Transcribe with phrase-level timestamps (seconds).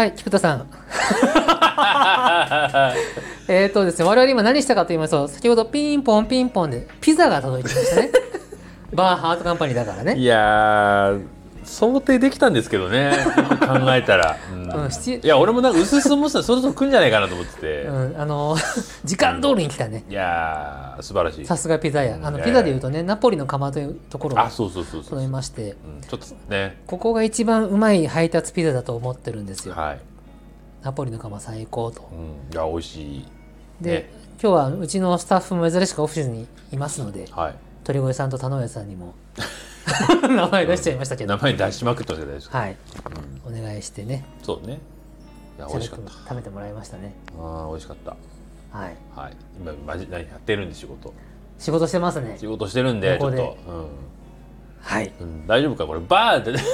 [0.00, 0.66] はい菊田さん。
[3.48, 8.10] えっとですね我々今何したかと言いますと先ほどピンポンピンポンでピザが届いてましたね。
[8.94, 10.16] バーハートカンパニーだからね。
[10.16, 11.20] いやー
[11.70, 13.12] 想定できたんですけどね。
[13.60, 14.68] 考えたら、うん。
[15.22, 18.56] いや俺もなんか薄々思ってたそろそろ来るんじゃないかなと思ってて、うん、あの
[19.04, 20.04] 時間通りに来たね。
[20.08, 21.46] いやー素晴らしい。
[21.46, 22.16] さすがピザ屋。
[22.16, 25.70] あのうんピザでいうとねナポリの窯というところがあそうそうそうそう、届いまして。
[25.70, 26.80] うん、ちょっとね。
[26.86, 29.74] ここが一番うまい配達ピザだと思ってるんですよ。
[29.74, 30.00] はい、
[30.82, 32.08] ナポリの窯最高と。
[32.12, 33.24] うん、いや美味しい。
[33.80, 34.10] で、ね。
[34.42, 37.54] 今日はうちのスタッフも珍しくオフィスにいますのではい。
[37.84, 39.14] 鳥越さんと田上さんにも
[40.28, 42.76] 名前出しちゃいましたけど、名前出しまくってますよ大丈夫はい。
[43.46, 44.24] お願いしてね。
[44.42, 44.74] そうね。
[45.58, 46.10] いや美味しかった。
[46.12, 47.14] 食べてもらいましたね。
[47.38, 48.10] あー美味しかった。
[48.78, 48.96] はい。
[49.16, 49.32] はい。
[49.60, 51.12] 今マジ何やってるんで仕事？
[51.58, 52.36] 仕事してますね。
[52.38, 53.56] 仕事してるんでちょっと、
[54.82, 55.12] はい。
[55.20, 55.26] うん。
[55.26, 55.86] うん、大丈夫か？
[55.86, 56.58] これバーで。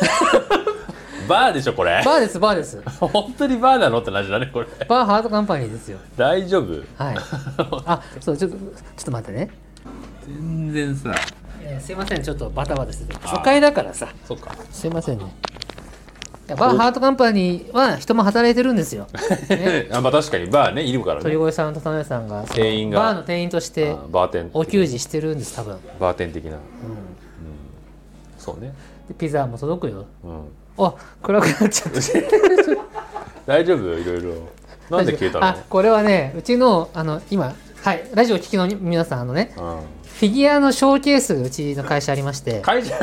[1.28, 2.02] バーでしょこれ。
[2.04, 2.80] バーですバーです。
[3.00, 4.66] 本当にバーなのって話だねこれ。
[4.86, 5.98] バーハートカンパニーですよ。
[6.16, 6.74] 大丈夫？
[7.02, 7.16] はい。
[7.86, 9.50] あそうちょっとちょっと待ってね、
[10.24, 11.12] 全然さ
[11.68, 13.26] えーすいませんちょっとバタバタしてて。
[13.26, 14.08] 初回だからさ。
[14.26, 14.54] そっか。
[14.70, 15.24] すいませんね。
[16.48, 19.08] バーハートカンパニーは人も働いてるんですよ、
[19.50, 20.46] ね、あまあ確かに。
[20.46, 21.22] バーねいるからね。
[21.24, 23.00] 鳥越さんと田上さんが店員が。
[23.00, 26.52] バーの店員としてあバーテンお給仕してるんです多分、バーテン的な。
[26.52, 26.60] うん、
[28.38, 28.72] そうね。
[29.08, 30.04] でピザも届くよ。
[30.22, 30.84] うん。
[30.84, 32.00] あ暗くなっちゃった。
[33.52, 33.98] 大丈夫？
[33.98, 34.34] いろいろ。
[34.88, 35.46] なんで消えたの？
[35.46, 39.78] あこれはねうちのあの今はいラジオ聞きの皆さんあのねうん
[40.16, 42.62] フィギュアのショーケースがうちの会社ありまして。
[42.62, 42.94] 会社？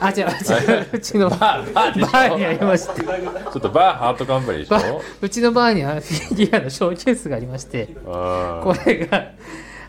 [0.00, 0.88] あ違う違う。
[0.92, 2.08] うちのババーバーでしょ？
[2.08, 3.00] ーにありまして。
[3.00, 3.10] ちょ
[3.58, 4.76] っとバーハートカンパニーでしょ？
[4.76, 7.84] バうちのバーにはフィギュアのショーケースがありまして。
[7.84, 9.30] うんこれが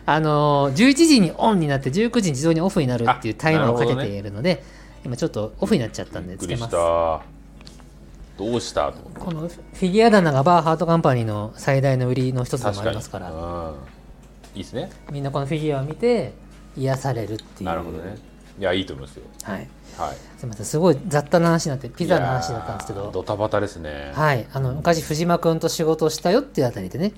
[0.06, 4.62] あのー11時にオンになって19時に自動にオフになるっていうタイマーをかけているので
[5.04, 7.22] 今ちょっとオフになっちゃったんでびっくりしつけますた。
[8.44, 8.92] どうした？
[8.92, 13.32] と思ってこのフィギュア棚がバーハートカンパニーの最大の売りの一つでもありますから。
[13.32, 13.74] うん。
[14.54, 14.88] いいですね。
[15.10, 16.32] みんなこのフィギュアを見て
[16.76, 17.64] 癒されるっていう。
[17.64, 18.16] なるほどね。
[18.58, 19.24] いやいいと思いますよ。
[19.42, 19.68] はい。
[19.98, 20.16] はい。
[20.38, 23.10] すみませんすごい雑多な話になってピザの話だったんですけど。
[23.12, 24.12] ドタバタですね。
[24.14, 24.46] はい。
[24.52, 27.12] あの昔藤間君と仕事をしたよっていうあたりでね。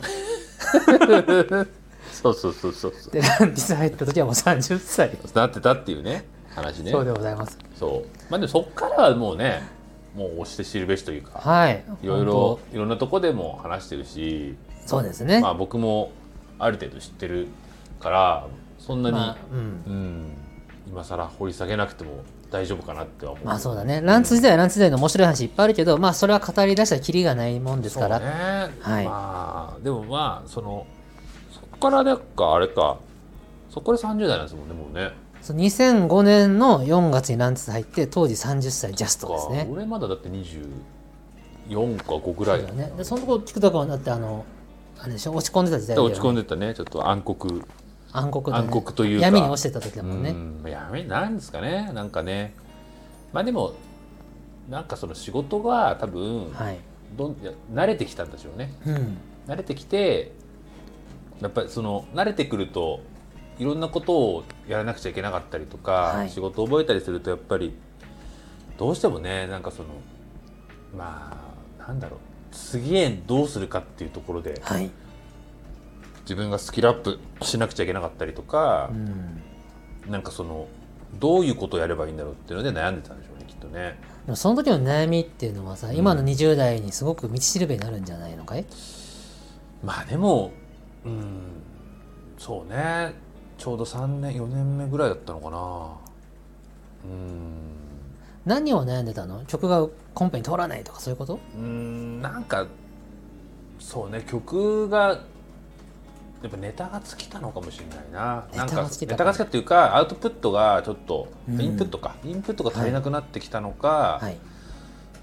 [2.12, 3.12] そうそうそうそうそう。
[3.12, 6.24] でランディス入った時はもう30歳なってたっていうね
[6.54, 6.90] 話ね。
[6.90, 7.58] そうでございます。
[7.78, 8.08] そう。
[8.30, 9.62] まあでもそっからはもうね
[10.14, 11.84] もう押して知るべしというかはい。
[12.02, 15.40] いろいろ本いろんなとこでも話してるし当そうですね。
[15.40, 16.10] まあ僕も
[16.58, 17.48] ある程度知ってる
[18.00, 18.46] から
[18.78, 19.58] そんなに、まあうん。
[19.58, 20.32] うん。
[20.88, 23.44] 今更掘り下げなくても大丈夫かなっては思う。
[23.44, 24.00] まあそうだね。
[24.02, 28.26] ランツ時代ランツ時代の面白い話いっぱいあるけどまあそれは語り出したらキリがないもんですから、ね。
[28.80, 29.04] はい。
[29.04, 30.86] まあでもまあその
[31.52, 32.98] そこからなんかあれか。
[33.68, 35.10] そこで30代なんですもんねもうね。
[35.42, 39.68] そう2005年の4月にランツ入って当時30歳ジャストですね。
[39.70, 42.92] 俺まだだって24か5ぐらいだね。
[42.96, 44.44] でそのとこ菊田君はだってあの
[44.98, 45.34] あれでしょ？
[45.34, 46.14] 落ち込んでた時代だよね。
[46.14, 46.74] 落ち込んでたね。
[46.74, 47.60] ちょっと暗黒
[48.16, 48.68] 暗黒だね。
[48.68, 49.26] 暗黒というか。
[49.26, 50.62] 闇に落ちてた時だもんね、うん。
[50.68, 51.90] 闇なんですかね。
[51.92, 52.54] なんかね。
[53.32, 53.74] まあでも
[54.68, 56.78] なんかその仕事が多分はい。
[57.16, 57.36] どん
[57.72, 58.72] 慣れてきたんでしょうね。
[58.86, 59.18] うん。
[59.46, 60.32] 慣れてきて
[61.40, 63.00] やっぱりその慣れてくると
[63.58, 66.30] いろんなことをやらなくちゃいけなかったりとか、はい。
[66.30, 67.74] 仕事を覚えたりするとやっぱり
[68.78, 69.88] どうしてもねなんかその
[70.96, 71.36] ま
[71.78, 72.20] あなんだろう。
[72.52, 74.90] 次へどうするかっていうところではい、
[76.26, 79.42] 自分がスキルアップしなくちゃいけなかったりとかう、ん、
[80.10, 80.66] なんかその
[81.14, 83.96] どういうことをやればいいんだろうっていうので悩んでたんでしょうねきっとね。
[84.26, 88.66] でもその時の悩みっていうのはさ今の20代にすごく道しるべになるんじゃないのかい？
[89.84, 90.50] まあでも
[91.04, 91.38] うん
[92.38, 93.14] そうね。
[93.56, 95.86] ちょうど3年4年目ぐらいだったのかな。
[97.10, 97.76] うん。
[98.44, 99.44] 何を悩んでたの？
[99.46, 101.38] 曲がコンペに通らないとかそういうこと？
[101.54, 102.66] うんなんか
[103.78, 105.20] そうね曲が
[106.42, 108.46] やっぱネタが尽きたのかもしれないな。
[108.52, 109.12] ネなんかタが尽きた。
[109.12, 111.60] ネタが尽きたっていうかアウトプットがちょっと、うん。
[111.60, 112.14] インプットか。
[112.24, 114.36] インプットが足りなくなってきたのか、はい。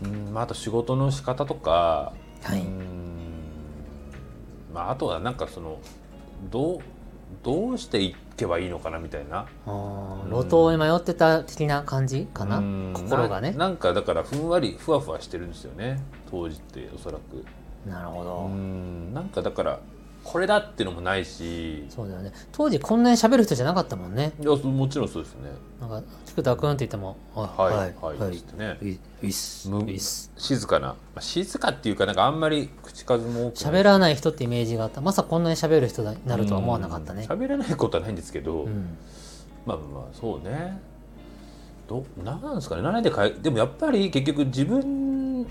[0.04, 2.14] うんまあ、あと仕事の仕方とか
[2.44, 2.90] はい、うん
[4.74, 5.80] まあ、あとはなんかその
[6.52, 6.80] どう
[7.42, 9.46] どうしていけばいいのかなみたいな。
[9.66, 12.58] あー路頭に迷ってた的な感じかな？
[12.58, 13.52] うん心がね。
[13.52, 16.02] ななんかだからふんわりふわふわしてるんですよね。
[16.30, 17.46] 当時っておそらく。
[17.88, 19.80] うなるほど、んなんかだから
[20.24, 21.86] これだっていうのもないし。
[21.90, 22.32] そうだよね。
[22.52, 24.32] 当時こんなに喋る人じゃなかったもんね。
[24.40, 25.52] いやもちろんそうですね。
[25.82, 28.78] なんか菊田君って言っても「あはいはい、はいつってね。
[29.22, 35.02] いっす静かな、まあ、静かっていうかなんかあんまり口数も多く喋らない人ってイメージがあった。
[35.02, 37.28] まさかこんなに喋る人になるとは思わなかったね。
[37.30, 37.40] うん。
[37.40, 38.98] 喋らないことはないんですけど、うん。
[39.66, 40.80] まあまあそうね。
[41.88, 42.82] どなんですかね。
[42.82, 45.46] 何でかえでもやっぱり結局自分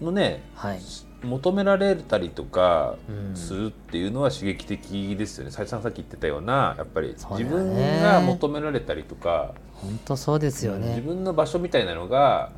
[0.00, 0.80] のねはい、
[1.22, 3.36] 求められたりとかうん。
[3.36, 5.50] するっていうのは刺激的ですよね。
[5.50, 12.50] 斉藤さんさっき言ってたようなやっぱり自分が求められたりとか、本当そうですよ自ね分の場所みたいなのが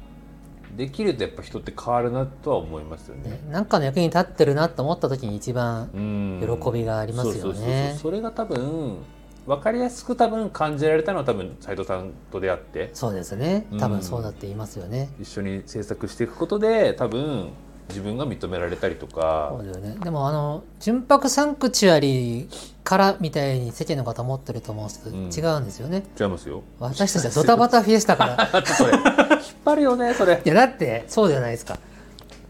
[0.76, 3.30] できるとやっぱ人って変わるなとは思いますよね。
[3.30, 6.58] ねなんかの役に立ってるなと思った時に一番うん。
[6.62, 7.96] 喜びがありますよね。
[8.00, 8.98] それが多分
[9.46, 12.90] 分かりやすく多分感じられたのは多分斉藤さんと出会って。
[12.92, 13.66] そうですね。
[13.78, 13.92] 多うん。
[13.92, 17.50] 分そうだって言いますよね、一緒に制作していくことで多分
[17.90, 19.52] 自分が認められたりとか。
[19.52, 19.96] そうだよね。
[20.02, 22.48] でもあの純白サンクチュアリ
[22.82, 25.54] からみたいに世間の方思ってると思うんですけど、うん。
[25.54, 26.04] 違うんですよね。
[26.18, 26.62] 違いますよ。
[26.78, 28.50] 私たちはドタバタフィエスタから。
[28.54, 28.62] 引っ
[29.64, 30.40] 張るよねそれ。
[30.44, 31.78] いやだってそうじゃないですか。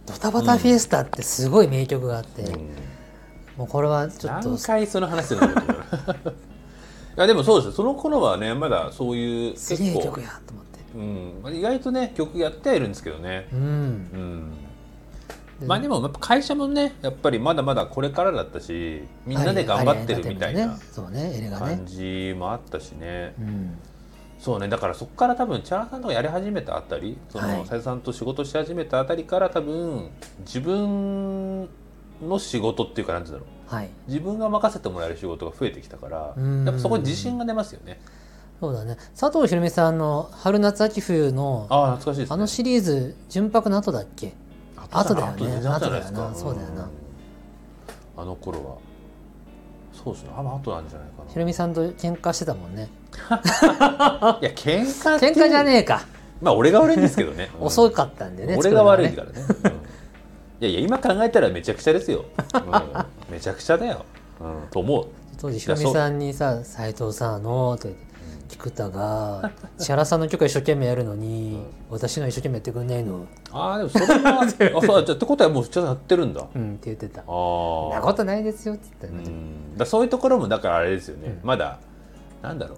[0.07, 2.71] ドタバタフィエスタってすごい名曲があって、うん。
[3.57, 4.49] もうこれはちょっと。
[4.51, 5.49] 何回その話するの？
[5.51, 5.53] い
[7.17, 7.73] やでもそうですよ。
[7.73, 10.81] その頃はねまだそういうすげえ曲やと思って。
[10.95, 11.41] うん。
[11.43, 13.49] まあ、意外とね曲やってはいるんですけどね。
[13.53, 13.61] うん。
[13.61, 14.51] うん。
[14.51, 14.57] で
[15.67, 20.79] まあでもやっぱ会社もねやっぱりまだまだこれからだったしみんなで頑張ってるみたいな
[21.59, 23.35] 感じもあったしね。
[23.39, 23.79] うん。
[24.39, 27.83] そうねだからそこから多分千原さんとかやり始めたあたりそのはい。
[27.83, 30.09] さんと仕事し始めたあたりから多分
[30.41, 31.69] 自分
[32.23, 33.75] の仕事っていうかなんていうんだろう。
[33.75, 33.91] はい。
[34.09, 36.65] 自分が任せてもらえる仕事が増えてきたからうん。
[36.65, 38.01] やっぱそこに自信が出ますよね。
[38.61, 38.97] そうだね。
[39.19, 42.27] 佐藤ひろみさんの「春夏秋冬の」ああ懐かしいね。
[42.31, 44.35] あのシリーズ純白の後だっけ？
[44.91, 45.47] 後だよね。
[45.47, 46.35] だよな。
[46.35, 46.89] そうだよな。
[48.17, 48.77] あの頃は。
[49.93, 50.31] そうですね。
[50.35, 52.89] あ後なんじゃないかひろみさんと喧嘩してたもんね。
[53.29, 53.37] な
[54.41, 56.03] いや喧嘩喧嘩じゃねえか、
[56.41, 57.67] まあ俺が悪いんですけどね、 うん。
[57.67, 59.33] 遅かったんでね俺が悪いからね、
[59.65, 59.71] うん。
[59.71, 59.73] い
[60.61, 64.05] やいや今考えたらめちゃくちゃですよ、うん、めちゃくちゃだよ、
[64.41, 65.07] うん、と思う。
[65.39, 68.10] 当時ひろみさんにさ「斎藤さんあの」と言って
[68.51, 73.27] 菊田が千原さんの曲は一生懸命やるのに、私のは一生懸命やってくんないの。
[73.53, 76.41] ああでもそれは あそうじゃあってことはもうちゃんとやってるんだ。
[76.43, 77.21] あうんって言ってた。
[77.23, 79.77] あそんなことないですよって言ったら、うん。
[79.77, 81.47] だそういうところもだからあれですよね、うん。
[81.47, 81.79] まだ
[82.43, 82.77] なんだろ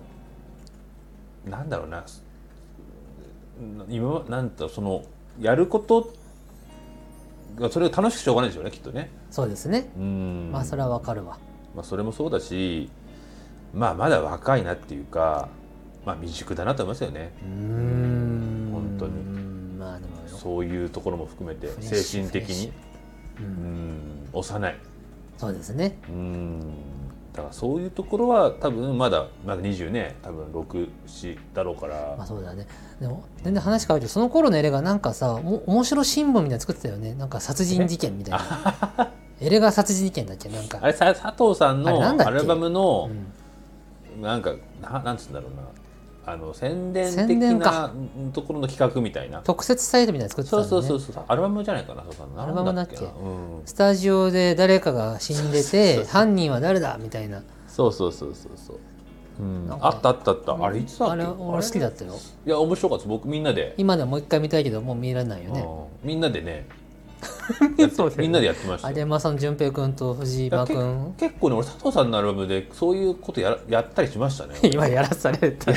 [1.47, 1.51] う。
[1.51, 2.05] なんだろうな。
[3.89, 5.03] 今なんとその
[5.41, 6.13] やること
[7.59, 9.11] がそれが楽しくしょうがないでしょうねきっとね。
[9.31, 9.91] そうですね。
[9.97, 10.51] うん。
[10.53, 11.39] まあそれはわかるわ。
[11.75, 12.91] まあ、それもそうだし
[13.75, 15.49] まあまだ若いなっていうか
[16.05, 17.33] まあ未熟だなと思いますよね。
[17.43, 18.71] うーん。
[18.73, 19.13] 本当に。
[19.13, 22.73] うんまあでもそういうところも含めて精神的に。
[23.41, 23.95] ううん。
[23.95, 24.77] ん幼い。
[25.39, 25.97] そうですね。
[26.09, 26.61] うん。
[27.33, 32.67] だからそういうところは多分まだまだ20ね多分64だろうから、まあそうだね。
[33.01, 37.15] でも全然話変わるけどその頃のエレがなんかさも面白新聞みたいなの作ってたよね。
[37.15, 39.13] なんか殺人事件みたいな。
[39.41, 40.49] エレが殺人事件だっけ？
[40.51, 40.79] なんか。
[40.83, 44.23] あれさ佐藤さんのアルバムのうん。
[44.23, 44.53] なんか
[44.83, 45.63] ななんつうんだろうな
[46.25, 47.93] あの宣伝宣的な
[48.33, 49.41] ところの企画みたいな。
[49.41, 50.65] 特設サイトみたいなの作ってたね。
[50.65, 52.97] そうそうそうアルバムじゃないかなそうアルバムだっけ？
[52.97, 57.43] うん、スタジオで誰かが死んでて犯人は誰だみたいな。
[57.67, 58.79] そうそうそうそうそう、
[59.41, 59.69] うん。
[59.81, 60.65] あったあったあった。
[60.65, 61.13] あれいつだっけ？
[61.15, 62.15] あれ俺好きだったよ。
[62.47, 63.09] いや面白かった。
[63.09, 65.61] 僕みんなで、今でももう一回見たいけどもう見られないよね。
[65.61, 66.09] うん。
[66.09, 66.69] みんなでね
[67.95, 68.17] そうだよね。
[68.19, 68.97] みんなでやってましたよ。
[68.97, 71.15] 有馬さん淳平君と藤間君。
[71.19, 74.55] 結構ね俺佐藤さんのアルバムでそういうことやらやったりしましたね。
[74.73, 75.71] 今やらされた。
[75.71, 75.77] や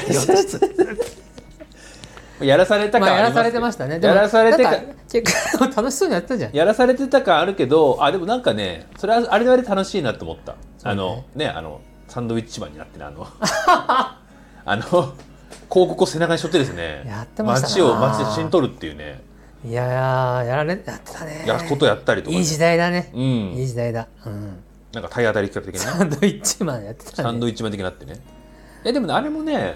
[2.57, 2.99] らされた。
[3.05, 3.99] まあやらされてましたね。
[3.99, 6.53] でやらされてかなんか結構楽しそうにやってたじゃん。
[6.53, 13.27] やらされてた感あるけどあでもなんかねそれはあれはあれで楽しいなと思った、あのねあのサンドウィッチマンになってねあの。
[14.67, 14.81] あの
[15.69, 17.03] 広告を背中に背負ってですね。
[17.07, 17.69] やってましたな。
[17.69, 19.21] 街を街で写真撮るっていうね
[19.65, 21.43] いやいややられやってたね。
[21.47, 23.11] やことやったりとかね、いい時代だね。
[23.13, 23.21] うん。
[23.21, 24.07] いい時代だ。
[24.25, 24.63] うん。
[24.93, 27.15] なんか体当たり企画的なサンドイッチマンやってたね。
[27.15, 28.19] サンドイッチマン的になってね。
[28.85, 29.75] えでもねあれもね、ん。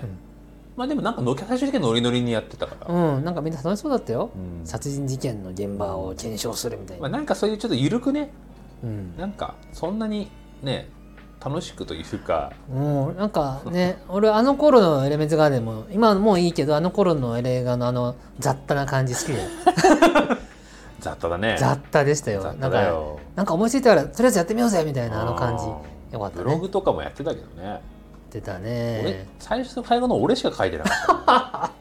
[0.75, 3.25] まあでもなんかの最終的にノリノリにやってたから、うん。
[3.25, 4.29] なんかみんな楽しそうだったよ。
[4.35, 4.65] うん。
[4.65, 8.31] 殺人事件の現場を検証するみたいまあ、ななんかそういうちょっと緩くね。
[8.83, 9.17] うん。
[9.17, 10.29] なんかそんなに
[10.61, 10.87] ね
[11.43, 12.51] 楽しくというか。
[12.71, 19.39] もうなんかね 俺あの頃のエレメンツガーデンも今はもういいけどあの頃のエレガのあの雑多な感じ好きで
[20.99, 21.55] 雑多だね。
[21.59, 22.43] 雑多でしたよ。
[22.59, 22.81] なんか
[23.35, 25.65] なんか思いついたからとりあえずやってみようぜみたいなあの感じ。
[25.65, 26.43] うんよかったね。
[26.43, 27.79] ブログとかもやってたけどね、やっ
[28.31, 31.71] てた俺ね最初と最後の俺しか書いてなかった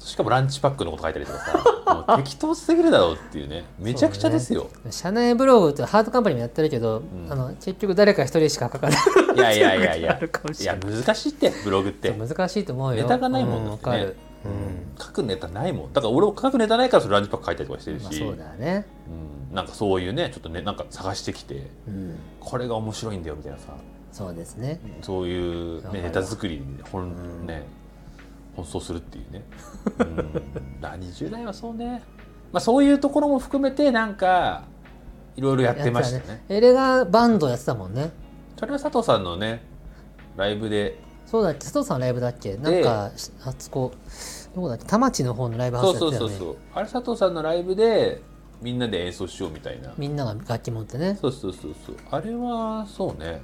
[0.00, 3.64] しかもランチパックのこと書いたりとかさ 適当すぎるだろうっていうね。
[3.78, 7.30] めちゃくちゃですよ、社内ブログってハートカンパニーもやってるけど、ん。
[7.30, 8.98] あの結局誰か一人しか書かない。
[9.36, 10.64] いやいやいやい あやい。
[10.64, 12.12] や難しいってブログって。
[12.12, 13.02] 難しいと思うよ。
[13.02, 13.70] ネタがないもんね。
[13.70, 14.96] わかる、うん。
[14.98, 15.92] 書くネタないもん。
[15.92, 18.86] だから俺も書くネタないからそれランチパック書いたりとかしてるし、まあ、そうだよね、
[19.50, 23.74] うん、なんかそういうねちょっとねなんか探してきてうん、これが面白いんだよみたいなさ。
[24.12, 24.80] そうですね。
[25.02, 27.46] そういう、ね、ネタ作りに本、うん。
[27.46, 27.64] ね
[28.62, 29.44] 奔走するっていうね、
[29.98, 32.02] うん、だ20代はそうね。
[32.52, 34.64] まあ、そういうところも含めてなんか
[35.36, 36.44] いろいろやってましたね。
[36.48, 38.10] エレガバンドやってたもんね。
[38.58, 39.62] それは佐藤さんのね
[40.36, 41.00] ライブで。
[41.26, 41.60] そうだっけ？
[41.60, 42.56] 佐藤さんのライブだっけ？
[42.56, 43.12] なんか
[43.44, 43.92] あそこ
[44.54, 44.84] どこだっけ？
[44.84, 46.36] 田町の方のライブハウそうスやってたよね。
[46.38, 48.20] そうそうそうあれ佐藤さんのライブで
[48.60, 49.92] みんなで演奏しようみたいな。
[49.96, 51.16] みんなが楽器持ってね。
[51.20, 51.96] そうそうそうそう。
[52.10, 53.40] あれはそうね。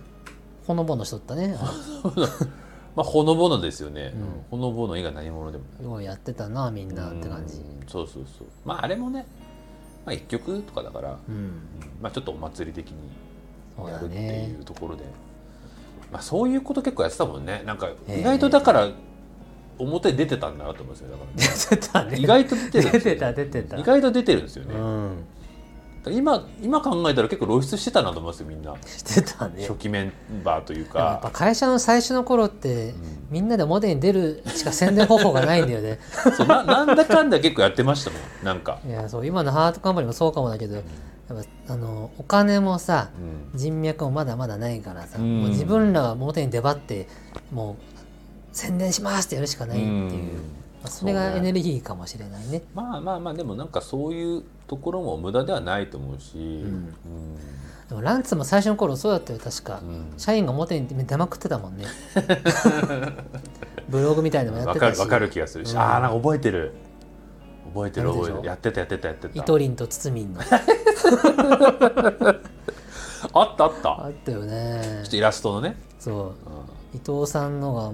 [0.67, 1.57] ほのぼのしとったね
[2.97, 4.15] まあほのぼのですよね、
[4.51, 5.65] ほのぼの以外何者でも。
[5.83, 7.57] ようやってたなみんなって感じ。
[7.57, 8.49] うんそうそうそう。
[8.65, 9.27] まああれもね、
[10.05, 11.35] まあ、1曲とかだから、うん。
[11.35, 11.53] うん。
[12.01, 12.97] まあ、ちょっとお祭り的に
[13.89, 15.05] やるってねいうところで、
[16.11, 17.63] まあ、そういうこと結構やってたもんね。
[17.67, 18.21] なんかええ。
[18.21, 18.89] 意外とだから
[19.79, 21.37] 表に出てたんだなと思うんですよだから、ね、
[21.71, 22.19] 出てたね。
[22.19, 23.77] 意外と出てるんですよ出てた出てた。
[23.77, 25.17] 意外と出てるんですよね、うん
[26.11, 28.75] 今今考えたら結構露出してたなと思いますよみんな。
[28.87, 29.67] してたね。
[29.67, 30.13] 初期メン
[30.45, 32.95] バーというでもやっぱか会社の最初の頃って、
[33.31, 35.99] みんなで表に出るしか宣伝方法がないんだよね。
[36.37, 40.85] そうななんだかんだ結構やってましたもんなんか、いやそう今のハートカンパニーもそうかもだけどやっ
[41.67, 43.11] ぱあのお金もさ
[43.53, 43.59] うん。
[43.59, 45.41] 人脈もまだまだないからさ、うん。
[45.41, 47.09] もう自分らが表に出張って
[47.53, 47.97] もう
[48.53, 50.07] 宣伝しますってやるしかないっていう、うん。
[50.09, 50.56] まあ、
[50.87, 52.63] それがエネルギーかもしれないね。
[52.75, 56.95] まあまあまあでもなんかそういうところも無駄ではないと思うし、うん。
[57.89, 60.15] でもランツも最初の頃そうだったよ確か、うん。
[60.17, 61.85] 社員が表に出まくってたもんね。
[63.89, 64.99] ブログみたいなのもやってたし。
[64.99, 65.79] わかるわかる気がするし、うん。
[65.79, 66.73] ああなんか覚えてる。
[67.75, 70.41] 覚えてる覚えてるやってたやってたやってたイトリンとツツミンの。
[73.33, 74.05] あったあった。
[74.07, 75.01] あったよね。
[75.03, 76.27] ちょっとイラストのね、そう。
[76.29, 76.33] う
[76.97, 77.93] 伊藤さんのが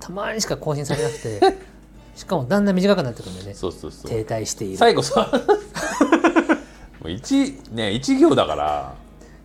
[0.00, 1.40] たまにしか更新されなくて
[2.18, 3.52] しかもだんだん短くなってくるんだよね。
[3.52, 4.10] ん、そうそうそう。
[4.10, 4.76] 停滞している。
[4.76, 5.30] 最後さ。
[7.00, 8.94] もう一ね一行だから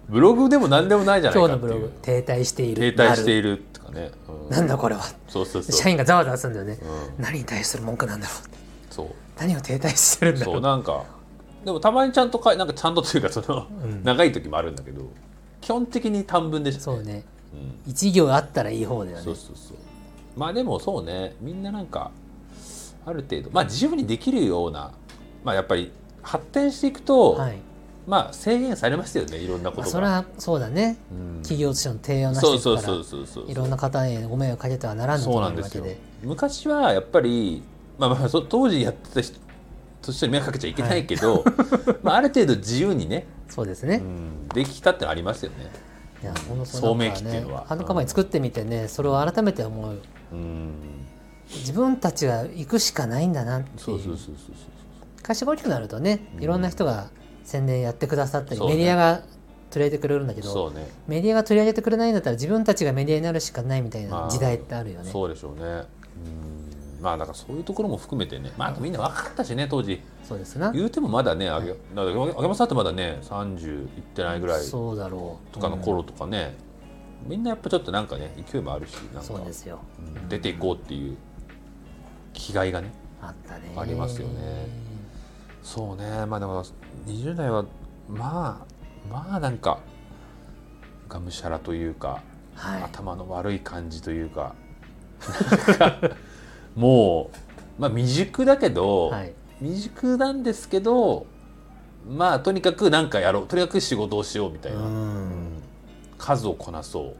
[0.09, 2.95] ブログでも何でもないじゃない今日のブロかっていうグ停滞している。
[2.95, 4.49] 停滞してるいるとかね、うん。
[4.49, 5.03] なんだこれは。
[5.27, 5.71] そうそうそう。
[5.71, 6.79] 社員がざわざわするんだよね、
[7.17, 7.23] うん。
[7.23, 8.47] 何に対する文句なんだろう。
[8.47, 8.57] って
[8.89, 9.07] そう。
[9.37, 11.03] 何を停滞してるんだろそううなんか
[11.63, 14.03] でもたまにちゃんとかいなんかちゃんとというかその、うん。
[14.03, 15.03] 長い時もあるんだけど
[15.61, 17.23] 基本的に短文でしたそうね。
[17.85, 17.91] うん。
[17.91, 19.23] 一行あったらいい方だよね。
[19.23, 19.77] そうそうそう。
[20.35, 21.35] まあでもそうね。
[21.39, 22.09] みんななんか
[23.05, 24.91] ある程度まあ自由にできるような
[25.43, 25.91] まあやっぱり
[26.21, 27.57] 発展していくと、はい、
[28.07, 30.97] まあ制限されますよねいろんなこまあ、とが、それはそうだね。
[31.11, 31.41] うん。
[31.41, 33.45] 企業としての提案をなそうそうそうそうそう。
[33.47, 35.83] いろんな方にご迷惑かけてはならぬとそう思なんですよ。
[35.83, 37.61] うわけで昔はやっぱり
[37.97, 39.37] まあまあそ当時やってた人
[40.01, 41.43] として迷惑かけちゃいけないけど、
[42.03, 45.69] まあある程度自由にね、そうですね、うん、できたってのありますよね。
[46.21, 47.65] いやほんとそう聡明期っていうのは。
[47.67, 49.97] ハンドカバーに作ってみてねそれを改めて思う。
[50.31, 50.71] うん
[51.49, 53.79] 自分たちが行くしかないんだなっていう。
[53.79, 54.35] そうそうそうそう
[55.21, 57.09] 会社が大きくなるとねいろんな人が
[57.43, 58.75] 宣伝やってくださったり、そうね。
[58.75, 59.21] メディアが
[59.69, 60.87] 取り上げてくれるんだけどね。
[61.07, 64.25] メディアが取り上げてくれないんだったら自分たちがメディアになるしかないみたいまあ。
[64.25, 65.63] な時代ってあるよね、そうでしょうね。
[65.63, 65.85] うん。
[67.01, 68.51] まあだからそういうところも含めてね。
[68.57, 70.01] まあみんな分かったしね当時。
[70.23, 70.71] そうですな。
[70.71, 75.53] 言うてもまだねあげだってあげ山さんってまだね30いってないぐらいそうだろう。
[75.53, 76.55] とかの頃とかね、
[77.25, 79.21] みんなやっぱちょっとなんかね勢いもあるしなんか。
[79.21, 79.79] そうですよ。
[79.99, 80.29] うん。
[80.29, 81.17] 出ていこうっていう
[82.33, 83.73] 気概がねあったね。
[83.77, 84.67] ありますよね。
[85.61, 86.25] そうね。
[86.25, 86.65] まあでも
[87.05, 87.65] 20代は
[88.09, 88.65] ま
[89.09, 89.79] あまあなんか
[91.07, 92.21] がむしゃらというか、
[92.55, 92.83] はい。
[92.83, 94.55] 頭の悪い感じというか
[96.75, 97.31] も
[97.77, 99.33] うまあ未熟だけど、はい。
[99.59, 101.25] 未熟なんですけど
[102.05, 103.47] まあとにかく何かやろう。
[103.47, 105.61] とにかく仕事をしようみたいな、うん。
[106.17, 107.11] 数をこなそう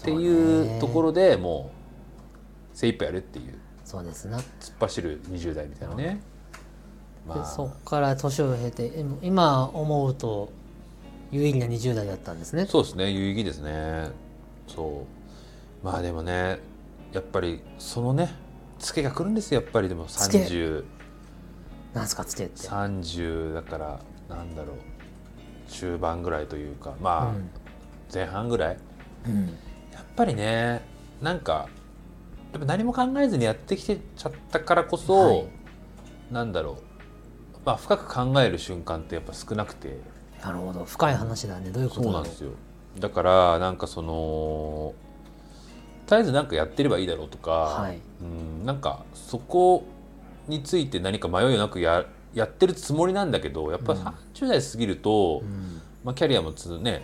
[0.00, 0.80] っていうね。
[0.80, 1.70] ところでも
[2.74, 3.58] う精一杯やるっていう
[3.90, 4.44] そうですな、突っ
[4.78, 6.20] 走る20代みたいなね、
[7.26, 10.52] まであそこから年を経て今今思うと
[11.32, 12.66] 有意義な20代だったんですね。
[12.66, 13.10] そうですね。
[13.10, 14.10] 有意義ですね。
[14.68, 15.04] そ
[15.82, 15.84] う。
[15.84, 16.60] まあでもね
[17.12, 18.32] やっぱりそのね
[18.78, 19.60] ツケが来るんですよ。
[19.60, 20.84] やっぱりでもツケ3030
[21.92, 22.68] なんすかつけって。
[22.68, 24.76] 30だからなんだろう。
[25.68, 27.50] 中盤ぐらいというかまあ、うん。
[28.14, 28.78] 前半ぐらい。
[29.26, 29.46] うん。
[29.92, 30.82] やっぱりね
[31.20, 31.68] なんか
[32.52, 35.48] やっぱ何も考えずにやってきてちゃったからこそ、はい。
[36.30, 36.76] なんだろう、
[37.64, 39.98] まあ、深く考える瞬間ってやっぱ少なくて。
[40.42, 40.84] なるほど。
[40.84, 41.70] 深い話だね。
[41.70, 42.50] どういうことそうなんですよ。
[42.98, 44.94] だからなんかその
[46.06, 48.00] とりあえず何かやってればいいだろうとか、はい。
[48.20, 49.84] うん、なんかそこ
[50.48, 52.04] について何か迷いなくや
[52.34, 54.00] やってるつもりなんだけどやっぱうん。
[54.00, 55.80] 30代過ぎると、うん。
[56.02, 57.02] まあ、キャリアもつね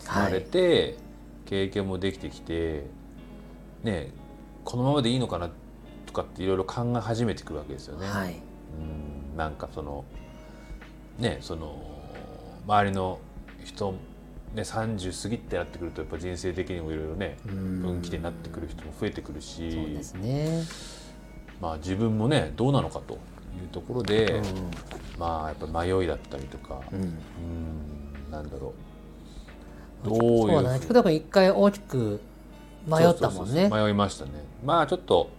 [0.00, 0.96] 積まれて、
[1.46, 2.86] 経験もできてきて
[3.82, 4.12] ね
[4.68, 5.48] このままでいいのかな
[6.04, 8.06] とかっていろいろ考え始めてくるわけですよね。
[8.06, 8.34] はい。
[8.78, 9.34] うん。
[9.34, 10.04] なんかその
[11.18, 11.80] ねその
[12.66, 13.18] 周りの
[13.64, 13.94] 人
[14.52, 17.80] ね30過ぎってなってくるとやっぱ人生的にもいろいろねうん。
[17.80, 20.64] 分岐点になってくる人も増えてくるし、そうですね、
[21.62, 23.16] まあ自分もねどうなのかとい
[23.64, 24.44] うところで、うん。
[25.18, 27.00] まあやっぱ迷いだったりとかうん。
[27.00, 28.30] うん。
[28.30, 28.74] なんだろ
[30.04, 30.08] う。
[30.10, 32.20] どういうそうだね菊田君一回大きく
[32.88, 33.68] 迷ったもんね。
[33.68, 34.30] 迷いましたね。
[34.64, 35.30] まあちょっと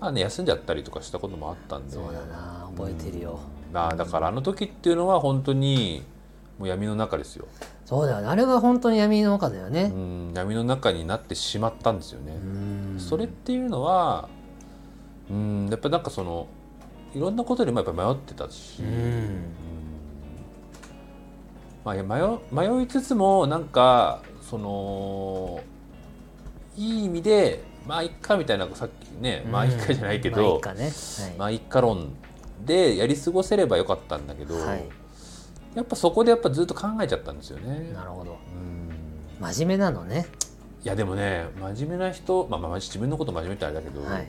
[0.00, 1.92] まあね休んじゃったりとかしたこともあったんで。
[1.92, 3.40] そうだな覚えてるよ、
[3.72, 6.02] まあだからあの時っていうのは本当に
[6.58, 7.46] もう闇の中ですよ、
[7.84, 8.28] そうだよね。
[8.28, 13.00] あれが本当に闇の中だようねん、闇の中になってしまったんですよね、うん。
[13.00, 14.28] それっていうのは
[15.30, 15.68] うん。
[15.68, 16.46] やっぱなんかその
[17.14, 18.88] いろんなことにもやっぱ迷ってたし、うん。
[18.88, 19.42] うん。
[21.84, 25.60] まあ、迷迷いつつもなんかその
[26.80, 30.90] いい意味でまあいっかみたいなさっきね、まあいっかじゃないけまあいどっかね。
[31.36, 32.16] まあいっか論
[32.64, 34.54] でやり過ごせればよかったんだけど、
[35.74, 37.92] やっぱそこでやっぱずっと考えちゃったんですよね。
[37.92, 38.32] なるほど。
[38.32, 39.46] うん。
[39.46, 40.26] 真面目なのね。
[40.82, 44.28] いやでもね真面目な人、まあ、まあ自分のこと真面目ってあれだけど、はい。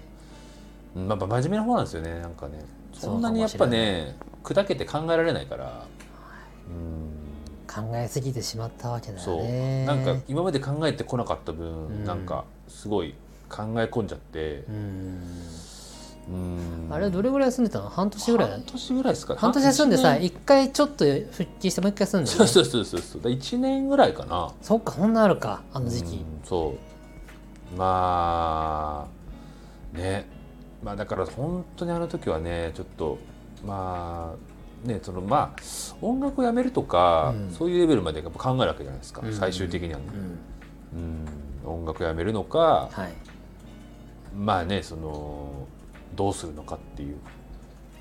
[0.97, 2.65] うんまあ、真面目な方なんですよねなんかね。
[2.93, 5.85] そんなにやっぱね砕けて考えられないから、
[6.67, 7.10] うん
[7.73, 9.37] 考えすぎてしまったわけだそう。
[9.37, 12.05] よねなんか今まで考えてこなかった分、ん。
[12.05, 13.13] なんかすごい
[13.49, 14.63] 考え込んじゃって。
[14.67, 15.21] うん。
[16.29, 16.87] うん。
[16.89, 17.89] あれどれぐらい住んでたの？
[17.89, 18.49] 半年ぐらい？
[18.51, 19.35] 半年ぐらいですか？
[19.35, 23.21] 半年休んでさ一一回ちょっと復帰してもう一回住んで年そうそうそうそうそう。
[23.21, 24.51] だ1年ぐらいかな。
[24.61, 26.15] そっかそんなあるかあの時期。
[26.17, 26.75] うんそ
[27.75, 27.77] う。
[27.77, 29.07] ま
[29.95, 30.27] あね。
[30.83, 33.17] まあだから本当にあの時はねちょっと
[33.65, 34.50] まあ
[34.83, 35.61] ねそのまあ
[36.01, 37.51] 音楽をやめるとか、うん。
[37.51, 39.33] そういうレベルまでやっぱ考えるわけじゃないですか、うん。
[39.33, 40.05] 最終的にはね。
[40.93, 41.25] う、ん。
[41.65, 43.13] うん、音楽をやめるのかはい。
[44.35, 45.67] まあねその
[46.15, 47.17] どうするのかっていう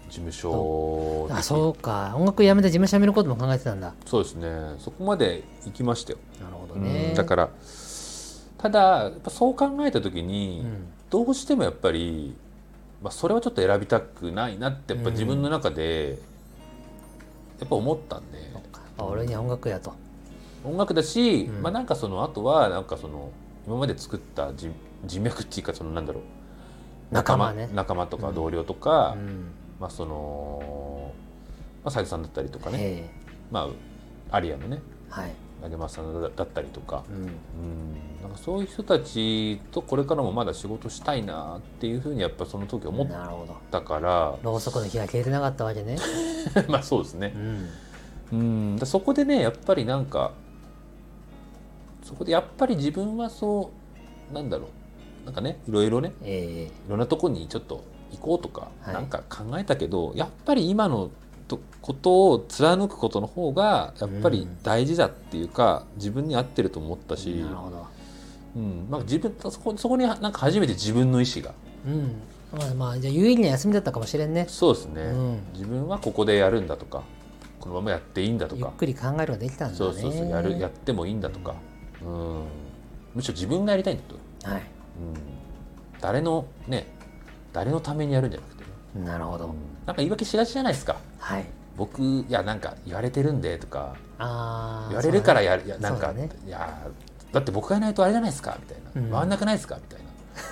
[0.09, 2.15] 事務所的あそうか。
[2.17, 3.95] 音楽やめて事務所辞めることも考えてたんだ。
[4.07, 4.49] そうですね。
[4.79, 7.15] そこまで行きましたよ、なるほどうねん。
[7.15, 7.51] だから
[8.59, 10.87] ただやっぱそう考えた時に、うん。
[11.11, 12.37] どうしてもやっぱり、
[13.03, 16.19] まあ、それはちょっと選びたくないなってやっぱ自分の中で
[17.61, 18.39] やっぱ思ったんで、
[18.99, 19.93] 俺には音楽やと。
[20.65, 21.63] 音楽だし、うん。
[21.63, 23.31] まあなんかそのあとはなんかその
[23.67, 24.73] 今まで作った人
[25.07, 26.23] 人脈っていうかそのなんだろう。
[27.11, 27.69] 仲間ね。
[27.75, 29.53] 仲間とか同僚とか、うん。
[29.79, 31.13] まあその、
[31.85, 33.11] まあ、斉藤さんだったりとかね、へ
[33.51, 33.69] ま
[34.31, 34.81] あアリアのね。
[35.09, 37.17] えはい投げ松さんだだったりとか、うん。
[37.17, 37.29] うん、
[38.23, 43.09] なんかそういう人たちとこれからもまだ仕事したいなっていうふうにやっぱその時思っ
[43.71, 44.39] たから。
[44.43, 45.97] ろうそくの火が消えてなかったわけね。
[46.69, 47.35] まあそうですね。
[48.33, 48.37] う。
[48.37, 48.41] ん。
[48.41, 48.43] う
[48.75, 50.33] ん、だそこでねやっぱりなんか
[52.05, 53.71] そこでやっぱり自分はそ
[54.31, 54.69] うなんだろ
[55.25, 55.27] う。
[55.27, 58.95] なんかねいろいろねえいろんなとこにちょっと行こうとか、はい。
[58.95, 61.11] なんか考えたけどやっぱり今のと
[61.57, 67.87] ことを貫くことの方がやっぱり大事だっていうか、自分に合ってると思ったし、えなるほど。
[68.57, 68.87] うん。
[68.91, 71.55] まあ、自分そこそこになんか初めて自分の意思が。
[71.87, 72.21] うん。
[72.53, 74.47] まあまあじゃあ有意義な休みだったかもしれんね。
[74.49, 75.41] そうですね、うん。
[75.53, 77.03] 自分はここでやるんだとか
[77.61, 78.61] このままやっていいんだとか。
[78.61, 79.77] ゆっくり考えるができたんだね。
[79.77, 81.55] そうそうそうやるやってもいいんだとか、
[82.03, 82.45] うん、
[83.15, 84.03] むしろ自分がやりたいんだ
[84.43, 84.61] と、はい。
[84.61, 84.65] うん、
[86.01, 86.87] 誰のね
[87.53, 88.65] 誰のためにやるんじゃなくて。
[88.95, 89.55] ね、なるほど、うん
[89.91, 90.97] なんか言い訳しがちじゃないですか。
[91.19, 91.45] はい。
[91.77, 93.97] 僕いやなんか言われてるんでとか。
[94.19, 96.29] 言われるからやるいやなんか、ね。
[96.47, 96.79] いや
[97.33, 99.11] だって僕がいないとあれじゃないですかみたいな、うん。
[99.11, 99.99] 回んなくないですかみたい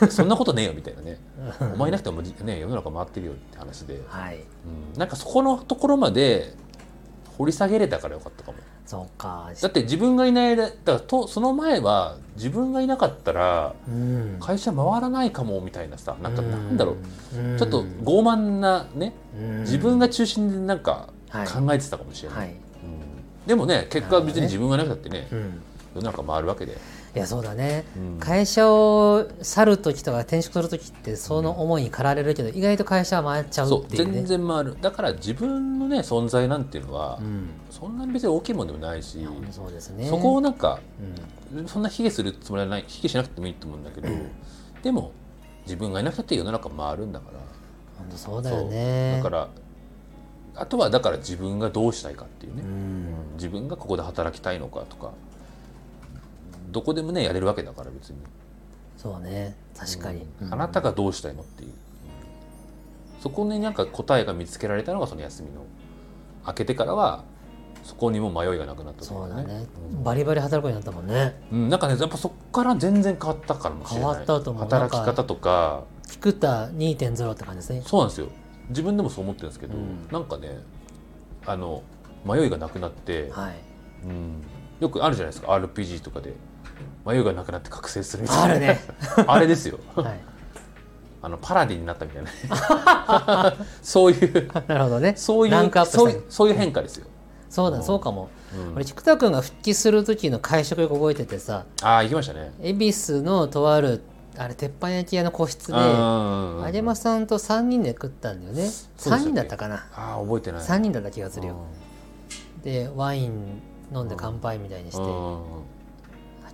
[0.02, 0.10] な。
[0.10, 1.18] そんなことねえよみたいなね。
[1.72, 4.38] お前いなくてもね世の中回ってるよって話で、はい。
[4.38, 6.54] うん、なんかそこのところまで
[7.36, 9.50] 掘り下げれたからよかったかもそうか。
[9.60, 14.38] だって自分がいない間だからとその前は自分がいなかったらうん。
[14.40, 16.50] 会社回らないかもみたいなさなんかうん。
[16.50, 16.96] なんだろ
[17.34, 17.58] う、うん。
[17.58, 19.60] ちょっと傲慢なねうん。
[19.60, 21.46] 自分が中心でなんかはい。
[21.46, 22.48] 考えてたかもしれない、はい。
[22.48, 22.56] うん。
[23.46, 25.62] でもね結果は別に自分がいなくたってねうん。
[25.96, 26.78] 世の中回るわけで、
[27.14, 27.84] いやそうだね。
[27.96, 28.18] うん。
[28.20, 34.12] 会社を去る時とか転職する時ってその思いに駆られるけど意外と会社は回っちゃそううっていうね。
[34.12, 34.76] 全然回る。
[34.80, 37.48] だから自分のね存在なんていうのは、うん。
[37.70, 40.06] そんなに別に大きいものでもないし、そうですね。
[40.06, 40.80] そこをなんか
[41.52, 41.66] うん。
[41.66, 44.08] そんな卑下するつもりはない卑下しなくてもいいと思うんだけど、
[44.82, 45.12] でも
[45.64, 47.38] 自分がいなくたって世の中回るんだから。
[47.98, 49.16] 本当そうだよね。
[49.16, 49.48] だから
[50.54, 53.14] あとはだから自分がどうしたいかっていうね、うん。
[53.34, 55.12] 自分がここで働きたいのかとか
[56.70, 58.18] どこでもねやれるわけだから別に。
[58.96, 59.56] そうね。
[59.76, 60.52] 確かに、うん。
[60.52, 61.72] あなたがどうしたいのっていう、
[63.20, 65.62] そこになんか答えが見つけられたのがその休みの。
[66.46, 67.24] 明けてからは
[67.84, 70.02] そこにも迷いがなくなったといそうだね、うん。
[70.02, 71.40] バリバリ働くようになったもんね。
[71.52, 74.10] うん、なんかねやっぱそこから全然変わったかもしれない。
[74.12, 74.62] 変わったと思う。
[74.62, 75.84] 働き方とか。
[76.08, 77.82] 菊田2.0って感じですね。
[77.84, 78.28] そうなんですよ。
[78.70, 80.08] 自分でもそう思ってるんですけど、うん。
[80.10, 80.58] なんかね
[81.46, 81.82] あの
[82.24, 83.54] 迷いがなくなって、はい。
[84.04, 84.42] うん、
[84.80, 85.52] よくあるじゃないですか。
[85.52, 86.34] RPG とかで
[87.08, 88.44] 迷いがなくなって覚醒するみたいな。
[88.44, 88.80] あるね。
[89.26, 89.78] あれですよ。
[89.96, 90.20] はい。
[91.22, 93.56] あのパラディになったみたいな。
[93.82, 95.14] そういう なるほどね。
[95.16, 97.06] そういうそういうそういう変化ですよ、
[97.48, 97.82] そうだうん。
[97.82, 98.74] そうかも、うん。
[98.76, 101.64] 俺菊田君が復帰する時の会食よく覚えててさ。
[101.82, 102.52] ああ行きましたね。
[102.60, 104.02] 恵比寿のとある
[104.36, 108.70] あれ鉄板焼き屋の個室であ有馬さんと3人で食ったんだよね。
[108.96, 109.86] そうでしたっけ？3人だったかな。
[109.96, 110.60] あー覚えてない。
[110.60, 111.54] 3人だった気がするよ。
[111.54, 115.02] うでワイン飲んで乾杯みたいにして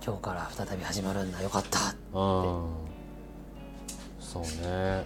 [0.05, 1.41] 今日から再び始まるんだ。
[1.41, 1.79] よかった。
[1.79, 2.65] うん。
[4.19, 5.03] そうね。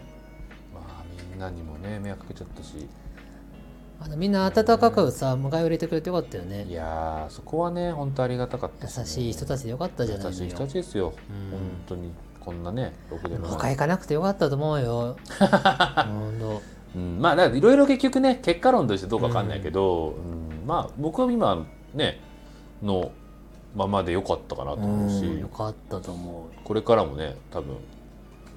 [0.74, 2.86] まあみんなにもね迷惑かけちゃったし。
[4.02, 11.52] あのみんな温かくさ迎え入れてくれてよかったよいねやーそこはね本当ありがたかった優しい人たちでよかったじゃない優しい人たちですよ、うん。
[11.52, 13.52] 本当にこんなねろくでもない。
[13.58, 15.18] 他行かなくてよかったと思うよ。
[15.28, 16.62] ほんと
[16.96, 20.66] うん、まあいろいろ結局ね結果論としてどうかわかんないけど、うん。
[20.66, 22.20] まあ僕は今ね
[22.82, 23.12] の
[23.80, 25.40] ままでよかったかなと思うし、うん。
[25.40, 27.76] よかったと思これからもね多分、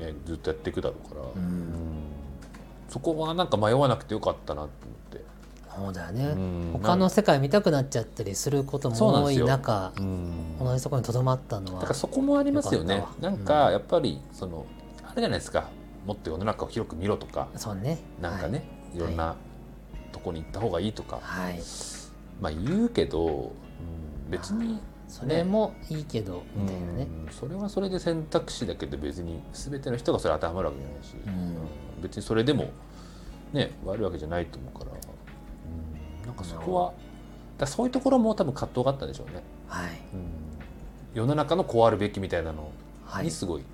[0.00, 1.22] ね、ずっとやっていくだろうから、
[2.88, 4.70] そこはなんか迷わなくてよかったなと思っ
[5.11, 5.32] て。
[5.74, 6.70] そうだよね、うん。
[6.74, 10.58] 他の世界見たくなっちゃったりすることも多い中うん。
[10.58, 13.04] 同じところにとどまったのはだからそこもありますよね。
[13.20, 14.66] なんかやっぱりその
[15.04, 15.70] あれじゃないですか。
[16.04, 17.48] もっと世の中を広く見ろとか。
[17.56, 17.98] そうね。
[18.20, 19.37] なんかね、い、ろんな
[20.11, 21.62] とこに行った方がいいとか、はい、はい。
[22.40, 24.80] まあ言うけど、うん、別に
[25.12, 31.16] それもいいけど、みたいなね、うんそれはそれで選択肢だけど別に全ての人がそれ当てはまるわけじゃないし、
[32.01, 32.70] 別にそれでも
[33.53, 36.92] ね悪いわけじゃないと思うから、うん、なんかそこは
[37.59, 39.90] だそういうところも多分葛藤があったんでしょうね、はい。
[40.14, 40.29] うん、
[41.12, 42.70] 世の中のこうあるべきみたいなの
[43.05, 43.27] はい。
[43.27, 43.66] にすごい、うん、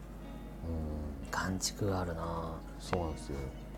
[1.31, 2.57] 感触があるな。
[2.81, 3.37] そうなんですよ。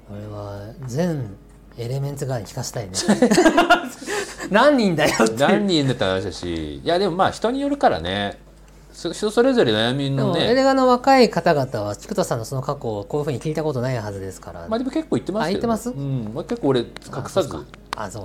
[0.09, 1.37] これは全
[1.79, 2.93] エレメンツ側に聞かせたいね。
[4.51, 8.39] 何人だよって何人だって話だしいやでもまあ人によるからね。
[8.93, 10.41] そ人それぞれ悩みでのね。
[10.41, 15.91] もエレガの若い方々は菊田さんのその過去をこういうふうに聞いたことないはずですから、まあでも結構言ってますけど、あ言ってます？
[15.91, 16.33] うん。
[16.35, 16.87] まあ、結構俺隠
[17.29, 17.57] さず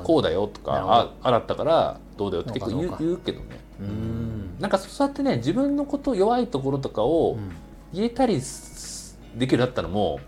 [0.04, 3.46] こうだよとかああだったからどうだよって結構言う言うけどね。
[3.80, 4.56] うん。
[4.60, 7.52] なんかそうやってね自分のこと弱いところとかをうん。
[7.94, 10.20] 言えたりすできるようになったのも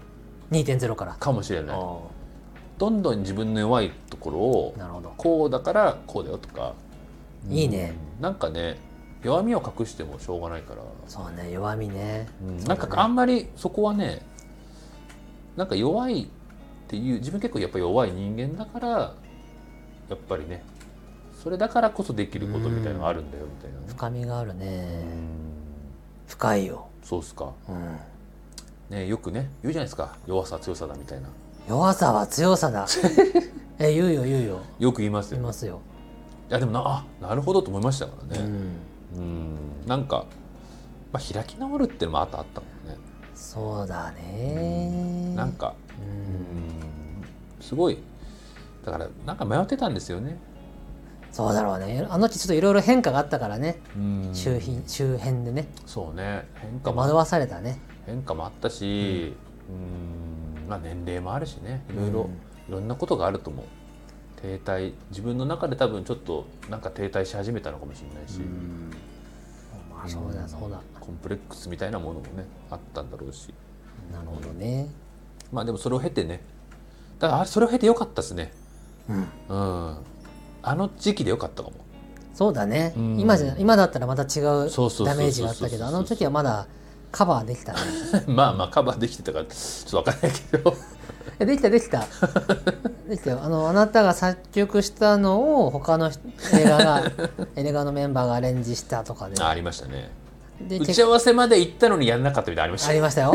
[0.52, 1.14] 2.0から。
[1.20, 1.76] かもしれない。
[1.76, 1.98] あ
[2.78, 4.76] どんどん自分の弱いところを
[5.18, 6.74] こうだからこうだよとか。
[7.50, 7.94] いいね。
[8.18, 8.22] うん。
[8.22, 8.78] なんかね
[9.24, 10.82] 弱みを隠してもしょうがないから。
[11.08, 12.64] そうね弱みね、うん。
[12.66, 14.22] なんかあんまりそこはね
[15.56, 16.28] なんか弱いっ
[16.88, 20.64] ていう自分結構やっぱ弱い人間だからやっぱりね
[21.42, 23.86] それだからこそできることみたいなのがあるんだよみたいなね。
[23.88, 25.38] 深みがあるね、うん。
[26.28, 27.54] 深いよ、そうっすか。
[27.70, 27.98] うん、
[28.90, 30.18] ねよくね言うじゃないですか。
[30.28, 31.28] 弱さ強さだみたいな
[31.68, 32.88] 弱さは強さだ。
[33.78, 34.60] え言うよ言うよ。
[34.80, 35.38] よく言いますよ。
[35.38, 35.82] 言いますよ、
[36.50, 38.44] いやでもなあなるほどと思いましたからね。
[39.14, 39.58] うん、うん。
[39.86, 40.26] なんか、
[41.12, 42.98] まあ、開き直るっていうのもあったあったもんね。
[43.36, 45.34] そうだね。
[45.36, 46.06] なんかうん。
[46.06, 47.62] うん。
[47.62, 48.00] すごい。
[48.86, 50.38] だからなんか迷ってたんですよね。
[51.32, 52.08] そうだろうね。
[52.10, 54.30] あの時ちょっといろいろ変化があったからね、うん。
[54.34, 55.68] 周辺周辺でね。
[55.86, 56.48] そうね。
[56.62, 57.82] 変化も惑わされたね。
[58.06, 59.36] 変化もあったし、
[59.70, 61.84] うん、まあ年齢もあるしね。
[61.90, 62.30] いろいろ、
[62.70, 63.66] いろんなことがあると思う。
[64.42, 68.92] 停滞自分の中で多分ちょっとなんか停滞し始めたのかもしれないし、うん。
[69.90, 70.80] まあそうだそうだ。
[71.00, 73.54] コンプレックスみたいなものもねあったんだろうし。
[74.12, 74.90] なるほどね。
[75.52, 76.42] まあでもそれを経てね。
[77.20, 78.54] だからあれそれを経てよかったですね。
[79.10, 79.18] うん。
[79.18, 79.98] うん。
[80.62, 81.76] あの時期でよかったかも。
[82.34, 83.20] そうだね、うん。
[83.20, 84.44] 今じゃ今だったらまた違う。
[84.44, 86.68] ダメージがあったけどあの時はまだ
[87.18, 87.80] カバーできたね。
[88.28, 90.76] まあまあカバーできてたからちょっと分かんないけど。
[91.40, 92.06] えできたできた。
[93.10, 93.40] できた よ。
[93.42, 96.12] あのあなたが作曲したのを他の
[96.54, 97.12] 映画が
[97.58, 99.42] 映画のメンバーがアレンジしたとかで。
[99.42, 100.12] あありましたね。
[100.62, 103.32] で打ち合わせまで行ったのにやんなかったみたいありましたあねりましたよ。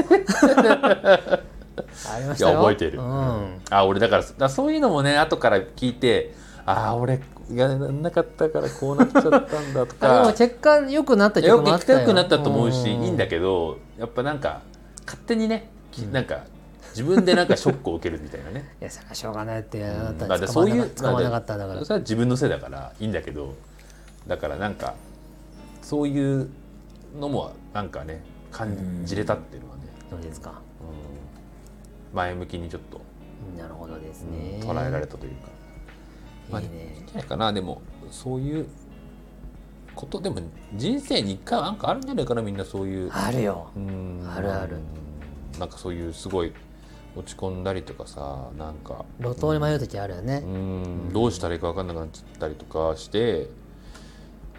[2.15, 2.51] ありましたよ。
[2.51, 6.35] いや覚えてる、うん、あ俺だからだからそういうのもね後から聞いて
[6.67, 7.21] ああ俺
[7.55, 11.99] やらなかったからこうなっちゃったんだとあでもか結果良くなった曲もあったよ。
[12.01, 14.63] たくなったと思うしいいんだどけどやっぱなんか
[15.05, 16.45] 勝手にねきなんか
[16.91, 18.75] 自分でなんかショックを受けるみたいなね。
[18.81, 21.85] いやそれはしょうがないってあなたまあで捕まわなかそういう捕なかったんだから。
[21.85, 23.55] それは自分のせいだからいいんだけど
[24.27, 24.95] だからなんか
[25.83, 26.49] そういう
[27.19, 30.51] のもなんかね感じれたっていうのはね、どうですか？
[30.51, 32.17] うん。
[32.17, 33.01] 前向きにちょっと、
[33.59, 35.49] なるほどですうんね捉えられたというか、
[36.53, 36.95] まあいいね。
[37.07, 37.53] じゃないかな。
[37.53, 38.67] でもそういう
[39.95, 40.37] ことでも
[40.75, 43.11] 人生に一回はなんかあるんじゃないかなみんなそういう。
[43.13, 43.71] あるよ。
[43.77, 44.31] うん。
[44.35, 44.77] あるある。
[44.77, 44.83] うん
[45.59, 46.53] なんかそういうすごい
[47.15, 49.05] 落ち込んだりとかさなんか。
[49.21, 51.13] 路頭に迷う時あるようね、ん。
[51.13, 53.49] どうしたらいいか分かんなくなっちゃったりとかして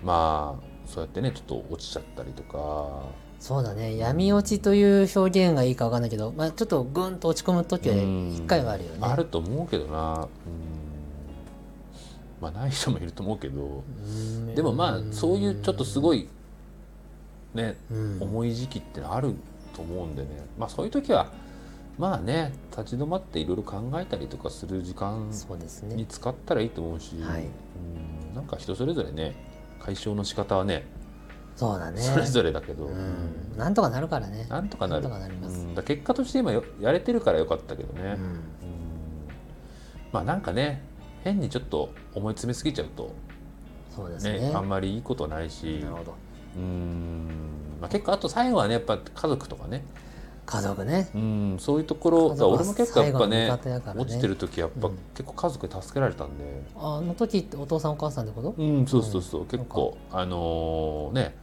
[0.04, 3.02] まあそうやってねちょっと落ちちゃったりとか。
[3.40, 3.98] そうだね。
[3.98, 8.34] 闇落ちという表現がいいかわかんないけど、まあ、ちょっとグンと落ち込む時はうん。
[8.36, 9.00] 一回はあるよね。
[9.02, 10.14] あると思うけどな。
[10.46, 10.83] うん
[12.44, 14.56] まあない人もいると思うけどうん。
[14.56, 16.28] でもまあそういうちょっとすごい
[17.54, 18.18] ねうん。
[18.22, 19.34] 重い時期ってのある
[19.76, 20.46] と思うんでね。
[20.58, 21.32] まあそういう時は
[21.98, 25.96] まあね立ち止まっていろいろ考えたりとかする時間そうですね。
[25.96, 27.46] に使ったらいいと思うし、はい。
[27.46, 28.36] うん。
[28.36, 29.36] なんか人それぞれね
[29.80, 30.86] 解消の仕方はね
[31.56, 32.02] そうだね。
[32.02, 33.58] それぞれだけど、うん。
[33.58, 34.48] なんとかなるからね。
[34.50, 35.04] なんとかなる。
[35.04, 35.60] なんとかなります。
[35.60, 35.76] うん。
[35.76, 38.10] だから結果として今よやれてるからよかったけどね、うん。
[38.10, 38.40] うん。
[40.12, 40.84] まあなんかね
[41.24, 43.14] 変にちょっと思い詰めすぎちゃうと
[43.96, 44.40] そうですね。
[44.40, 45.80] ねあんまりいいことはないし。
[45.84, 46.16] なるほど。
[46.58, 47.28] うん、
[47.80, 49.84] まあ、結構あと最後はねやっぱ家族とかね。
[50.46, 51.10] 家族ね。
[51.16, 51.58] うん。
[51.60, 53.82] そういうところ俺も結構やっぱねね。
[53.96, 54.98] 落ちてる時やっぱうん。
[55.14, 58.56] 結構家族に助けられたんで、あの時ってお父さんお母さんってこと？
[58.58, 59.48] うん、そうそうそう、うん。
[59.48, 61.36] 結構あのーね。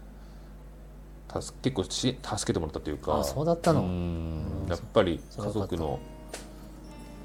[1.28, 3.20] たす結構し助けてもらったというか。
[3.20, 3.82] あそうだったの。
[3.82, 3.84] ん。
[3.84, 4.68] うん。
[4.68, 6.00] やっぱり家族の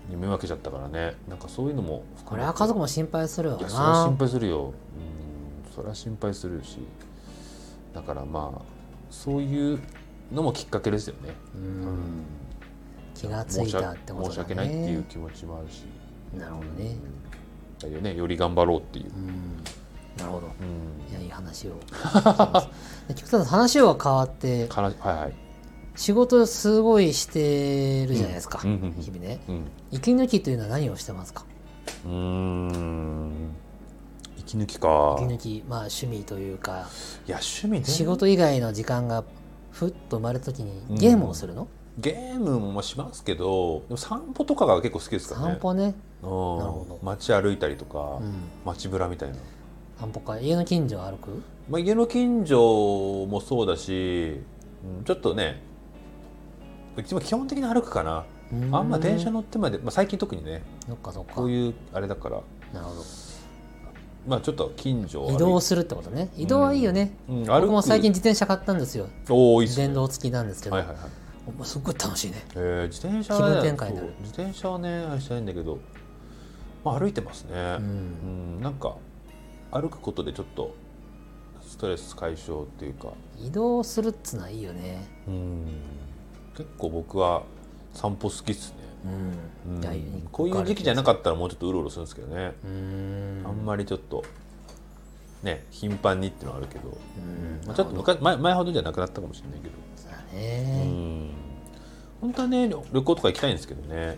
[0.09, 1.15] に目分けちゃったからね。
[1.27, 4.65] なんかそういうのもこれは家族も心配するわいやそれは心な配するよ。
[4.65, 6.79] うんそれは心配するし。
[7.93, 8.61] だからまあ
[9.09, 9.79] そういう
[10.31, 12.23] のもきっかけですよね、うん。
[13.13, 14.25] 気がついたってことだね。
[14.29, 15.85] 申し訳ないっていう気持ちもあるし、
[16.37, 16.97] なるほどね。
[17.79, 18.15] だよね。
[18.15, 19.63] より頑張ろうっていう、うん。
[20.17, 20.47] なるほど。
[20.47, 21.11] うん。
[21.11, 21.71] いやいい話を
[23.07, 24.67] で 菊田さん話は変わって。
[24.67, 25.44] はいはい
[25.95, 29.39] 仕事すごいしてるじゃないですか、うんうんうん日々ね。
[29.47, 29.61] うん。
[29.91, 31.45] 息抜きというのは何をしてますか？
[32.05, 33.31] うーん。
[34.37, 35.17] 息抜きか。
[35.19, 36.89] 息抜きまあ趣味というか。
[37.27, 39.23] いや趣味ね仕事以外の時間が
[39.71, 40.95] ふっと生まれた時にうん。
[40.95, 45.47] ゲームをするの、ゲームもしますけどでも散歩とかが結構好きですからね。
[45.53, 45.89] 散歩ね、うん。
[46.59, 46.99] なるほど。
[47.03, 48.33] 街歩いたりとか、うん、
[48.65, 49.35] 街ぶらみたいな、
[49.99, 50.39] 散歩か。
[50.39, 51.41] 家の近所を歩く？
[51.69, 54.41] まあ、家の近所もそうだし、
[54.99, 55.61] うんちょっとね
[57.03, 58.25] 基本的に歩くかな。
[58.71, 61.33] あんま電車の乗ってまで、まあ、最近特にねそっかそっか。
[61.33, 62.41] こういうあれだから。
[62.73, 62.93] なるほ
[64.27, 66.29] まあちょっと近所移動するってことね。
[66.35, 69.07] 移動はいいよね、うん、歩く僕も最近自転車買ったんですよ。
[69.29, 69.75] おーいいね。
[69.75, 71.05] 電動付きなんですけど、はいはいはい。
[71.59, 72.43] おすっごい楽しいね。
[72.55, 74.13] えー自転車は気分ね転換になる。
[74.21, 75.79] 自転車はね愛したいんだけど、
[76.83, 77.51] まあ、歩いてますね。
[77.53, 78.59] ううん。
[78.59, 78.95] ん、なんか
[79.71, 80.73] 歩くことでちょっと
[81.61, 83.09] ストレス解消っていうか。
[83.37, 85.07] 移動するっつのはいいよね。
[85.27, 85.67] うん
[86.57, 87.43] 結構僕は
[87.93, 88.77] 散歩好きっすね、
[89.65, 90.27] うん。
[90.31, 93.43] こういう時期じゃなかったらもうちょっとうろうろするんですけどね、うん。
[93.45, 94.23] あんまりちょっと
[95.43, 97.67] ね頻繁にっていうのはあるけど、うん。
[97.67, 101.29] まあ、ちょっと昔前前ほどじゃなくなったかもしれないけど、そうだうね、ん。
[102.21, 104.17] 本当はね旅旅行とか行きたいんですけどね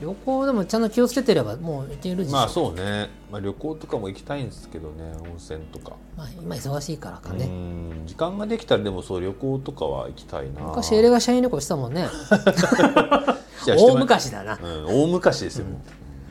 [0.00, 2.32] 旅行でもちゃんと気をつけてればもう行けるでしょ。
[2.32, 8.02] まあそうね、まあ、旅行とかも行きたいんですけどね温泉とか、まあ今忙しいからかね、うん。
[8.06, 10.62] 時間ができたらでもそう旅行とかは行きたいな。
[10.62, 12.08] 昔エレガ社員旅行したもんね。
[13.66, 14.58] 大昔だな。
[14.62, 15.66] うん、大昔ですよ、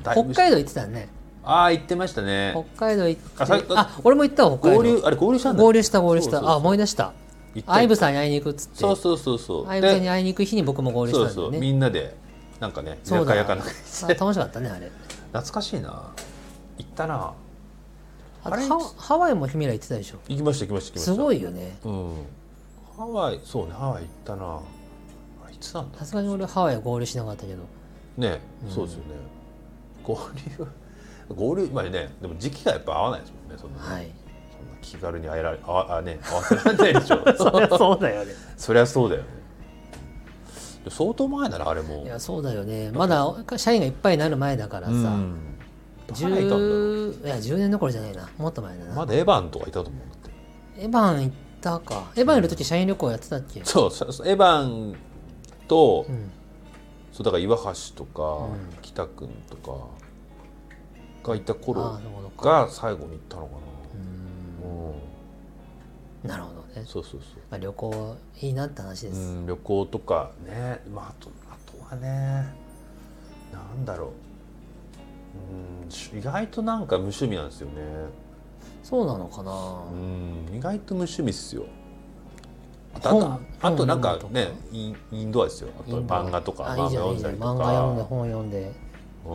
[0.04, 1.10] だいぶ北海道行ってたね。
[1.46, 2.54] ああ行ってましたね。
[2.76, 4.82] 北海道行ってあ俺も行ったわ北海道。
[4.82, 5.64] 合流あれ合流したんだ。
[5.64, 6.32] 合流した合流した。
[6.32, 6.52] そうそうそう。
[6.52, 7.14] あ思い出した。
[7.68, 8.80] アイブさんに会いに行くっつって。
[8.80, 9.68] そうそうそうそう。
[9.68, 11.46] アイブさんにで会いに行く日に僕も合流したんだそうそう。
[11.46, 12.16] よねみんなで
[12.64, 13.36] なんかねそうだ。
[13.36, 13.70] やかやかな。
[13.70, 14.90] あ楽しかったねあれ。
[15.34, 16.14] 懐かしいな。
[16.78, 17.34] 行ったな。
[18.46, 20.20] あれハワハワイも君ら行ってたでしょ。
[20.30, 21.12] 行きました行きました行きました。
[21.14, 21.78] すごいよね。
[21.84, 22.14] うん。
[22.96, 24.46] ハワイそうねハワイ行ったな。
[24.46, 27.64] あれいつなんださすがに俺ハワイは合流しなかったけど。
[28.18, 28.72] ね、うん。
[28.72, 29.06] そうですよね。
[30.06, 30.18] 合
[30.58, 30.68] 流？
[31.36, 31.70] 合流？
[31.74, 34.06] まあねでも時期がやっぱ合わないですもんねそんな,、はい。
[34.58, 37.18] そんな気軽に会えられあわあね合わせられないでしょ。
[37.36, 38.34] そりゃそうだよね。
[38.56, 39.28] そりゃそうだよね
[40.90, 42.04] 相当前ならあれも。
[42.04, 42.92] いやそうだよね。
[42.92, 43.26] まだ
[43.58, 45.36] 社員がいっぱいになる前だからさ、うん。
[46.20, 47.12] 誰いたんだろう。
[47.12, 48.30] 10いや10年どころじゃないな。
[48.38, 50.32] もっと前だな、まだエヴァンとかいたと思うんだって。
[50.82, 52.12] エヴァン行ったか。
[52.16, 53.64] エヴァンいる時社員旅行やってたっけ？
[53.64, 54.28] そうそうそう。
[54.28, 54.96] エヴァン
[55.68, 56.32] と、うん。
[57.12, 57.64] そうだから岩橋
[57.96, 58.78] とか、うん。
[58.82, 62.00] 北くんとかがいたあ頃
[62.38, 63.52] が最後に行ったのか
[64.64, 64.70] うな、
[66.26, 66.28] うん。
[66.28, 66.30] ん。
[66.30, 67.40] なるほどね、そうそうそう。
[67.50, 72.54] まあ、旅行いいなって話です、うん、旅行とかね、まあ、あとあとはね
[73.52, 74.10] なんだろう。
[75.86, 77.82] うんし意外となんか無趣味なんですよね。
[78.84, 79.52] そうなのかな、
[79.92, 81.66] うん意外と無趣味っすよ。
[82.94, 85.70] あと本あとなんかねインインドアですよ。
[85.80, 87.54] あと漫画とか漫画読んだりとか。
[87.54, 88.72] 漫画読んで本読んで。
[89.26, 89.32] うん、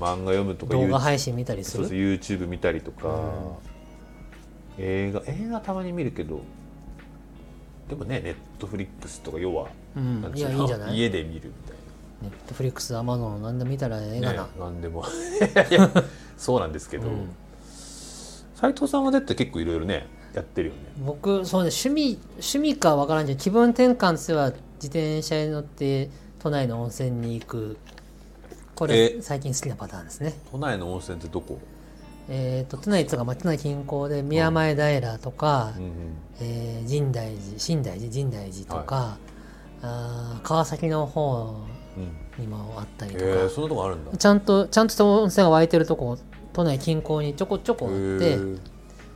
[0.00, 1.84] 漫画読むとか動画配信見たりする？
[1.84, 3.22] そうそう YouTube 見たりとか、うん。
[4.78, 6.40] 映画映画たまに見るけど
[7.88, 10.18] でもねネットフリックスとか要は、うん。
[10.18, 10.48] いなんつうの？
[10.48, 10.96] やいいんじゃない？
[10.98, 11.76] 家で見るみたい
[12.22, 15.04] ネットフリックスアマゾン何でも見たらええな、がな、ね、なんでも。
[16.36, 17.08] そうなんですけど。
[17.08, 17.28] うん。
[18.54, 20.80] 斉藤さんはだって結構いろいろねやってるよね。
[21.06, 27.76] 僕そうね趣味趣味かわからんけど気分転換としては自転車に乗って都内の温泉に行く。
[28.74, 29.22] これえ？
[29.22, 30.34] 最近好きなパターンですね。
[30.50, 31.58] 都内の温泉ってどこ、
[32.30, 35.92] えー、と都内とか、まあ、都内近郊で宮前平とか、うんうん、
[36.40, 39.18] えー深大寺深大寺深大寺とか、
[39.82, 41.64] あー川崎の方
[41.96, 44.16] うんにもあったりとか、へえそんなとこあるんだ。
[44.16, 46.18] ちゃんとちゃんとした温泉が湧いてるとこ
[46.52, 48.36] 都内近郊にちょこちょこあって、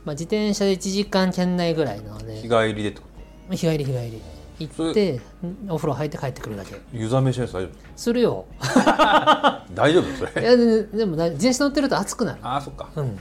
[0.05, 2.41] まあ、自転車で1時間圏内ぐらいなので。
[2.41, 3.07] 日帰りでってこ
[3.51, 4.21] 日帰り日帰り
[4.59, 5.19] 行って
[5.67, 6.71] お風呂入って帰ってくるだけ。
[6.75, 8.45] と湯冷めしないと大丈するよ。
[8.59, 8.65] 夫
[9.75, 10.41] 大丈夫それ。
[10.41, 12.39] いやででもだ自転車乗ってると暑くなる。
[12.43, 12.89] ああそっか。
[12.95, 13.19] うん。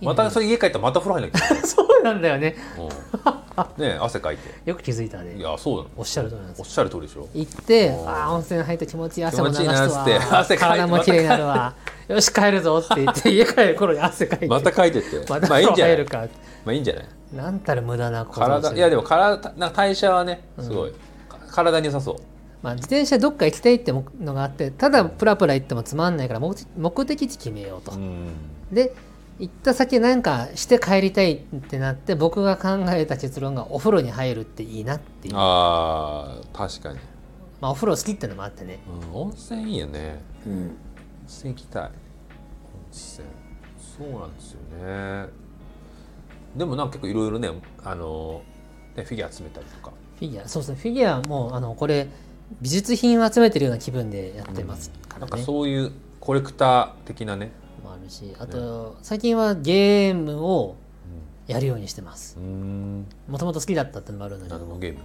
[0.00, 2.56] またそれ家帰ったらまた風呂入んなきゃ そうなんだよね。
[2.76, 2.88] うん。
[2.88, 4.50] ねえ汗かいて。
[4.68, 5.36] よく気づいたね。
[5.36, 5.88] いやそうなの。
[5.96, 11.74] おっしゃるとりなんですおっしゃる通りでしょ行ってああ温泉入って気持ちいい汗も流す気持ちいいなってわ汗かいて体も綺麗になるわ。
[12.08, 14.46] よし帰るぞって言って家帰る頃に汗かいて。
[14.48, 15.24] また書いてって。
[15.30, 15.94] またまあいいんじゃない？
[15.96, 16.18] 入るか。
[16.18, 16.26] ま
[16.66, 17.04] あいいんじゃない？
[17.32, 20.92] なんたる無駄な体いやでも体なんか代謝はねすごい、
[21.50, 22.16] 体に良さそう。
[22.62, 28.28] まあ、自転車どっか行きたいってのがあってただプラプラ行ってもつまんないから目的目的地決めようと、うん。
[28.70, 28.94] で
[29.40, 35.34] 行った先なんかして帰りたいってなって僕が考えた結論がお風呂に入るっていいなっていう。
[35.36, 37.00] あー確かに、
[37.60, 38.78] まあ、お風呂好きってのもあってね、
[39.12, 40.20] うん、温泉いいよね。
[40.46, 40.76] うん、温
[41.26, 41.82] 泉行きたい。
[41.82, 41.90] 温
[42.92, 43.26] 泉。
[43.98, 45.28] そうなんですよね
[46.56, 47.50] でもなんか結構いろいろね
[47.82, 48.42] あの
[48.96, 49.92] ねフィギュア集めたりとか。
[50.18, 50.76] フィギュアそうですね。
[50.76, 52.08] フィギュアもあのこれ
[52.60, 57.50] 美術品を集めてるような気分でやってますかなんからね、そういうコレクター的なね、
[57.82, 60.76] もあるしあと、最近はゲームを
[61.46, 62.36] やるようにしてます。
[62.38, 64.50] うん、うんもともと好きだったってのもあるのに。
[64.50, 64.98] 何のゲーム。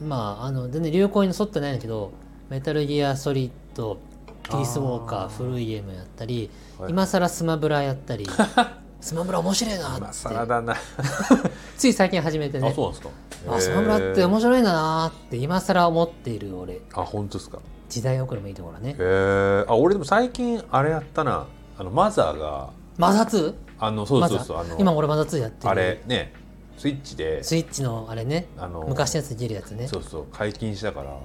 [0.00, 2.12] 今あの全然流行に沿ってないんだけど
[2.50, 3.98] メタルギアソリッド
[4.42, 4.64] ピー。
[4.64, 6.90] スウォーカー古いゲームやったり、はい。
[6.90, 8.26] 今更スマブラやったり
[9.06, 10.16] スマブラ面白いな今って。
[10.16, 10.74] 更だな、
[11.78, 12.68] つい最近始めてね。
[12.68, 13.10] あそうなんですか。
[13.54, 16.80] あスマブラって面白いなって今更思っている俺。
[16.92, 17.60] あ本当ですか。
[17.88, 18.90] 時代遅れもいいところね。
[18.90, 21.46] へえあ俺でも最近あれやったな。
[21.78, 22.70] あのマザーが。
[22.98, 23.54] マザー 2?
[23.78, 25.70] あのそうそうそう、あの今俺マザー2やってる。
[25.70, 26.32] あれね
[26.76, 27.44] スイッチで。
[27.44, 28.48] スイッチのあれね。
[28.58, 29.86] あの昔のやつできるやつね。
[29.86, 30.24] そうそう。
[30.32, 31.16] 解禁したから。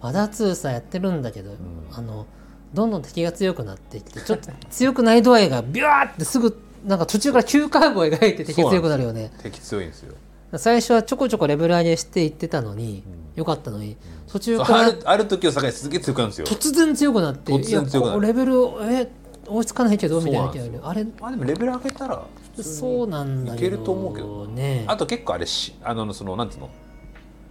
[0.00, 1.56] マザー2さやってるんだけど、ん。
[1.92, 2.24] あの
[2.72, 9.30] どんどん敵が強くなってきてちょっと強くない度合いがビュワーってすぐなんか途中から急カーブを描いて敵が強くなるよね。
[9.42, 10.14] 敵強いんですよ。
[10.56, 13.04] 最初はちょこちょこレベル上げしていってたのに、
[13.36, 16.46] よかったのに途中そうからあるある時を境にすげえ強くなるんですよ。
[16.46, 18.20] 突然強くなって突然強くなる。
[18.22, 19.08] レベルえ
[19.46, 21.04] 追いつかないけどみたいなあれ？
[21.20, 22.24] まあでもレベル上げたら
[22.60, 24.84] そうなんだいけると思うけどね。
[24.88, 26.70] あと結構あれしあのそのなんつうの？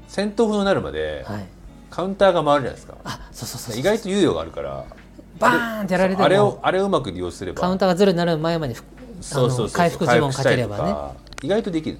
[0.07, 1.45] 戦闘風になるまではい。
[1.89, 2.97] カウンターが回るじゃないですか。
[3.03, 4.85] あそうそうそう意外と猶予があるから
[5.39, 7.61] バーンってやられてもあれをあれをうまく利用すれば。
[7.61, 8.83] カウンターがゼロになる前までふ
[9.21, 11.19] そうそう回復呪文かければね。
[11.43, 11.97] 意外とできる。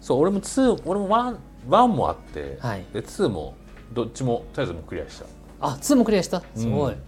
[0.00, 1.36] そう俺も2俺も 1,
[1.68, 2.84] 1もあって、はい。
[2.92, 3.54] で2も
[3.92, 5.26] どっちもとりあえずクリアした。
[5.60, 6.42] あ2もクリアした？
[6.54, 7.02] すごい、うん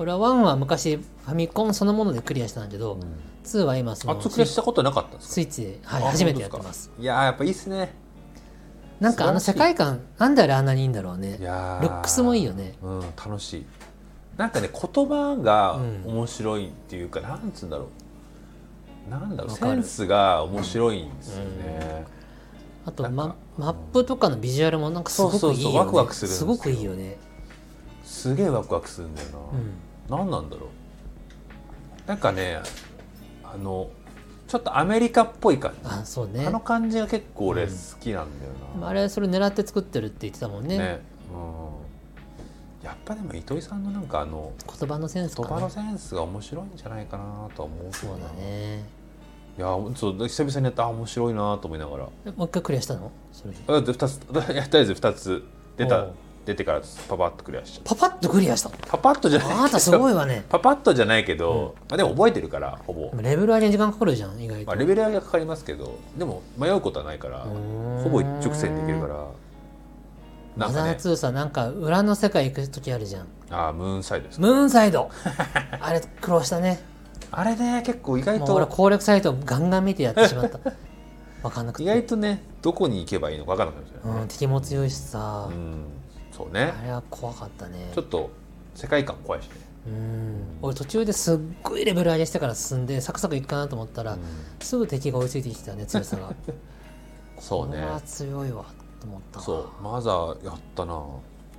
[0.00, 3.00] 俺は1は昔ファミコンそのものでクリアしたんだけど、
[3.42, 5.34] 2は今そあの2クリアしたことなかったんですか？
[5.34, 6.90] スイッチで、はい、あ初めてやってます。
[6.90, 6.94] か？
[7.00, 7.92] いやーやっぱいいっすね。
[9.00, 11.38] なんかあの世界観なんであれあんなにいいんだろうね。
[11.40, 11.82] いやー。
[11.82, 12.74] ルックスもいいよね。
[12.80, 13.66] うん楽しい。
[14.36, 16.02] なんかね言葉がうん。
[16.06, 17.88] 面白いっていうか、なんつうんだろう
[19.08, 22.04] なんだろうセンスが面白いんですよね、
[22.84, 25.78] あとママップとかのビジュアルもなんかすごくいいよね。
[25.78, 26.46] ワクワクするすよ。
[26.46, 27.16] ごくいいよね。
[28.04, 29.38] すげえワクワクするんだよな、
[30.16, 30.26] うん。
[30.26, 32.08] 何なんだろう。
[32.08, 32.60] なんかね
[33.44, 33.90] あの
[34.46, 36.46] ちょっとアメリカっぽい感じ、あそうね。
[36.46, 40.78] あの感じが結構俺好きなんだよな、あれそれ狙って作ってるって言ってたもんね。
[40.78, 41.00] ね。
[41.30, 48.88] うん、やっぱでも糸井さんのなんかあの言葉のセンス言葉のセンスが面白いんじゃないかなとは思うけそうだね
[49.58, 49.66] いや
[49.96, 52.08] そう久々にやったあ面白いなと思いながら。
[52.26, 53.10] えもう一回クリアしたの？
[53.32, 53.58] それで。
[53.66, 54.20] だって2つ
[54.52, 55.44] いやとりあえず2つ。
[55.76, 56.10] 出たおう。
[56.46, 60.44] 出てからパパッとクリアしちゃっパパッとクリアしたたパパッとじゃないあなたすごいわね。
[60.48, 63.10] パパッとじゃないけど、ま あ、でも覚えてるからほぼ。
[63.10, 68.02] で、もレベル上げに時間かかるじゃん意外と、まあ、レベル上げがかかりますけどでも迷うことはないからうーん。
[68.04, 69.26] ほぼ一直線でいけるから。
[70.56, 73.26] なんかザー2さなんか裏の世界行く時あるじゃん。
[73.50, 75.10] あームーンサイドですムーンサイド。
[75.80, 76.80] あれ苦労したね
[77.30, 80.58] あれね結構意外もう俺と攻略サイトガンガン見てやってしまった。
[81.42, 81.82] 分かんなくて。
[81.84, 84.20] 意外とねどこに行けばいいのか分からなくなるんですよね。
[84.20, 85.84] うん、敵も強いしさ、うん
[86.38, 86.72] そうね。
[86.80, 87.90] あれは怖かったね。
[87.92, 88.30] ちょっと
[88.74, 89.52] 世界観怖いしね。
[89.88, 90.58] うん。
[90.62, 94.20] 俺途中ですっごいレベル上げしてから進んでサクサクいくかなと思ったら、うん。
[94.60, 96.32] すぐ敵が追いついてきたね強さが。
[97.40, 97.72] そうね。
[97.72, 98.66] これは強いわ
[99.00, 99.44] と思ったわ。
[99.44, 99.82] そう。
[99.82, 100.94] マザーやったな。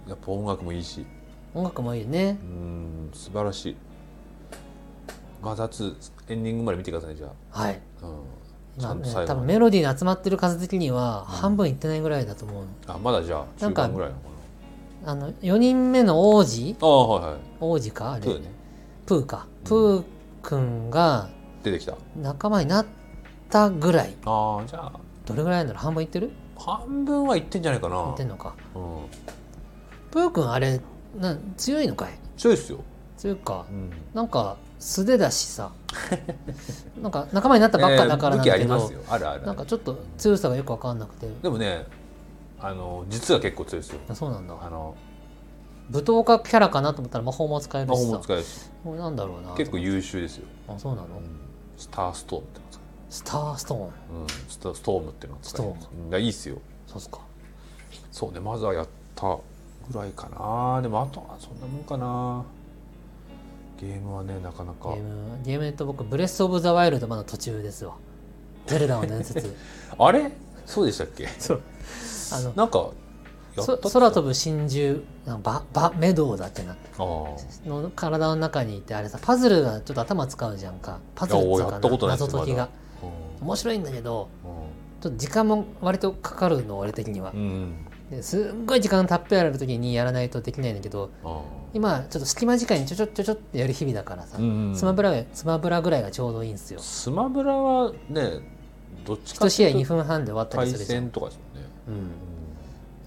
[0.07, 1.05] やっぱ音楽もいいし。
[1.53, 2.38] 音楽もいいね。
[2.41, 3.76] うん素晴らしい
[5.42, 5.96] マザー2
[6.30, 7.82] エンディングまで見てくださいじゃはい。
[8.02, 9.28] あ、うん、ちゃんとまあね最後まで。
[9.28, 14.30] 多分メロディーに集まってる数的には半分いってないぐらいだと思う、あまだじゃあ中なんか盤ぐらいなのか
[15.06, 16.76] あの4人目の王子。
[16.80, 17.40] なああはいはい。
[17.62, 18.22] 王子かあれ。
[18.22, 18.52] プーね。
[19.06, 19.48] プーか。
[19.64, 20.04] プー
[20.42, 21.30] くんが
[21.64, 21.96] 出てきた。
[22.18, 22.86] 仲間になっ
[23.50, 24.16] たぐらい。
[24.26, 25.00] ああじゃあ。
[25.26, 26.32] どれぐらいなんだろう半分いってる？
[26.58, 28.10] 半分はいってんじゃないかな。
[28.10, 28.56] いってんのか。
[28.76, 28.82] うん。
[30.12, 30.82] プーくんあれ
[31.18, 32.20] なん強いのかい？
[32.36, 32.80] 強いっすよ、
[33.18, 33.66] 強いか。
[33.70, 35.72] うん、なんか素手だしさ。
[37.02, 38.92] なんか仲間になったばっかだからなんだけど、
[39.46, 41.28] なんかちょっと強さがよく分かんなくて。
[41.42, 41.86] でもね
[42.60, 44.00] あの実は結構強いですよ。
[44.10, 44.56] あそうなんだ。
[44.62, 44.96] あの
[45.92, 48.70] 舞踏家キャラかなと思ったら魔法も使える魔法も使えるし。
[48.84, 49.54] これなんだろうな。
[49.56, 51.08] 結構優秀ですよ、あそうなの？
[51.08, 51.24] うん。
[51.78, 52.60] スターストームって
[53.10, 53.82] スターストーン。
[53.82, 53.90] う、うん、
[54.48, 56.10] スタストームっていうのを使いますストうん。
[56.10, 56.58] いやいいっすよ。
[56.88, 57.20] そうっすか。
[58.12, 59.38] そうねまずはやった
[59.92, 60.82] ぐらいかな。
[60.82, 62.44] でもあとはそんなもんかな
[63.80, 64.90] ゲームはねなかなか。
[64.90, 67.96] ゲームゲームで言うと僕ブレス・オブ・ザ・ワイルドまだ途中ですわ
[68.68, 69.56] ゼルダの伝説
[69.98, 70.32] あれ？
[70.66, 71.28] そうでしたっけ？
[71.40, 71.62] そう。
[72.34, 72.90] あのなんか
[73.58, 76.76] そ空飛ぶ真珠なんかババメドウだっけな。
[76.98, 81.00] の体の中にいてあれさパズルがちょっと頭使うじゃんか。
[81.16, 82.70] パズルっつうかいややったことないっす謎解きが。
[83.04, 84.48] うん面白いんだけどう
[85.02, 87.32] ちょっと時間も割とかかるの俺的には。
[87.32, 87.74] んうん
[88.10, 91.41] ですっごい時間たっぷりある時にやらないとできないんだけどあ
[91.74, 96.80] 今ちょっと隙間時間にちょちょちょちょってやる日々だからさ、あうんスマブラがスマブラぐらいがちょうどいいんですよ。
[96.80, 98.41] スマブラはね
[99.05, 101.03] どっちか一試合2というと分半で終わったり対するじゃん。
[101.03, 101.70] 戦とかですもんね。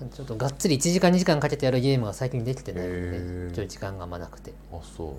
[0.00, 3.52] うん、ちょっとがっつり1時間2時間かけてやるゲームが最近できてないのへでー。
[3.52, 4.52] ちょい時間があんまなくて。
[4.72, 5.12] あそう。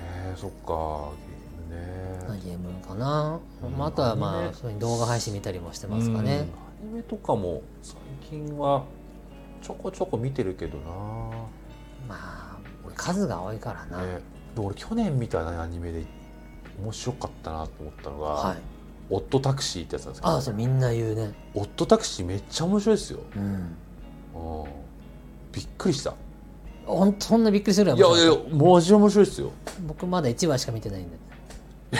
[0.00, 1.12] えー、そっか。
[1.70, 2.40] ゲームね。
[2.44, 7.96] ゲームかな、うんまあ、あとはまあそういう動画配信見たりもしてますかね、うんメとかも最
[8.30, 8.84] 近は
[9.60, 10.84] ちょこちょこ見てるけどな。
[12.08, 12.58] まあ
[12.94, 14.20] 数が多いからな、ね、
[14.54, 16.04] で俺去年見た、ね、アニメで
[16.82, 18.56] 面白かったなと思ったのが「はい。
[19.10, 20.32] オットタクシー」ってやつなんですけど。
[20.32, 21.34] ああそれみんな言うね。
[21.54, 23.42] オットタクシーめっちゃ面白いですよ、うん。
[23.42, 24.64] うん、
[25.52, 26.14] びっくりした。
[26.86, 29.52] ほんそんなびっくりするいやいやいやマジ面白いですよ。
[29.86, 31.16] 僕まだ1話しか見てないんで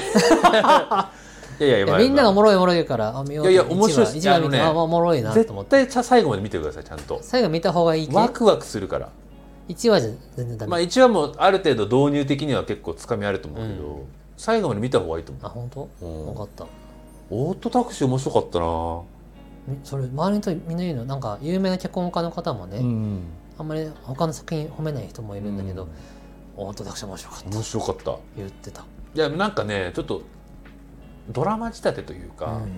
[1.61, 4.07] いやいやみんながおもろいおもろいからあ見よういやいや面白い。
[4.07, 5.71] っす1話見あのねあおもろいなと思絶って。
[5.71, 7.19] 対ちゃ最後まで見てくださいちゃんと。
[7.23, 9.11] 最後見た方がいいけワクワクするから。
[9.69, 13.97] 1話じゃ全然ダメ、まあ1話もある程度導入的には結構つかみあると思うけど、う
[14.37, 16.25] 最後まで見た方がいいと思あ本当、うん。
[16.27, 16.65] 分かった。
[16.65, 16.67] う
[17.31, 19.03] オートタクシー面白かったな。
[19.69, 21.05] みそれ周りの人みんな言うの？
[21.05, 23.21] なんか有名な脚本家の方もね、うん。
[23.57, 25.85] あんまり他の作品褒めない人もいるんだけど
[26.59, 27.49] うん、オートタクシー面白かった。
[27.51, 28.17] 面白かった。
[28.37, 28.85] 言ってた、
[29.15, 30.23] いやなんかねちょっと
[31.31, 32.69] ドラマ仕立てというか、やっうん、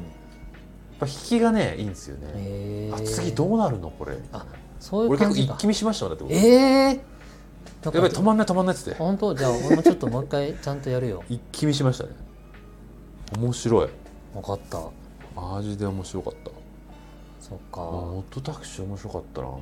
[1.00, 4.18] ぱ引きがねいいんですよね、あ次どうなるのこれ。
[4.32, 4.44] あ
[4.80, 6.38] そういう俺結構一気見しましたもんだってえ
[6.90, 8.98] えー、やばい止まんない止まんないっつって。
[8.98, 9.34] 本当？
[9.34, 11.24] じゃあ俺もちょっともう一回ちゃんとやるよ。
[11.28, 12.10] 一気見しましたね。
[13.38, 13.88] 面白い。
[14.34, 14.80] 分かった。
[15.34, 16.50] マジで面白かった。
[17.40, 17.80] そっか。
[17.80, 19.48] オートタクシー面白かったな。
[19.48, 19.56] そ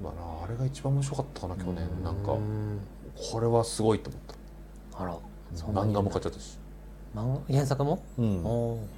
[0.00, 0.02] う。
[0.02, 0.14] だな。
[0.44, 1.76] あれが一番面白かったかな去年。
[2.02, 2.80] なんかうん
[3.32, 4.22] これはすごいと思っ
[4.98, 5.16] あら
[5.54, 6.58] 漫画も買っちゃったし、
[7.14, 7.40] 漫画？
[7.54, 8.88] 原作も、うん。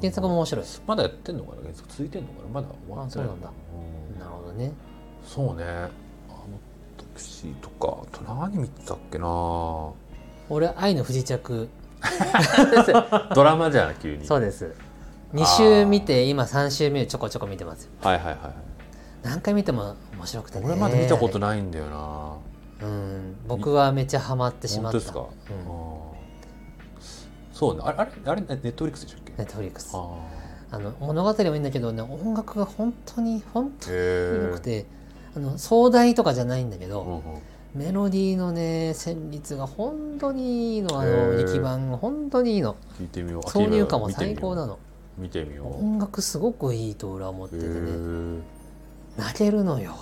[0.00, 1.62] 原作も面白い、まだやってんのかな？
[1.62, 2.48] 原作続いてんのかな？
[2.60, 3.26] まだ終わってない。
[3.26, 3.50] あそうなんだ。
[4.12, 4.18] うん。
[4.18, 4.72] なるほどね。
[5.24, 5.64] そうね。
[5.64, 5.88] あの
[6.98, 9.26] タクシーとかあと何見てたっけな？
[10.48, 11.68] 俺愛の不時着。
[13.34, 14.26] ドラマじゃん急に。
[14.26, 14.74] そうです。
[15.32, 17.90] 2週見て今3週目ちょこちょこ見てますよ。
[18.02, 18.38] はいはいはい。
[19.22, 20.66] 何回見ても面白くてね。
[20.66, 22.35] 俺まだ見たことないんだよな
[22.82, 23.36] うん。
[23.48, 24.98] 僕はめっちゃハマってしまった。
[24.98, 25.26] ですか、うん。
[27.52, 27.82] そうね。
[27.84, 29.32] あれあれあれネットフリックスでしたっけ？
[29.38, 30.08] ネットフリックスあ
[30.72, 34.86] あの物語もいいんだけどね音楽が本当に本当に良くて
[35.36, 37.40] あの壮大とかじゃないんだけど、うんうん。
[37.74, 40.98] メロディーのね旋律が本当にいいの。
[40.98, 42.76] あへのー力版が本当にいいの。
[42.98, 43.42] 聞いてみよう。
[43.42, 44.78] 挿入歌も最高なの。
[45.18, 45.84] 見てみよう。
[45.84, 47.72] 音楽すごくいいと俺は思ってへてね。
[47.78, 48.40] え
[49.18, 49.94] 泣けるのよ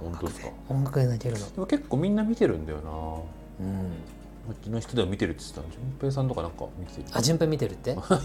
[0.00, 0.48] 本当ですか？
[0.68, 1.06] 音楽で。
[1.06, 1.50] 泣けるの。
[1.52, 2.78] でも結構みんな見てるんだよ
[3.58, 3.64] な。
[3.66, 3.80] うん。
[4.50, 7.04] うちの人でも見てるって言ってた順平さんとかなんか見てる？
[7.12, 7.90] あ順平見てるって？
[7.94, 8.20] よかっ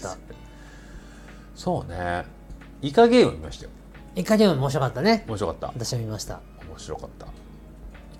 [0.00, 0.16] た。
[1.54, 2.24] そうね。
[2.82, 3.70] イカゲーム見ましたよ。
[4.16, 5.24] イカゲーム面白かったね。
[5.28, 5.66] 面白かった。
[5.68, 6.40] 私は見ました。
[6.68, 7.26] 面白かった。
[7.26, 7.30] イ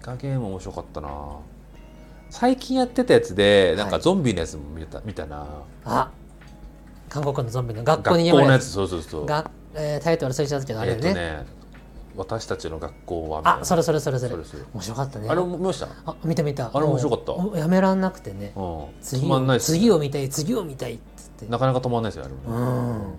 [0.00, 1.08] カゲーム面白かったな。
[2.30, 4.02] 最近やってたやつでなんかはい。
[4.02, 5.46] ゾンビのやつも見た,、見たな。
[5.84, 6.10] あ
[7.08, 9.26] 韓国のゾンビの学校学にや校のやつそうそうそう。
[9.26, 11.46] が、えータイトル忘れちゃったけどあえっ、れね,、とね
[12.16, 13.60] 私たちの学校はみたいな。
[13.62, 14.34] あそれそれそれそれ。
[14.34, 14.44] 面
[14.82, 15.28] 白かったね。
[15.28, 15.88] あれ見ました？
[16.06, 17.58] あ見た見たあれ面白かった。
[17.58, 18.52] やめらんなくてね。
[18.56, 18.84] うん。
[19.00, 19.60] 次止まんないね。
[19.60, 21.46] 次を見たい次を見たいっつって。
[21.46, 22.46] なかなか止まんないですよあれもね。
[22.46, 23.14] うん。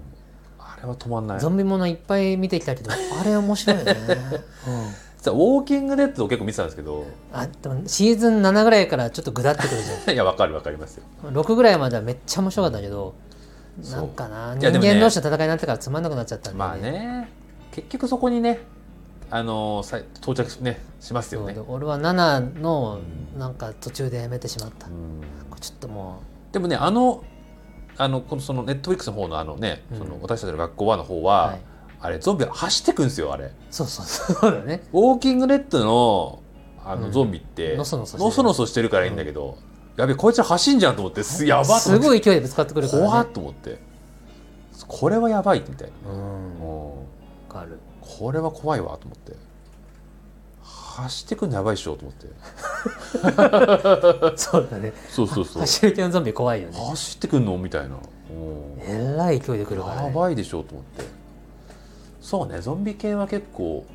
[0.60, 1.40] あれは止まんない。
[1.40, 3.96] ゾンビものいっぱい見てきたけど あれ面白いよね、
[5.18, 7.04] 実はウォーキングデッドを結構見てたんですけど。
[7.34, 11.04] あでもシーズン7ぐらいからちょっとぐだってくるじ いやわかるわかりますよ。
[11.26, 13.14] ゃん6ぐらいまではめっちゃ面白かったけど
[13.82, 14.00] そう。
[14.02, 14.56] なんかな。
[14.58, 17.30] 人間同士の戦いになってからつまんなくなっちゃったんで、まあね。
[17.72, 18.60] 結局そこにね
[19.30, 21.58] あのさ到着し,、ね、しますよね。
[21.68, 23.00] 俺は7の
[23.34, 23.40] うん。
[23.40, 25.22] なんか途中でやめてしまった、うん。
[25.60, 26.22] ちょっとも
[26.52, 27.24] でもねあの
[27.98, 29.98] あのこのそのネットフリックスの方のあのね、うん。
[30.00, 31.62] その私たちの学校はの方う、は、はい、
[32.02, 33.52] あれゾンビ走ってくんですよあれ。
[33.72, 34.52] そうそうそう。
[34.52, 34.84] だね。
[34.94, 36.42] ウォーキングデッドの
[36.84, 37.12] あのうん。
[37.12, 38.44] ゾンビって、のそのそしてる。
[38.44, 39.58] のそしてるからいいんだけど、
[39.98, 43.80] やべこいつら走んじゃんと思ってすやばすごい勢いでぶつかってくるから、ね、怖っと思って。
[44.88, 46.20] これはやばいみたいな、うん。
[46.60, 47.08] も
[47.50, 47.72] わかる。
[47.74, 49.34] うこれは怖いわと思って。
[50.64, 52.28] 走ってくんのやばいっしょと思って。
[54.38, 54.94] そうだね。
[55.10, 55.62] そうそうそう。
[55.62, 56.78] 走る系のゾンビ怖いよね。
[56.78, 58.00] 走ってくんのみたいな、うん
[58.88, 61.04] えらい勢いで来るから、ね、やばいでしょと思って。
[62.22, 63.86] そうねゾンビ系は結構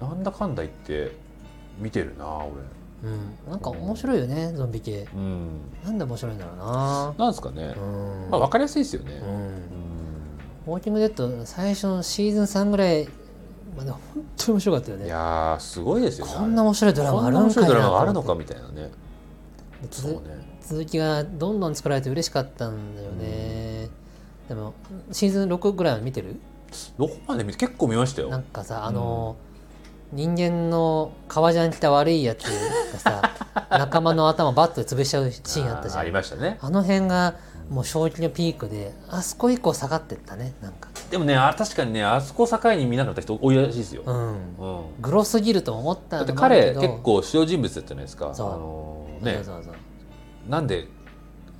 [0.00, 1.16] なんだかんだ言って
[1.78, 2.48] 見てるな俺。
[3.04, 5.08] うん、なんか面白いよねゾンビ系。
[5.14, 5.60] うん。
[5.84, 7.14] なんで面白いんだろうな。
[7.18, 9.14] なんですかね、うん、まあ分かりやすいですよね。
[9.14, 9.28] う、ん。
[9.28, 9.91] うん
[10.66, 13.08] ウォーキングデッド最初のシーズン3ぐらい
[13.76, 14.00] まで本
[14.36, 15.06] 当に面白かったよね。
[15.06, 18.90] いやーすごいですよねこんな面白いドラこマあるんかいドラマがあるのかみたいなね。
[19.90, 20.20] つそうね
[20.60, 23.88] 続きがどんどん作られて嬉しかったんだよね、
[24.48, 24.74] でも
[25.10, 26.36] シーズン6ぐらいは見てる？
[26.96, 28.28] どこまで見て結構見ましたよ。
[28.28, 29.36] なんかさあの、
[30.12, 33.22] 人間の革ジャン着た悪いやつがさ
[33.70, 36.00] 仲間の頭バットで潰しちゃうシーンあったじゃん。
[36.00, 36.58] ありましたね。
[36.60, 37.34] あの辺が
[37.72, 40.90] もう正気のピークであそこ以降下がってったねなんか。
[41.10, 44.56] でもねあ確かにねあそこ境に見なかった人多いらしいですよ、うん。
[44.58, 45.00] うん。
[45.00, 48.34] グロすぎると思っただって彼結構主要人物だったじゃないですか。
[48.34, 48.52] そう。
[48.52, 49.74] あのねそうそう
[50.50, 50.86] なんで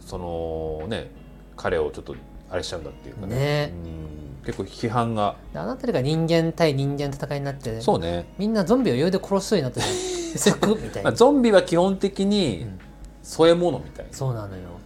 [0.00, 1.10] そのね
[1.56, 2.14] 彼をちょっと
[2.50, 3.34] あれしちゃうんだっていうかね。
[3.34, 3.72] ね。
[3.72, 4.44] うん。
[4.44, 5.36] 結構批判が。
[5.54, 9.86] であの辺りが人間対人間の戦いになってそうね、みんなゾンビを余裕で殺すようになってる
[10.38, 12.78] サ みたいまあ、なゾンビは基本的うにん。
[13.22, 14.62] 添え物みたいな、そうなのよ。
[14.76, 14.81] うん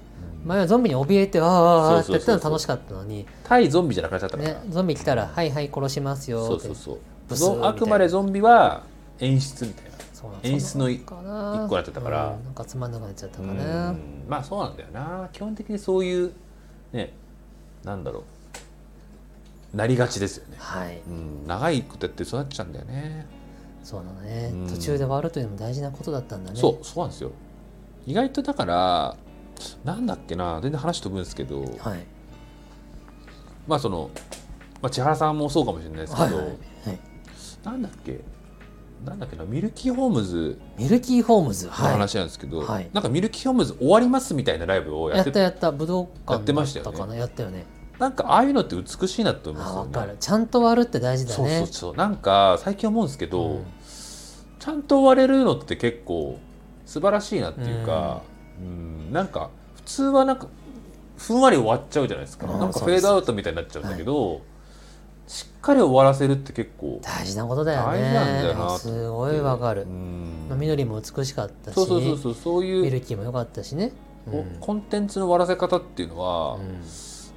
[0.46, 3.26] 前はゾンビに怯えてあーあってやってたの楽しかったのに。
[3.44, 7.36] 対ゾンビじゃなくなっちゃったから、ねゾンビ来たらはいはい殺しますよってそうそう。
[7.36, 8.84] そうあくまでゾンビは
[9.18, 9.90] 演出みたいな。
[10.12, 12.26] そうな演出の一個になってたから。
[12.28, 13.98] うんなんかつまんなくなっちゃったかうな、ん。
[14.28, 15.28] まあそうなんだよな。
[15.32, 16.32] 基本的にそういう
[16.92, 17.12] ね
[17.82, 19.76] なんだろう。
[19.76, 21.02] なりがちですよね、はい。
[21.06, 23.26] うん、長いことやって育っちゃうんだよね。
[23.82, 24.66] そうなのね、うん。
[24.68, 26.58] 途中で終わるというのも大事なことだったんだね。
[26.58, 27.32] そうそうなんですよ。
[28.06, 29.16] 意外とだから
[29.84, 32.06] なんだっけな全然話飛ぶんですけどはい。
[33.66, 34.10] まあその、
[34.80, 36.56] まあ、千原さんもそうかもしれないですけど、はいはいはい。
[37.64, 38.20] なんだっけ
[39.04, 41.92] なんだっけなミルキーホームズミルキーホームズのはい。
[41.92, 42.88] 話なんですけど、はい。
[42.92, 47.18] なんかミルキーホームズ終わりますみたいなライブをやってたやった武道館やってましたよね。
[47.18, 47.66] やったよね。
[47.98, 50.16] なんかああいうのって美しいなって思いますよねかる。
[50.20, 51.96] ちゃんと終わるって大事だそうねそうそう。
[51.96, 53.64] なんか最近思うんですけど、うん。
[54.58, 56.38] ちゃんと終われるのって結構
[56.84, 58.35] 素晴らしいなっていうか、うん
[59.12, 60.48] なんか普通はなんか
[61.16, 64.42] ふんわり終わっちゃうじゃないですか、うんなんかフェードアウトみたいになっちゃうんだけど、
[65.26, 67.98] しっかり終わらせるって結構大事なことだよね。
[67.98, 69.82] 大事なんだよなすごいわかる。
[69.82, 70.46] う、ん。
[70.48, 73.92] まあ緑も美しかったしそうそうそうそうそうミいうルキーも良かったしね、
[74.26, 74.56] うん。
[74.60, 76.82] コンテンツの終わらせ方っていうのはうん。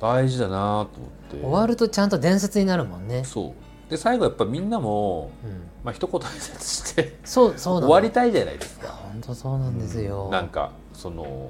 [0.02, 3.92] 大事だなと思って、終わるとちゃんと伝説になるもんね、そう。
[3.92, 5.50] で最後やっぱみんなも、うん、
[5.84, 8.88] まあ一言挨拶してそうそう終わりたいじゃないですか。
[8.88, 11.50] 本当そうなんですよ、なんかその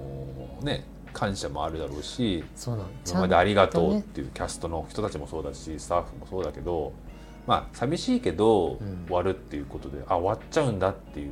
[0.61, 2.43] ね感謝もあるだろうし
[3.07, 4.01] 今までありがとうっね。
[4.03, 6.93] ていうキャストの人たちもそうだしスタッフもそうだけど
[7.47, 9.05] まあ寂しいけどうん。
[9.07, 11.31] 終わるっていうことで、あ終わっちゃうんだっていう。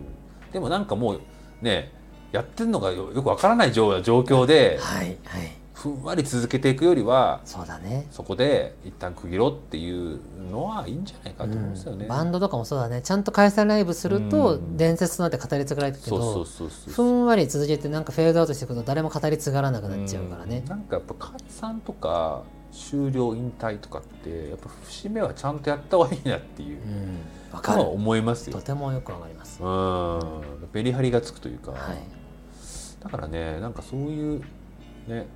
[0.52, 1.22] でもなんかもう
[1.62, 1.92] ね
[2.32, 8.08] やってるのがよよくわからない状状況ではいはいふんわり続けていくよりはそうだね。
[8.10, 10.20] そこで一旦区切ろうっていう
[10.52, 12.04] のはいいんじゃないかと思うんですよね。
[12.04, 12.10] うん。
[12.10, 13.04] バンドとかもそうだね。
[13.04, 14.76] ちゃんと解散ライブするとうん。
[14.76, 20.62] 伝説となって語り継がれてるけどふんわり続けてなんかフェードアウトしていくと誰も語り継がらなくなっちゃうからね。
[20.62, 20.66] ん。
[20.66, 26.80] なんかやっぱ解散とか終了引退とかってやっぱ節目はちゃんとやった方がいいなっていう。
[27.54, 27.62] うん。
[27.62, 27.82] かる。
[27.84, 28.58] 思いますよ。
[28.58, 28.64] と。
[28.64, 29.62] てもよくわかります。
[29.62, 30.44] うん。
[30.74, 32.18] メリハリがつくというか、はい。
[33.04, 34.42] だからねなんかそういう
[35.08, 35.28] ね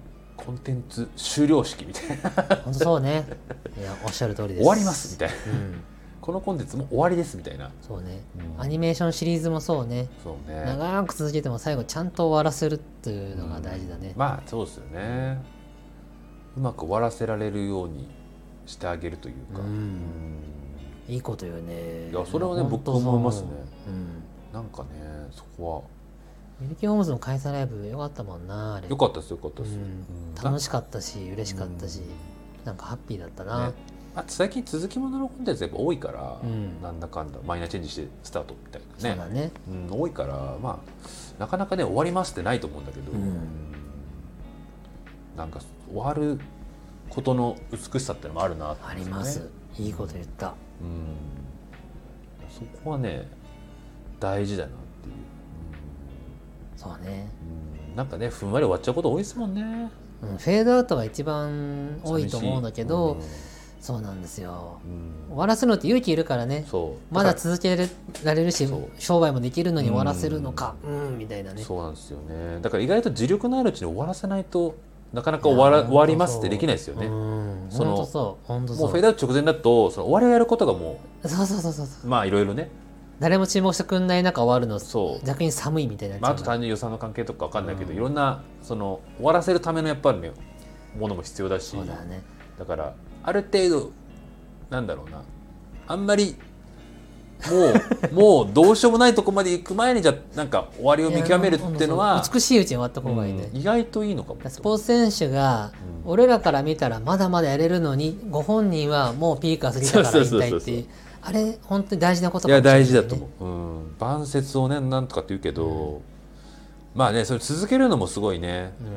[0.46, 2.56] コンテンツ終了式みたいな。
[2.58, 3.26] 本当そうね。
[3.80, 4.58] いやおっしゃる通りです。
[4.60, 5.36] 終わりますみたいな。
[5.36, 5.84] うん。
[6.22, 8.22] このコンテンツも終わりですみたいな、そうね。
[8.56, 8.62] うん。
[8.62, 10.08] アニメーションシリーズもそうね。
[10.24, 10.66] そうね。
[10.66, 15.42] 長く続けても最後ちゃんと終わらせるっていうのが大事だね、まあそうですよね。
[16.56, 18.08] うまく終わらせられるように
[18.66, 19.66] してあげるというか、うん。
[19.66, 21.14] うん。
[21.14, 22.10] いいことよね。
[22.12, 23.48] いやそれはね僕も思いますね。
[23.88, 24.24] うん。
[24.54, 24.90] なんかね
[25.32, 25.86] そこ
[26.62, 28.84] ミルキーホームズの開催ライブよかったもんなあれ。
[28.84, 29.82] は良かったですよかったです、うん。
[29.82, 30.44] うん。
[30.44, 32.02] 楽しかったし嬉しかったし、
[32.64, 33.74] なんかハッピーだったな、ね。
[34.14, 36.82] あと最近続きもののコンテンツやっぱ多いから、うん。
[36.84, 39.52] なんだかんだマイナーチェンジしてスタートみたいそうなねだね。
[39.92, 43.40] うん、多いからまあなかなかね終わりますってないと思うんだけど、うん。
[45.36, 46.40] なんか終わる
[47.10, 48.84] ことの美しさってのもあるなって。
[48.86, 49.50] あります。
[49.80, 50.54] いいこと言った。
[50.82, 51.16] うん。
[52.50, 53.28] そこはね
[54.20, 54.72] 大事だな
[56.82, 57.30] そうね、
[57.92, 59.92] うん、なんかねふんわり終わっちゃうこと多いですもんね。
[60.24, 63.18] うん、フェードアウトが一番多いと思うんだけど、
[63.80, 64.80] そうなんですよ。
[64.84, 65.30] うん。
[65.30, 66.66] 終わらせるのって勇気いるからね。
[67.12, 67.76] まだか続け
[68.24, 68.68] られるし
[68.98, 70.76] 商売もできるのに終わらせるのか。
[70.84, 71.18] うん。
[71.20, 71.62] みたいなね。
[71.62, 72.60] らそうなんですよね。
[72.62, 74.76] だから意外と自力のあるうちに終わらせないと
[75.14, 77.68] なかなか終わら終わりますってできないですよね、うん。
[77.70, 82.08] そのもうフェードアウト直前だとその終わりをやることがもそうそうそうそうそうう。
[82.08, 82.70] まあいろいろね、
[83.22, 84.80] 誰も注目してくんない中終わるの。
[84.80, 85.26] そう。
[85.26, 87.96] 逆に寒いみたいになまあ、あと単純に予算の関係とかわかんないけど、うん。
[87.96, 90.32] いろんなその終わらせるためのやっぱりね
[90.98, 91.72] ものも必要だし。
[91.76, 92.24] ね。
[92.58, 93.92] だからある程度
[94.72, 95.22] なんだろうな。
[95.88, 96.36] あんまり
[97.48, 103.60] もう もうどうしようもないとこまで行く前にじゃあなんか終わりを見極めるっていうのいはや美しいうちに終わった方がいいね、うん。
[103.60, 104.40] 意外といいのかも。
[104.48, 105.72] スポーツ選手が、
[106.06, 106.12] うん。
[106.12, 110.60] 俺らから見たらまだまだやれるのにご本人はもうピークは過ぎたから引そうそうそうそう。
[110.60, 110.86] 退っていう
[111.22, 113.48] あれ本当に大事なこといやかもしれない大事だと思う、う
[113.90, 116.02] ん、晩節をねなんとかって言うけど、
[116.96, 118.74] まあねそれ続けるのもすごいね。
[118.82, 118.94] うん、うん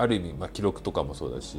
[0.00, 1.58] ある意味、まあ、記録とかもそうだし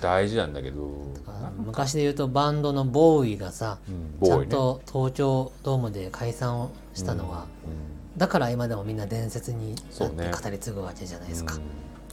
[0.00, 0.88] 大事なんだけど、
[1.26, 11.60] 当昔で言うとバンドのボーイがさ、うん、ちゃんと東京ドームで解散をしたのは、うんだから今でもみんな伝説になって語り継ぐわけじゃないですか、うん。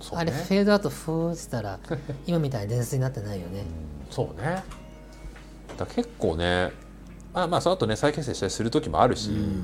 [0.02, 1.80] そうあれねフェードアウトフーしたら
[2.28, 3.62] 今みたいに伝説になってないよね。
[3.62, 3.66] うん。
[4.14, 4.64] そうね
[5.78, 6.72] だ結構ね
[7.34, 9.64] まあまあその後ね再結成したりする時もあるし、うん。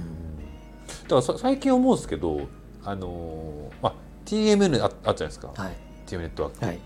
[1.04, 2.48] だからさ最近思うんですけど
[2.84, 3.94] あのーまあ
[4.26, 5.74] TMN ああったじゃないですか、はい。
[6.08, 6.80] TM ネットワーク、はい。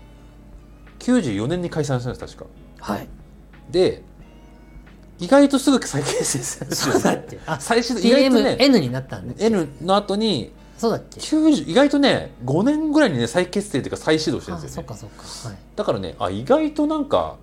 [0.98, 2.50] 94年に解散したんです確か。
[2.80, 3.08] はい。
[3.70, 4.02] で
[5.18, 8.80] 意外とすぐ再結成したんですよそうだっけあ最初意外とね。
[8.80, 14.88] になったんで N の後にそうだっけ？90意外とね5年ぐらいにね再結成っていうか再始動してるあんですよね。
[14.88, 15.48] そっかそっか。
[15.48, 15.58] はい。
[15.76, 17.36] だからねあ意外となんか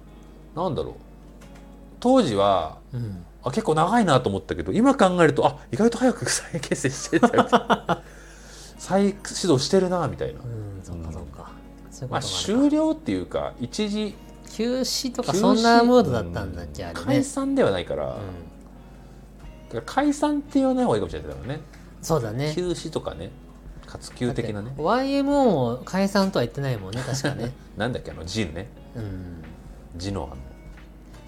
[0.55, 0.93] なんだろう
[2.01, 3.25] 当時はうん。
[3.43, 7.47] あ結構長いなと思ったけど今考えるとあ意外と早く再結成してたよ
[8.77, 11.51] 再始動してるなみたいな、うんそっかそっか。
[12.09, 14.15] まあ、終了っていうか一時
[14.51, 17.01] 休止とかそんなムードだったんだっけあれね。
[17.05, 18.17] 解散ではないから,、
[19.85, 21.61] 解散って言わない方がいいかもしれないからね。
[22.01, 22.53] そうだね。
[22.55, 23.31] 休止とかね。
[23.85, 24.73] 活休的なね。
[24.77, 27.53] YMO も解散とは言ってないもんね確かね。
[27.77, 28.69] なんだっけあのジンね。
[28.95, 29.43] うん。
[29.95, 30.29] ジの。
[30.31, 30.50] あ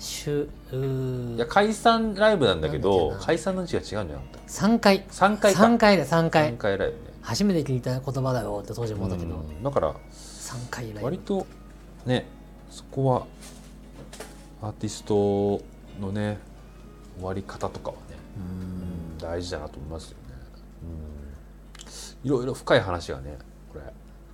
[0.04, 1.36] のしゅうー。
[1.36, 5.04] いや解散ライブなんだけど解散の字が違うんじゃなかった？3回。
[5.06, 5.64] 3回か。
[5.64, 7.02] 3回だ3 3回回ライブね。
[7.22, 9.98] 初めて聞いた言葉だよって当時思ったけどうんだから3
[10.70, 11.06] 回ライブ。
[11.06, 11.48] 割と
[12.06, 12.26] ね
[12.70, 13.26] そこは
[14.62, 15.62] アーティスト
[16.00, 16.38] のね
[17.18, 18.02] 終わり方とかはね、
[18.38, 20.24] うん大事だなと思いますよね、
[22.24, 23.38] うん、いろいろ深い話がね
[23.72, 23.86] これ。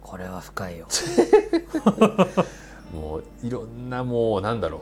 [0.01, 0.88] これは深いよ。
[2.93, 4.82] もういろんなもうなんだろう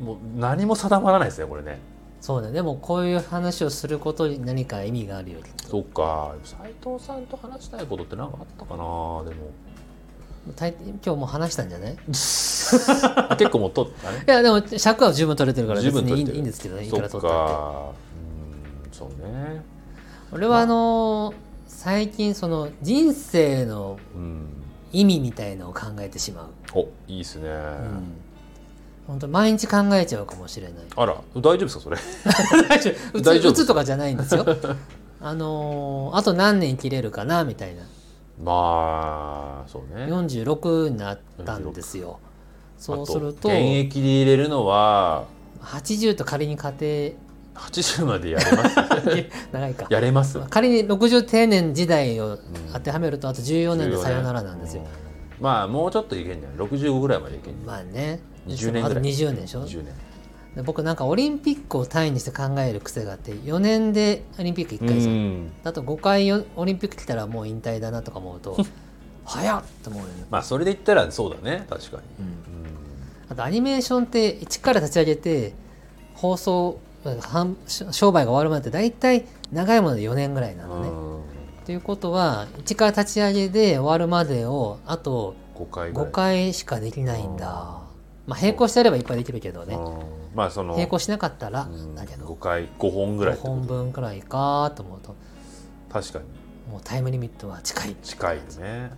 [0.00, 1.78] もう何も定まらないですねこれね。
[2.20, 2.54] そうだね。
[2.54, 6.34] でもこういう話をすることに何か意味があるよそっか。
[6.44, 8.76] 斉藤さんと話したいことって何かあったかな？
[8.76, 9.50] でも。
[10.56, 11.92] 大今日もう話したんじゃない？
[11.92, 11.96] い
[13.28, 14.24] あ結構もう取ったね。
[14.26, 16.86] やでも尺は十分取れてるから別にいいんですけどね。
[16.86, 17.92] いくら取ったってか
[18.84, 19.62] うんそうね。
[20.32, 20.66] 俺はあ。
[20.66, 21.34] のー
[21.70, 24.46] 最近その人生のうん。
[24.90, 28.14] 意味みたいのを考えてしまう、おいいですね、うん、
[29.08, 30.74] 本当毎日考えちゃうかもしれない。
[30.94, 31.96] あら大丈夫ですかそれ？
[32.68, 33.20] 大丈夫。
[33.20, 33.52] 大丈夫。
[33.52, 34.44] うつとかじゃないんですよ。
[35.20, 37.82] あのーあと何年生きれるかなみたいな。
[38.44, 40.06] まあそうね。
[40.06, 42.20] 46になったんですよ。
[42.78, 45.24] そうするとあ現役で入れるのは
[45.62, 47.16] ？80と仮に仮定。
[47.56, 48.76] 80までやれます？
[49.50, 49.86] 長いか。
[49.90, 50.38] やれます？
[50.50, 52.38] 仮に60定年時代をん
[52.72, 55.07] 当てはめるとあと14年でさよならなんですよ、うん
[55.40, 58.20] まあもうちょっといけんじゃない？65ぐらいまでいけんじゃまあね。
[58.46, 58.84] 20年ぐらい。
[58.84, 59.60] あと20年でしょ？
[59.60, 59.94] ない20年。
[60.56, 65.52] で僕なんかオリンピックを単位にして考える癖があって4年でオリンピック1回じゃん、うん。
[65.64, 68.56] あと5回よオリンピック来たらもう引退だなとか思うと
[69.24, 71.66] 早っと思うよね、まあそれで言ったらそうだね。
[71.68, 72.02] 確かに。
[72.18, 72.38] うん、う
[73.28, 75.52] あとアニメーションって一から立ち上げて
[76.14, 80.88] 放送販商売が終わるまでって大体長いもので4年ぐらいなのね。
[80.88, 81.07] ん
[81.68, 86.08] ということは一から立ち上げで終わるまでをあと5回ぐらい。
[86.08, 87.82] 5回しかできないんだ。
[88.26, 89.74] まあ並行してやればいっぱいできるけどね。
[89.74, 89.98] うん
[90.34, 91.94] まあその並行しなかったらうん。
[91.94, 93.54] だけど5回5本ぐらい5ってこと。
[93.54, 95.14] 本分くらいかと思うと。
[95.92, 96.24] 確かに。
[96.72, 97.94] もうタイムリミットは近い。
[98.02, 98.90] 近いよね、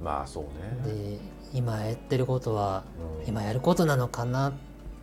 [0.00, 0.04] うん。
[0.04, 0.44] まあそう
[0.86, 0.94] ね。
[0.94, 1.18] で
[1.54, 2.84] 今やってることは
[3.22, 3.28] うん。
[3.30, 4.52] 今やることなのかなっ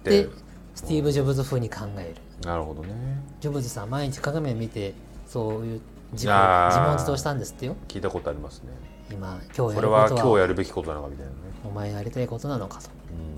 [0.04, 0.30] てで
[0.76, 2.47] スティーブ・ジョブズ風に考える。
[2.47, 2.93] なるほどね。
[3.39, 4.93] ジョブズさん毎日鏡を見て
[5.26, 5.82] そういう
[6.14, 7.76] 自問自答したんですってよ。
[7.88, 8.70] 聞いたことありますね。
[9.11, 10.03] 今今日やこれは。
[10.05, 12.89] ることは今日やるべきことなのかみたいなね、お前がやりたいことなのかと。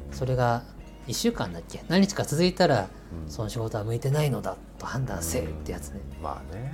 [0.10, 0.16] うん。
[0.16, 0.64] それが
[1.08, 1.84] 1週間だっけ？
[1.88, 2.88] 何日か続いたら
[3.26, 3.32] うん。
[3.32, 6.02] その仕事は向いてないのだと判断せえってやつね。
[6.18, 6.24] うん。
[6.24, 6.74] まあね。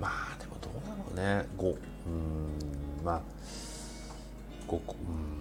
[0.00, 1.46] まあでもどうだろうね。
[1.56, 1.76] ごうん。
[3.04, 3.20] まあ
[4.66, 4.94] ごこ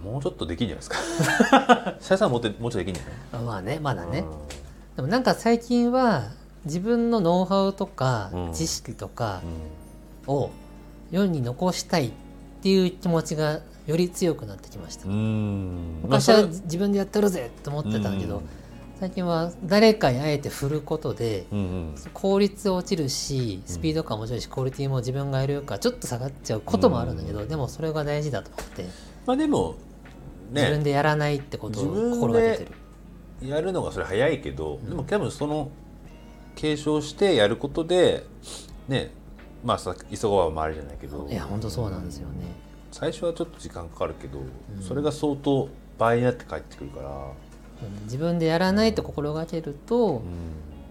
[0.03, 0.11] うん。
[0.11, 0.97] もうちょっとできんじゃないですか。
[1.99, 3.03] シャイさんももうちょっとできんじゃ
[3.37, 3.43] ない？
[3.43, 3.79] まあね。
[3.79, 4.19] まだね。
[4.19, 4.25] うん。
[4.95, 6.31] でもなんか最近は
[6.65, 8.53] 自分のノウハウとかうん。
[8.53, 9.41] 知識とか
[10.27, 10.51] うを
[11.11, 12.11] 世に残したいっ
[12.61, 15.07] ていう気持ちがより強くなってきました。
[15.07, 18.43] 昔は自分でやってるぜと思ってたんだけどうん。
[18.99, 21.45] 最近は誰かにあえて振ることで
[22.13, 28.85] 効率落ちるしスピード感も落ちるしクオリティも自分がやるからちょっと下がっちゃうこともあるんだけどでもそれが大事だと思って
[29.25, 29.75] まあでも
[30.53, 32.71] 自分ねでやらないってことを心がけてる。
[33.49, 35.69] やるのがそれ早いけど、んでも多分その
[36.55, 38.25] 継承してやることで
[38.87, 39.11] ね
[39.63, 41.27] まあさ急がば回りじゃないけど。
[41.29, 42.35] いや本当そうなんですよね。
[42.91, 44.81] 最初はちょっと時間かかるけど、ん。
[44.81, 50.21] それが相当倍になって帰ってくるから、うん自分でやらないと心がけると、うん。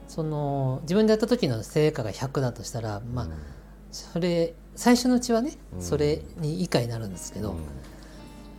[0.07, 3.33] その自分でやった時の成果が100だとしたらまあうん。
[3.91, 5.83] それ最初のうちはねうん。
[5.83, 7.59] それに以下になるんですけど、うん。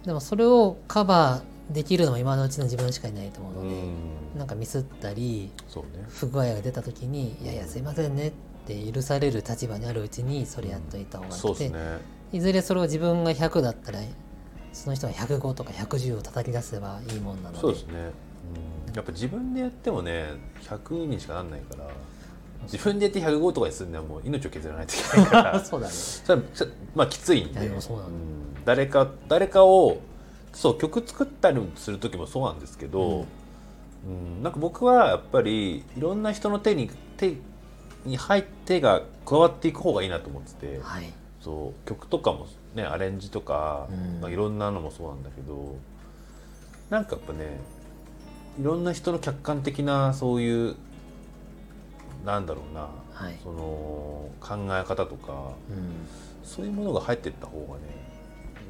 [0.03, 4.39] でもそれをカバーできるのも今のうちの自分しかいないと思うので、うん。
[4.39, 6.05] なんかミスったりね。
[6.09, 8.32] 不具合が出た時に「いやいやすいませんね」っ
[8.68, 11.80] て許される立場にあるうちにそれやっといた方がいいそうですね。
[12.32, 13.99] いずれそれを自分が100だったら
[14.74, 17.61] その人が105とか110を叩き出せばいいもんなので。
[17.61, 17.93] そうですね、
[18.88, 21.88] うん、やっぱ自分でやってもね100にしかなんないから
[22.63, 25.59] 自分でやって105とかにするにはもう命を削らないといけないから。
[25.63, 25.93] そうだね。
[26.93, 27.61] まあきついんで。
[27.61, 28.11] でもそうなんだん。
[28.66, 29.97] 誰か誰かを
[30.56, 33.28] そう曲作ったりする時もそうなんですけど、
[34.08, 34.41] うん。
[34.41, 37.36] なんか僕はやっぱりいろんな人の手に手
[38.06, 41.12] に入ってが加わっていく方がいいなと思ってて、はい。
[41.41, 44.22] そう曲とかもねアレンジとか、うん。
[44.22, 45.76] まあ、いろんなのもそうなんだけど
[46.89, 47.60] なんかやっぱね
[48.58, 50.76] いろんな人の客観的なそういう
[52.24, 53.38] なんだろうな、はい。
[53.43, 56.08] その考え方とかうん。
[56.45, 57.82] そういうものが入っていった方がね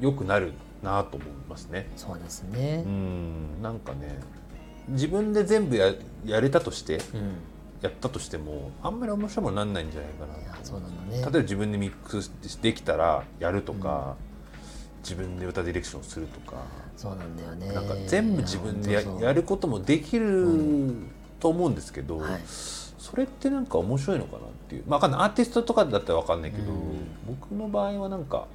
[0.00, 0.52] 良くなる
[0.86, 1.90] なと思いますね。
[1.96, 2.82] そうですね。
[2.86, 3.62] うん。
[3.62, 4.18] なんかね
[4.88, 5.92] 自分で全部や
[6.24, 7.32] やれたとしてうん。
[7.82, 11.18] やったとしてもあんまり面白いものになんないんじゃないかなそうなのね。
[11.18, 12.30] 例えば自分でミックス
[12.62, 14.16] できたらやるとか、
[15.02, 16.56] 自分で歌ディレクションするとか、
[16.96, 17.72] そうなんだよね。
[17.72, 20.92] なんか全部自分でややることもできる
[21.38, 22.40] と思うんですけど、はい。
[22.46, 27.06] それってなんか面白いのかなっていう、まあ、アーティストとかだったら分かんないけど、うん。
[27.28, 28.48] 僕の場合はなんか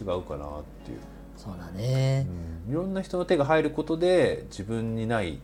[0.00, 0.48] 違うかなっ
[0.84, 1.00] ていう、
[1.42, 2.26] そうだね。
[2.66, 2.72] うん。
[2.72, 5.40] いろんな人の手が入ることで自分にない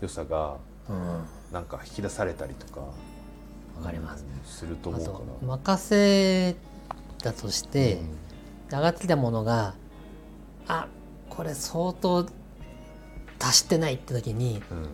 [0.00, 0.56] 良さが
[0.88, 1.06] うん。
[1.08, 2.80] わなんか引き出されたりとか
[3.82, 4.24] かります。
[4.24, 5.56] うんするとあ思うかとな。
[5.56, 6.56] 任せ
[7.22, 8.76] たとしてうん。
[8.76, 9.74] 上がってきたものが
[10.66, 10.86] あ
[11.28, 12.26] これ相当
[13.38, 14.86] 足してないって時にうん。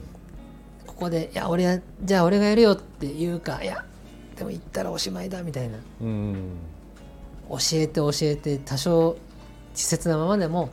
[0.87, 3.85] ここで「いや俺やじゃあ俺がやるよ」って言うか「いや
[4.37, 5.79] でも言ったらおしまいだ」みたいな。
[6.01, 6.51] うん。
[7.49, 9.17] 教えて教えて多少
[9.77, 10.71] 稚拙なままでも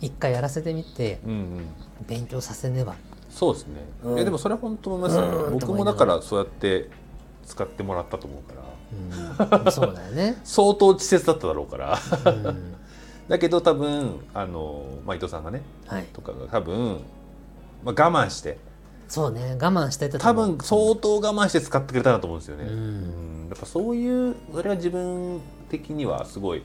[0.00, 1.66] 一回やらせてみてうんうん。
[2.08, 2.96] 勉強させねば。
[3.30, 4.14] そうですね、うん。
[4.16, 5.58] いやでもそれは本当思いますよ、うん。
[5.58, 6.90] 僕もだからそうやって
[7.46, 9.64] 使ってもらったと思うから。
[9.64, 9.72] うん。
[9.72, 11.98] そうだよね、 相当稚拙だっただろうから。
[12.26, 12.74] うん、
[13.28, 16.04] だけど多分あの、まあ、伊藤さんがねはい。
[16.12, 17.00] とかが多分、
[17.84, 18.58] まあ、我慢して。
[19.08, 19.56] そうね。
[19.60, 22.70] 我慢してたと多分相当我慢して使ってくれたなと思うんですよね、うん。
[22.70, 23.48] うん。
[23.48, 26.62] やっぱそういうそれは自分的にはすごい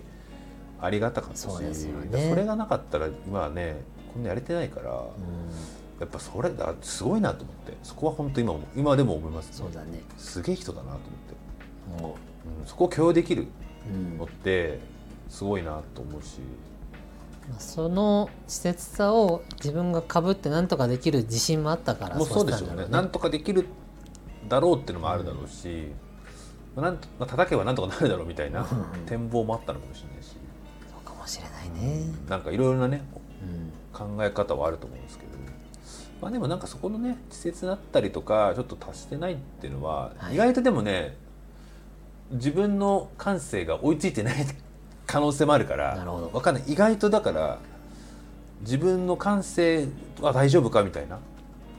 [0.82, 1.74] ありがたかったしそね。
[1.74, 3.82] それがなかったら今はね
[4.14, 5.00] こんなやれてないから、うん。
[6.00, 10.02] やっぱそれだすごいなと思ってそこは本当今も今でも思います、そうだね。
[10.18, 11.00] すげえ人だなと思
[11.98, 12.18] って、も
[12.62, 12.64] う。
[12.64, 14.18] ん、そこを許容できるう、うん。
[14.18, 14.80] のって
[15.28, 16.40] すごいなと思うし、
[17.50, 22.86] まあその稚拙さを自分がかぶってなんとかできる自信もあったからもうそうでしょうね。
[22.90, 23.66] なんとかできる
[24.48, 25.92] だろうっていうのもあるだろうし、
[26.76, 29.06] まあなんとまあ、叩けばなんとかなるだろうみたいなうん。
[29.06, 30.38] 展望もあったのかもしれないし、
[31.74, 33.02] ね、なんかいろいろなね
[33.42, 34.18] うん。
[34.18, 35.30] 考え方はあると思うんですけど、
[36.22, 40.36] まあ、でもなんかそこのね稚拙だったりとかちょっと達してないっていうのは、はい。
[40.36, 41.16] 意外とでもね
[42.32, 44.36] 自分の感性が追いついてない
[45.08, 46.30] 可能性もあるからなるほど。
[46.34, 46.64] わかんない。
[46.68, 47.58] 意外とだから
[48.62, 49.88] 自分の感性
[50.22, 50.84] は大丈夫か？
[50.84, 51.18] みたいな。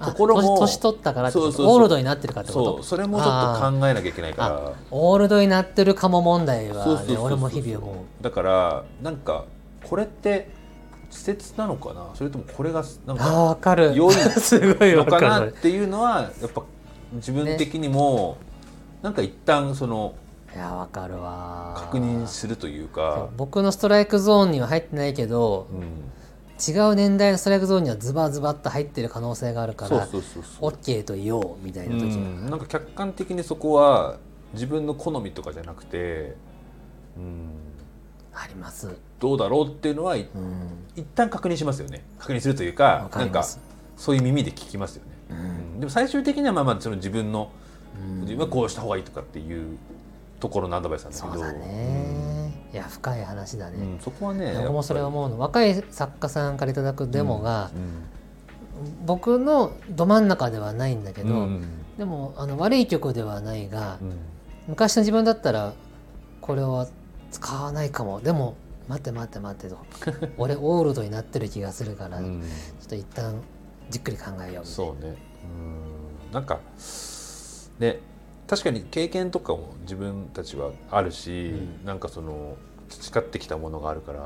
[0.03, 2.65] あところも年年取ったからそうそうオールドになってるかってこと？
[2.77, 4.73] そうそれもちょっと考えなきゃいけないから。
[4.91, 8.23] オールドになってるかも問題はね俺も日々思う。
[8.23, 9.45] だからなんか
[9.85, 10.49] これって
[11.11, 12.11] 稚拙なのかな？
[12.15, 13.95] それともこれがなんかわかる。
[13.95, 16.63] 良い すごいのわかなっていうのはやっぱ
[17.15, 18.37] 自分的にも、
[19.03, 20.15] なんか一旦その
[20.55, 21.75] いやわかるわ。
[21.77, 34.19] 確認するというか、僕のストライクゾーンには入ってないけどうん、違う年代のストライクゾーンにはズバズバっと入ってる可能性があるから OK と言おうみたいな時ん、なんか客観的にそこは
[34.53, 36.37] 自分の好みとかじゃなくて、
[37.17, 37.51] うん、
[38.35, 42.03] あります、どうだろうっていうのはいうん、一旦確認しますよね。
[42.19, 43.45] 確認するというわかなんか
[43.97, 45.37] そういう耳で聞きますよね、うん。
[45.37, 45.41] う
[45.77, 45.81] ん。
[45.81, 47.53] でも最終的にはまあまあその自分の
[48.03, 48.21] うん。
[48.23, 49.77] 自分はこうした方がいいとかっていう
[50.41, 51.33] ところのアドバイスなんだけど。
[51.35, 59.07] そうだね、いや深い話だね、うんうんそこはね僕もそれ思うの若い作家さんからいただくデモが、うん。
[59.07, 61.65] 僕のど真ん中ではないんだけど、うん。
[61.99, 64.13] でもあの悪い曲ではないが、うん。
[64.69, 65.75] 昔の自分だったら
[66.41, 66.87] これは
[67.31, 68.21] 使わないかも。
[68.21, 68.55] でも
[68.91, 69.79] 待って待って待ってと。
[70.37, 72.45] 俺オールドになってる気がするから、ちょうんっ
[72.89, 73.41] と一旦
[73.89, 74.65] じっくり考えようみたいな。
[74.65, 75.17] そうね。
[75.45, 76.33] うん。
[76.33, 76.59] なんか
[77.79, 78.01] ね
[78.49, 81.87] 確かに経験とかも自分たちはあるし、うん。
[81.87, 82.57] なんかその
[82.89, 84.19] 培ってきたものがあるから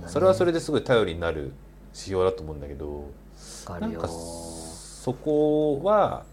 [0.00, 0.20] ね。
[0.20, 1.52] れはそれですごい頼りになる
[1.92, 3.10] 指標だと思うんだけど
[3.80, 6.24] なんかそこは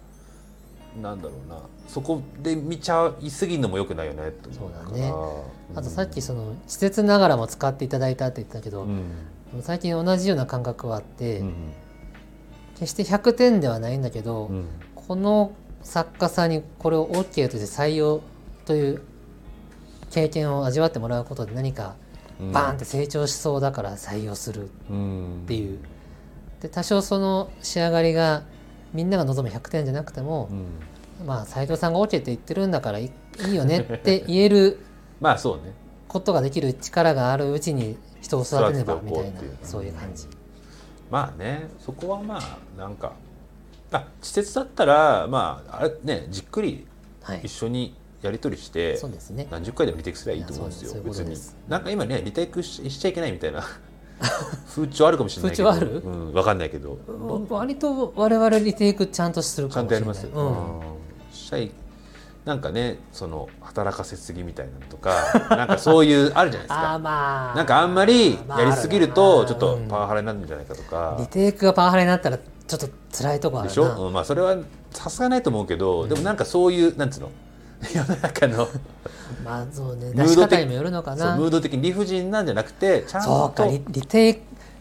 [1.02, 1.58] なんだろうな。
[1.88, 4.32] そこで見ちゃいすぎるのもよくないよね。
[4.32, 5.12] とそうだね。
[5.72, 5.78] うん。
[5.78, 9.12] あとさっきその施設ながらも使っていただいたって言ってたけど、うん。
[9.62, 11.54] 最近同じような感覚はあって、うん。
[12.76, 14.66] 決して100点ではないんだけど、うん。
[14.96, 15.52] この
[15.84, 18.22] 作家さんにこれを OK として採用
[18.66, 19.02] という
[20.12, 21.96] 経験を味わってもらうことで何か
[22.40, 22.52] うん。
[22.52, 25.80] バーンって成長しそうだから採用するっうんていう。
[26.62, 28.44] で多少その仕上がりが
[28.94, 31.28] みんなが望む100点じゃなくてもう、ん。
[31.28, 33.12] まあ斎藤さんが OK って言ってるんだからい
[33.46, 34.80] いいよねって 言える
[35.20, 35.74] まあそうね。
[36.08, 40.28] ことができる力があるうちに人を育てねばみたいなそういう感じ。
[41.12, 43.14] まあねそこはまあなんか
[43.92, 46.88] あ稚拙だったらまああれねじっくり
[47.22, 47.42] はい。
[47.44, 49.48] 一緒にやり取りして、そうですね。
[49.50, 51.38] 何十回でもリテイクすればいいと思うんですよ別に。
[51.70, 53.64] なんか今ねリテイクししちゃいけないみたいな
[54.70, 55.70] 風潮あるかもしれないけど。
[55.70, 56.02] 風潮ある？
[56.06, 56.98] うん、分かんないけど。
[57.50, 60.10] 割と我々リテイクちゃんとするちゃかもしれない。
[60.10, 60.40] んとやります
[61.54, 61.72] よ、うん。
[62.46, 65.14] なんかねその働かせすぎみたいなのとか
[65.56, 67.00] なんかそういうあるじゃないですか。
[67.00, 67.56] まあ。
[67.56, 73.70] なんかあんまりやりすぎるとちょっとうんパワハラになるんじゃないかとか、リテイクがパワハラになったらちょっと辛いとこあるな。
[73.70, 74.56] でしょ、うんまあそれは
[74.92, 77.30] さすがないと思うけど、でもなんかそういうなんつうの？
[77.94, 78.68] 世の中の。
[79.44, 80.08] まあそうね。
[80.08, 81.36] ム出しード的方にもよるのかな。
[81.36, 83.28] ムード的に理不尽なんじゃなくてちゃんと。
[83.28, 84.38] そうかリリテイ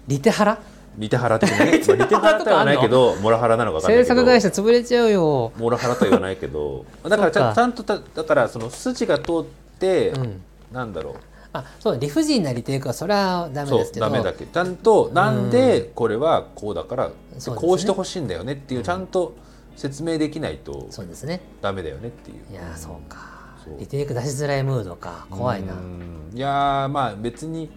[0.08, 0.58] リテハラ？
[0.96, 4.20] リテハラ的なね、 まあ、リテハラとはないけどモラハラなのか分かんない制けど。
[4.20, 5.52] 作会社潰れちゃうよ。
[5.56, 6.84] モラハラとは言わないけど。
[7.08, 9.44] だからちゃんとただからその筋が通っ
[9.78, 10.42] て、うん。
[10.72, 11.14] なんだろう。
[11.52, 14.06] あそう理不尽なリテイクはそれはダメですけど。
[14.06, 14.44] ダメだけ。
[14.44, 17.56] どちゃんとなんでこれはこうだから、そうですね。
[17.56, 19.34] こうしてほしいんだよねっていうちゃんと
[19.78, 21.40] 説明できないとそうですね。
[21.62, 22.38] ダメだよねっていう。
[22.50, 23.38] いやーそうか。
[23.78, 25.26] リテイク出しづらいムードか。
[25.30, 25.74] 怖いな。
[25.74, 26.30] うん。
[26.34, 27.70] いやーまあ別に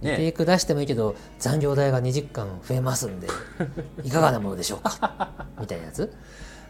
[0.00, 3.28] リテイねク出してもいいけど残業代が20巻増えますんで
[4.02, 5.46] いかがなものでしょうか？
[5.60, 6.12] みたいなやつ？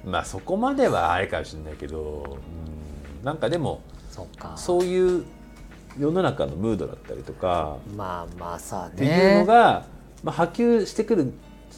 [0.04, 2.38] まあそこまではあれかもしれないけど、
[3.20, 3.24] うん。
[3.24, 3.80] なんかでも
[4.10, 4.54] そうか。
[4.56, 5.24] そういう
[5.96, 9.84] 世の中のムードだったりとかまあまあさっていうねのが、
[10.24, 11.32] まあ、波及してくる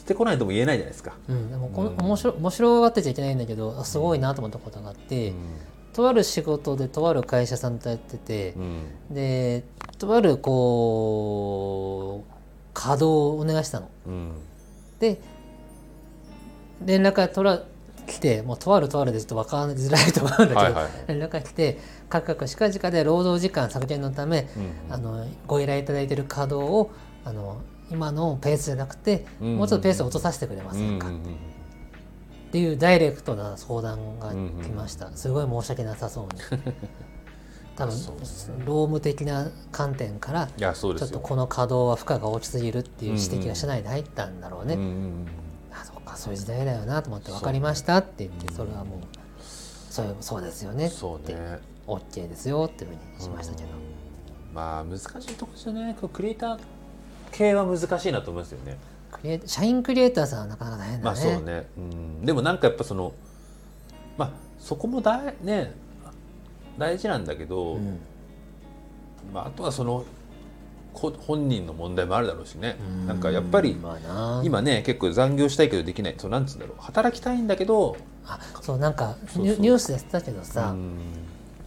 [0.05, 1.15] してこないとも言えないじゃないですか。
[1.29, 1.97] うん、でもこのうん。
[1.97, 5.33] 面白面白がってちゃいけないんだけどあすごいなと思ったことがあって、
[5.95, 8.83] とある仕事でとある会社さんとやっててう、ん。
[9.11, 9.65] で
[9.99, 12.35] とあるこう
[12.75, 13.89] 稼働をお願いしたの。
[14.07, 14.33] うん。
[15.01, 15.21] で
[16.85, 17.63] 連絡が取ら
[18.07, 20.93] 来てもうとあるとあるでちょっと分からづらいと思うんだけど、はいはいはい。
[21.09, 21.79] 連絡が来て
[22.11, 26.91] 各々近々で労働時間削減のため、うんあのご依頼いただいている稼働を
[27.25, 27.63] あの
[27.95, 36.63] 今のペースじゃなくて、うんもうちょっとペースを落とさせてくれませんか、うんうんっていうダイレクトな相談が来ました、すごい申し訳なさそうに。
[37.75, 37.97] 多分
[38.65, 41.19] 労務的な観点からちょっと。
[41.19, 45.27] この稼働は負荷が大きすぎるっていう指摘が社内で入ったんだろうね、うんうん
[45.73, 49.01] あそうかそういう時代だよなと思って分かりましたって言ってそれはもう
[49.43, 51.59] そうそうですよねってそうね。
[51.89, 54.55] OK ですよっていうふうにしましたけど、うん。
[54.55, 55.97] まあ難しいとこですよね。
[56.01, 56.59] こうクリエイター
[57.37, 58.79] 系は難しいなと思いますよね。
[59.47, 61.67] 社員クリエイターさんはなかなか大変だね,、まあそうね。
[61.77, 63.13] うんでもなんかやっぱその
[64.17, 65.73] まあそこも大ね
[66.79, 67.99] 大事なんだけど、うん
[69.33, 70.05] まああとはその
[70.93, 72.77] こ本人の問題もあるだろうしね。
[72.81, 76.15] うんなんかやっぱりまあな今ね結構残業したいけどできない。
[76.19, 76.83] そうなんつうんだろう。
[76.83, 77.97] 働きたいんだけど。
[78.27, 80.99] あそうなんかニュースでやってたけどさ、うん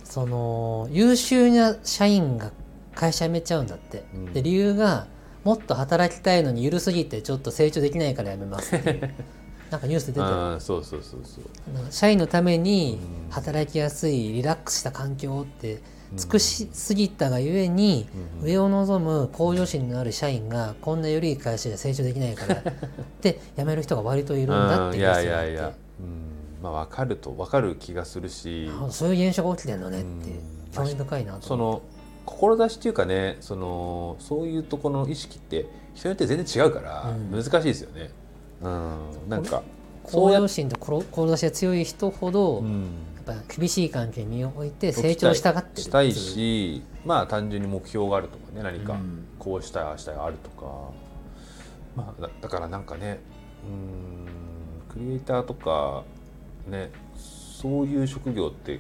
[0.03, 2.51] その優秀な社員が
[2.95, 5.05] 会社辞めちゃうんだって、うんで理由が
[5.47, 9.13] もっと働きたいのに緩すぎてちょっと成長できないからやめますって
[9.71, 10.35] なんかニュースで出てる。
[10.35, 11.45] うんそうそうそうそう。
[11.89, 15.81] 社員のためにうん働きやすいリラックスした環境って
[16.17, 18.09] 尽くしすぎたがゆえに、
[18.41, 18.45] うん。
[18.45, 22.61] 上を望む向上心のある社員がこんな緩い会社じゃ成長できないから。
[23.23, 25.71] で辞める人が割といるんだってうんいやいやいや、
[26.01, 28.69] うん、まあ分かると分かる気がするし。
[28.69, 30.57] あそういう現象が起きてんのねってうん。
[30.73, 31.81] 興味深いなとその
[32.27, 35.65] 志っていうかねそのそういうところの意識って
[35.95, 37.31] 人によって全然違うからうん。
[37.31, 38.11] 難しいですよね。
[38.61, 39.63] うん、なんか
[40.03, 42.83] 向上心と志が強い人ほど、うん。
[43.27, 49.25] やっぱ厳しい環境に身を置いて成長したがってるしたいしまあ単純に目標があるとかね何かうん。
[49.39, 50.91] こうしたいああしたいあるとか、
[51.95, 53.19] まあだだからなんかね
[53.63, 54.27] うん
[54.93, 56.03] クリエイターとか
[56.67, 58.79] ねそういう職業って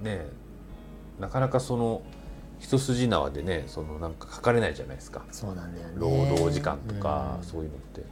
[0.00, 0.26] ね
[1.18, 2.02] なかなかその
[2.62, 5.24] 一筋縄でねそのなんか書かれないじゃないですか。
[5.32, 5.94] そうなんだよね。
[5.96, 7.44] 労働時間とか、うん。
[7.44, 8.02] そういうのって。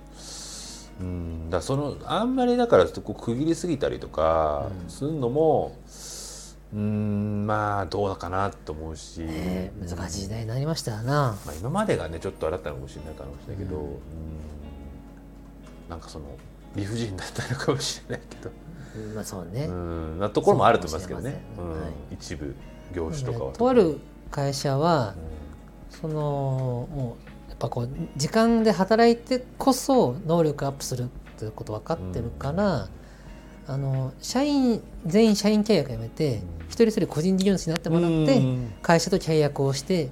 [1.00, 4.90] うん、だそのあんまりだからこう区切りすぎたりとかうん。
[4.90, 5.76] するのも
[6.74, 11.38] うんまあどうかなと思うし、ね難しい時代になりましたよな。
[11.46, 13.84] まあ、今までがねちょっとあったのかもしれないかもしれないけど、うん。
[13.84, 13.94] うん。
[15.88, 16.26] なんかその
[16.74, 18.50] 理不尽だったのかもしれないけど、
[18.96, 21.40] うんまあそうね、うん、なところもあると思いますけどね。
[21.56, 22.54] そうんはいうん一部
[22.94, 23.98] 業種とかは、とある
[24.30, 25.14] 会社は
[25.92, 27.16] うそのも
[27.46, 31.06] うやっぱこう時間で働いてこそ能力アップするっ
[31.38, 32.88] ていうこと分かってるから、
[33.66, 36.42] あの社員全員社員契約やめて、うん。
[36.68, 38.72] 一人一人個人事業主になってもらって、うん。
[38.82, 40.10] 会社と契約をして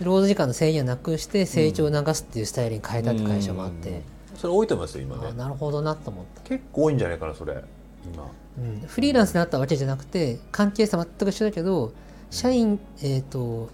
[0.00, 4.02] 労働時間の制限をなくして成長を促すっていうスタイルに変えたって会社もあって、うん。
[4.36, 5.28] それ多いと思いますよ今ね。
[5.30, 7.62] あなるほどなと思った、結構多いんじゃないかなそれ
[8.04, 8.24] 今。
[8.58, 11.92] うん、フリーランスになったわけじゃなくて関係性全く一緒だけど
[12.30, 13.70] 社員、えー、と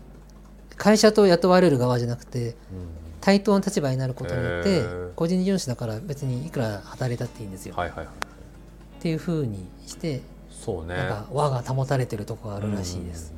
[0.77, 2.57] 会社と雇われる側じゃなくて
[3.21, 4.85] 対等な立場になることによって
[5.15, 8.07] 個人事業主だから別にいくら働いたっていいんですよ、はいはいはい。
[8.07, 8.09] っ
[9.01, 10.95] ていうふうにしてそうね。
[10.95, 13.35] なんか輪が保たれてるとこがあるらしいです、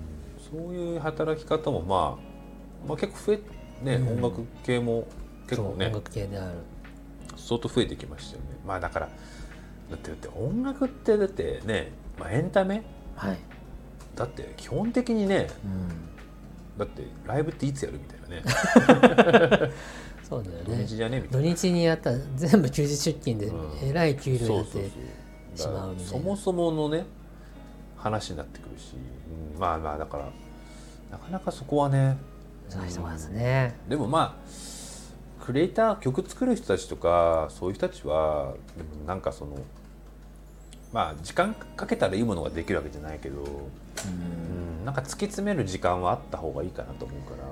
[0.53, 0.61] うん。
[0.63, 3.41] そういう働き方もまあ、まあ、結構増え
[3.83, 4.25] ね、うん。
[4.25, 5.07] 音楽系も
[5.49, 5.87] 結構ね。
[5.87, 6.59] 音楽系である。
[7.37, 8.49] 相当増えてきましたよね。
[8.67, 9.09] まあだから
[9.91, 12.83] だってだって音楽ってだってね、まあ、エンタメ
[13.17, 13.39] はい、
[14.15, 19.73] だって基本的にねうん、だってライブっていつやるみたいなね。
[20.29, 21.49] そうだよ土ね日じゃねみたいな。
[21.49, 23.89] 土日にやったら全部休日出勤でうん。
[23.89, 24.93] えらい給料にそうなってそうそう
[25.57, 26.05] しまうみたいな。
[26.05, 27.05] だからそもそものね
[27.97, 28.95] 話になってくるし、
[29.55, 30.31] うんまあまあだから
[31.11, 32.17] なかなかそこはね
[32.71, 38.55] 難しいところですね、でもまあクリエイター曲作る人たちとかそういう人たちは
[39.07, 39.59] なんかその
[40.95, 43.47] まあ時間かけたらいいものができるわけじゃないけど、うん。
[43.47, 43.49] う
[44.83, 47.49] ん、なんか突き詰める時間はあった方がいいかなと思うから。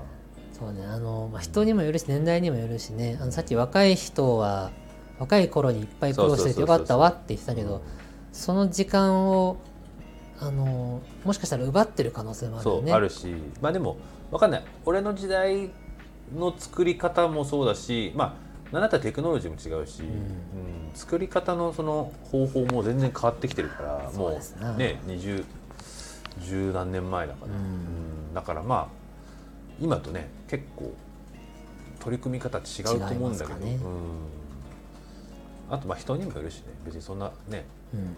[0.53, 3.19] そうねあの、まあ、人にもよるし年代にもよるしね。
[3.21, 4.71] あのさっき若い人は
[5.19, 7.83] 若い頃にいっぱい苦労しててよかったわって言ってたけど
[8.33, 9.57] その時間を
[10.39, 12.93] あのもしかしたら奪ってる可能性もあるそう、よね。
[12.93, 13.35] あるし。
[13.61, 13.97] まあでも
[14.31, 14.65] 分かんない。
[14.85, 15.71] 俺の時代
[16.33, 20.05] の作り方もそうだしまあなんだったらテクノロジーも違うし、ん。
[20.05, 20.13] うん。
[20.95, 25.45] 作り方のその方法も全然変わってきてるからそもうね20
[26.41, 27.53] 十何年前だから、うん。
[27.53, 27.59] う
[28.31, 28.35] ん。
[28.35, 28.89] だからまあ
[29.81, 30.95] 今とね結構
[32.01, 33.75] 取り組み方違うと思うんだけど、ね。
[33.75, 36.65] うん、あとまあ人にもよるしね。
[36.85, 38.17] 別にそんなねうん。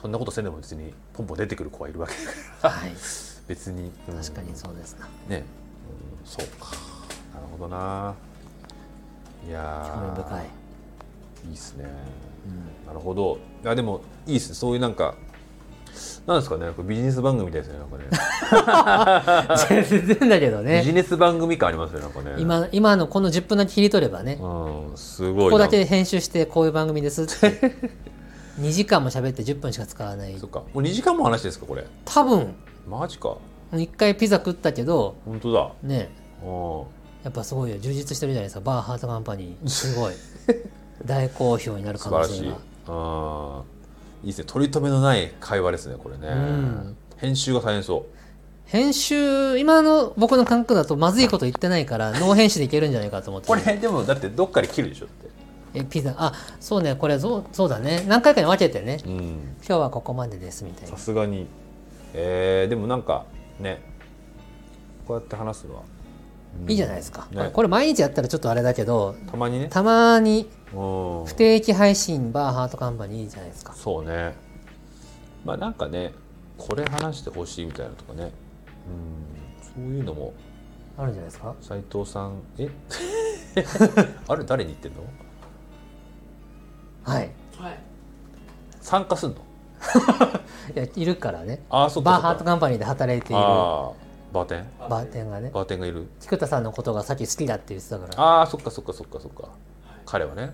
[0.00, 2.18] そんなことせんでも別にポンポン出てくる子はいるわけだ
[2.60, 2.70] から。
[2.70, 2.90] はい、
[3.48, 4.16] 別に、うん。
[4.16, 5.08] 確かにそうですな。
[5.28, 5.44] ね、
[6.20, 6.76] うん、そうか。
[7.34, 8.14] なるほどな
[9.46, 10.46] いや興味ー深い。
[11.48, 11.84] いいっすね。
[12.46, 12.86] うん。
[12.86, 13.38] なるほど。
[13.64, 14.54] いやでもいいっすね。
[14.54, 15.14] そういうなんか
[16.26, 16.70] なんですかね。
[16.76, 17.78] これビジネス番組みたいですね。
[17.78, 17.96] なんか
[19.56, 19.64] ね。
[19.88, 22.00] 全然だけどビジねネス番組感ありますね。
[22.00, 22.34] なんかね。
[22.38, 24.38] 今今のこの10分だけ切り取ればね。
[24.40, 25.44] うんすごい。
[25.44, 27.32] ここだなけ編集してこういう番組ですって。
[28.60, 30.36] 2時間も喋って10分しか使わない。
[30.38, 30.60] そっか。
[30.60, 31.84] もう2時間も話ですかこれ？
[32.04, 32.54] 多分。
[32.88, 33.36] マジか。
[33.72, 35.14] 1回ピザ食ったけど。
[35.24, 35.70] 本当だ。
[35.82, 36.10] ね。
[36.42, 36.82] うん
[37.26, 38.60] やっぱすごいよ充実してるじゃないですか。
[38.60, 39.68] バーハートカンパニー。
[39.68, 40.14] すごい。
[41.04, 42.42] 大好評になる可素晴らしい。
[42.42, 42.56] 能性が
[42.86, 43.62] あ
[44.22, 44.44] いいですね。
[44.46, 46.96] 取り留めのない会話ですねこれね、ん。
[47.16, 48.04] 編集が大変そう。
[48.66, 53.48] 編集今の僕の感覚だとまずいこと言ってないからノー編集でいけるんじゃないかと思って。
[53.48, 55.28] これでもだってどっかで切るでしょって。
[55.74, 56.14] えピザ。
[56.16, 56.94] あそうね。
[56.94, 58.04] これそうそうだね。
[58.06, 59.00] 何回かに分けてね。
[59.04, 59.18] うん。
[59.66, 60.90] 今日はここまでですみたいな。
[60.90, 61.48] さすがに。
[62.14, 63.24] えー、でもなんか
[63.58, 63.82] ね。
[65.08, 65.95] こうやって話すのは、うん
[66.68, 67.50] いいじゃないですか、ね。
[67.52, 69.68] これ毎日やったらちょっとあれだけどたまにね。
[69.68, 73.72] たまにうん不定期配信バーハートカンパニーいいじゃないですか。
[73.74, 74.34] そうね。
[75.44, 76.12] まあなんかね
[76.58, 78.24] これ話してほしいみたいなのとかね。
[78.24, 78.30] うん。
[79.62, 80.32] そういうのも。
[80.98, 81.54] あるんじゃないですか。
[81.60, 82.40] 斉藤さん。
[82.58, 82.68] え？
[84.28, 85.02] あれ誰に言ってんの？
[87.04, 87.30] はい。
[87.58, 87.78] はい。
[88.80, 89.36] 参加すんの？
[90.74, 91.62] いやいるからね。
[91.68, 93.36] ああそっかバーハートカンパニーで働いている。
[93.36, 94.05] ああ
[94.36, 94.66] バーテン？
[94.88, 95.50] バーテンがね。
[95.52, 96.08] バーテンがいる。
[96.20, 98.22] 菊田さんのことがさっき好きだって言ってたから。
[98.22, 99.48] ああそっかそっかそっかそっか。
[100.04, 100.52] 彼はね。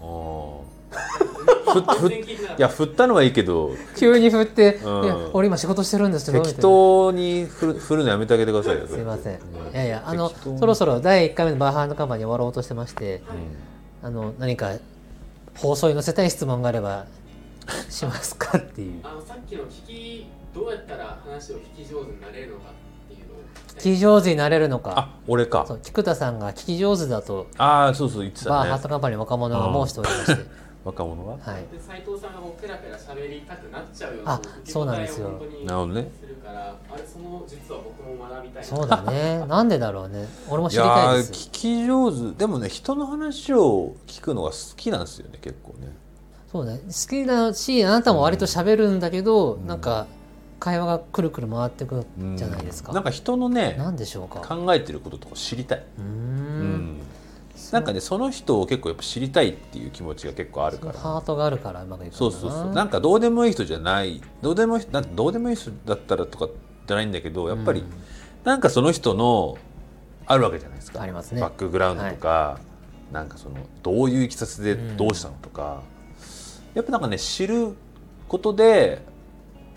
[0.00, 2.24] ああふふ い
[2.58, 3.70] や振ったのはいいけど。
[3.96, 5.04] 急に振って「うん。
[5.04, 9.38] いや俺今仕事してるんですけど」適な当に振る振るのやめてあげてくださいよすいません、う
[9.72, 13.22] いやいやあのそろそろ第1回目のバーハートカンパニー終わろうとしてまして
[14.02, 14.06] うん。
[14.06, 14.72] あの何か
[15.56, 17.06] 放送に載せたい質問があれば
[17.88, 19.00] しますかっていう。
[19.02, 22.83] あのさっきの聞きどうやったら話を聞き上手になれるのかっていうのを
[23.78, 24.94] 聞き上手になれるのか。
[24.96, 25.64] あ俺か。
[25.66, 27.46] そう菊田さんが聞き上手だと。
[27.58, 30.44] ああそうそう言ってバーハたねートカンパニーの若者が申しておりまして。
[30.84, 31.32] 若者が？
[31.32, 31.62] はい。
[31.72, 34.22] で斉藤さんがもうペラペラ喋りたくなっちゃうよ。
[34.22, 35.30] うなあそうなんですよ。
[35.30, 38.68] なるほどねするからあれその実は僕も学びたいな。
[38.68, 39.46] そうだね。
[39.46, 40.28] なんでだろうね。
[40.50, 41.32] 俺も知りたいです。
[41.32, 42.38] 聞き上手。
[42.38, 45.96] でもね人の話を聞くのが好きなんですよね結構ね。
[46.52, 46.80] そうね。
[46.86, 50.06] 好きだしあなたも割と喋るんだけど、なんか
[50.64, 54.40] 会話がくるくる回ってくうんじゃないですか、なんか人のねなんでしょうか。
[54.40, 55.84] 考えてることとか知りたい。
[55.98, 56.04] うん。
[56.94, 57.00] ん。
[57.70, 60.94] なんかねその人を結構やっぱ知りたいっていう気持ちが結構あるから。
[60.94, 62.72] ハートがあるからうまくいくそうそうそう。
[62.72, 64.22] なんかどうでもいい人じゃない。
[64.40, 66.48] どうでもいいなんどうでもいい人だったらとか
[66.86, 67.86] じゃないんだけどやっぱり、うん。
[68.44, 69.58] なんかその人の
[70.24, 71.02] あるわけじゃないですか。
[71.02, 71.42] ありますね。
[71.42, 72.58] バックグラウンドとか、
[73.12, 75.82] なんかそのどういういきさつでどうしたのとか、
[76.72, 77.74] やっぱなんかね知る
[78.28, 79.12] ことで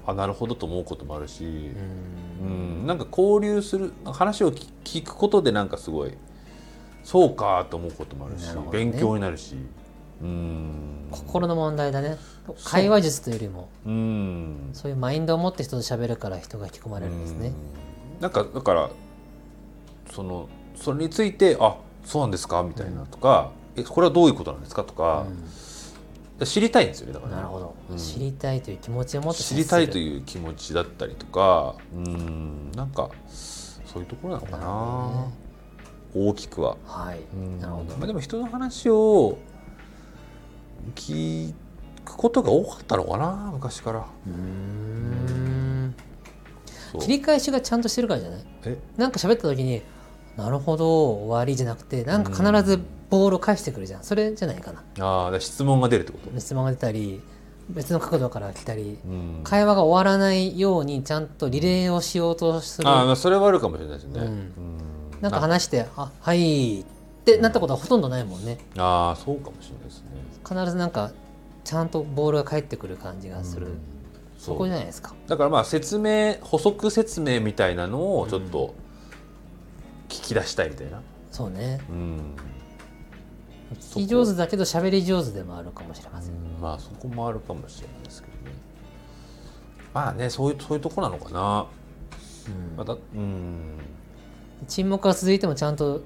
[0.07, 1.47] あなるほどと思うこともあるし、う
[2.45, 2.47] ん。
[2.47, 6.13] うん、なんか交流する話を聞聞くことでなんかすごい
[7.03, 8.61] そうかと思うこともあるしね。
[8.71, 9.55] 勉強になるし。
[10.21, 11.07] うん。
[11.11, 12.17] 心の問題だね。
[12.63, 14.69] 会話術というよりもうん。
[14.71, 17.47] そういうマインドを持って人と喋るから人が引き込まれるんですね。
[18.15, 18.21] うん。
[18.21, 18.89] なんかだから
[20.11, 25.25] そのそれについてあそうなんですかみたいなとか、えこれはどういうことなんですかとか、
[26.45, 27.31] 知りたいんですよねだから。
[27.31, 27.97] ねなるほど、うん。
[27.97, 35.27] 知りたいという気持ちを持って知りたいとういう気持ちだったりとかうんなんかそういうところなのかな。
[35.27, 35.33] ね。
[36.15, 36.77] 大きくは。
[36.85, 37.19] はい。
[37.33, 37.59] うん。
[37.59, 37.97] なるほど。
[37.97, 39.37] まあ、でも人の話を
[40.95, 41.53] 聞
[42.05, 43.99] くことが多かったのかな昔から。
[43.99, 45.95] うーん。
[46.99, 48.39] 切り返しがちゃんとしてるからじゃない？
[48.65, 48.77] え？
[48.95, 49.81] なんか喋った時に
[50.37, 52.79] なるほど終わりじゃなくてなんか必ず
[53.09, 54.03] ボールを返してくるじゃん。
[54.03, 54.83] それじゃないかな。
[54.99, 57.21] ああ質問が出るってこと、質問が出たり
[57.69, 62.87] 別の角度から来たりうん、会話が終わらないようにちゃんとリレーをしようとする。
[62.87, 64.19] ああまあそれはあるかもしれないですね。
[64.19, 64.25] うん。
[64.25, 64.51] うん。
[65.21, 66.85] なんか話して「あはい」っ
[67.25, 68.57] てなったことはほとんどないもんね。
[68.77, 70.07] ああそうかもしれないですね。
[70.47, 71.11] 必ずなんか
[71.63, 73.79] ちゃんとボールが返ってくる感じがする、うん。
[74.37, 75.13] そこじゃないですか。
[75.27, 78.75] だからまあ説明補足説明みたいなのをちょっと
[80.07, 81.01] 聞き出したいみたいな。
[81.31, 81.81] そうね。
[81.89, 82.35] うん
[83.75, 88.55] 聞き上手だけど喋り上手でもあるかもしれません、まあそこもあるかもしれないですけどね。
[89.93, 91.67] まあねそういうそういうとこなのかな。
[92.77, 93.77] またうん。
[94.67, 96.01] 沈黙が続いてもちゃんと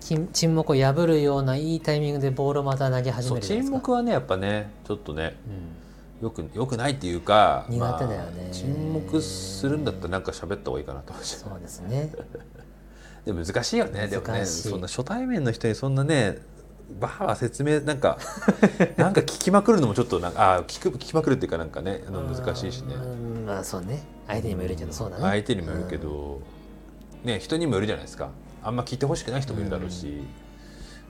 [0.00, 3.76] 沈沈黙を破るようないいタイミングでボールをまた投げ始めるじゃないですか。
[3.78, 5.50] 黙はねやっぱねちょっとねう
[6.22, 6.24] ん。
[6.24, 8.42] よくよくないっていうか苦手だよね。
[8.44, 12.12] まあ沈黙するんだったらなんか喋った方がいいかなと思そうですね。
[13.24, 16.38] でも難しいよねでもねそんな初対面の人にそんなね
[17.00, 18.18] バーは説明なんか
[18.96, 22.94] なんか聞きまくるのもちょっとなんかあ聞く聞きまくるっていうかなんかね難しいしね。
[22.94, 22.98] う
[23.42, 24.02] んまあそうね。
[24.26, 25.22] 相手にもよるけどそうだね。
[25.22, 26.40] 相手にもよるけど、
[27.24, 28.30] ね人にもよるじゃないですか。
[28.62, 30.22] あんま聞いてほしくない人もいるだろうし、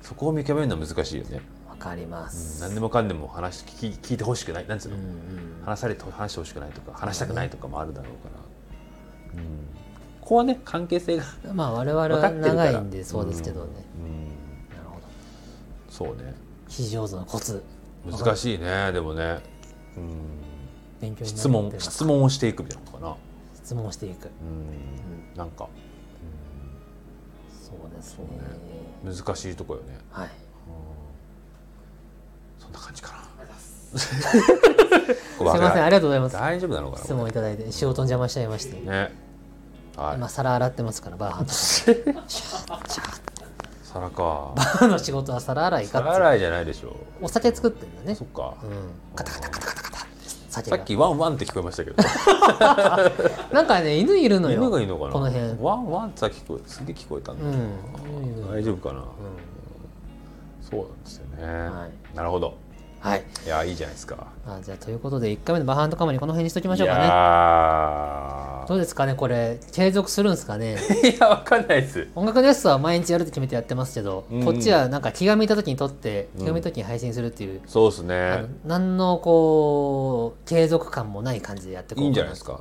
[0.01, 4.67] そこを見極めるのは難しいよね、わかりまうんす、何でもかんでも話聞き聞いてほしくない。
[4.67, 5.63] なんつうの、うんうん。
[5.65, 8.31] 話されて話してほしくないとか話したくないとかもあるだろうか
[9.35, 9.47] ら、うん、
[10.21, 13.69] ここはね関係性がまあ我々は長いんでそうですけどね、
[14.07, 14.22] うん
[15.93, 16.35] そうね。
[16.69, 17.63] 非上手のコツ。
[18.11, 19.39] 難しいねでもね、
[19.97, 20.11] うん、
[21.01, 23.17] 勉強質問質問をしていくみたいなのかな、
[23.55, 24.27] 質問をしていく。
[24.27, 25.69] うん、なんか、
[27.49, 28.25] そうですね。
[29.05, 30.31] うん、難しいとこよね、はい。
[32.59, 33.33] そんな感じかな。
[33.59, 34.17] す。
[35.41, 35.85] いません。
[35.85, 36.37] ありがとうございます。
[36.37, 39.13] 大丈夫なのかな質問いただいて仕事の邪魔しちゃいまして、ね。
[39.97, 40.17] はい。
[40.17, 43.32] 今皿洗ってますからバーハンと シャッシャッ
[43.93, 44.53] 皿か。
[44.57, 46.97] バーの仕事は皿洗いか皿洗いじゃないでしょ。
[47.21, 48.15] お酒作ってんだね。
[48.15, 48.91] そっか、うん。
[49.15, 50.07] カタカタカタカタカタ
[50.49, 51.97] さっきワンワンって聞こえましたけど。
[53.53, 54.59] なんかね犬いるのよ。
[54.61, 55.13] 犬がいいのかな。
[55.13, 55.45] この辺。
[55.61, 58.23] ワンワンってさっき聞こえすげえ聞こえたんだうけど、ん。
[58.23, 59.05] 犬いる大丈夫かな、う
[60.63, 62.17] そうなんですよね、はい。
[62.17, 62.49] なるほど。
[62.49, 62.53] ん
[63.03, 63.25] はい。
[63.45, 64.29] いやいいじゃないですか。
[64.47, 69.59] あじゃあということで1回目のバーハンドカマにこの辺にしときましょういかねどうですかねこれ。
[69.73, 70.77] 継続するんですかね。
[71.03, 72.07] いやわかんないです。
[72.15, 74.45] 音楽ネストは毎日やるって決めてやってますけど、うん。
[74.45, 76.41] こっちはなんか気が向いた時に撮ってうん。
[76.43, 78.45] 気が向いた時に配信するっていう、そうですね。
[78.65, 82.61] 何のこう継続感もない感じでやってこういいんじゃかないですか。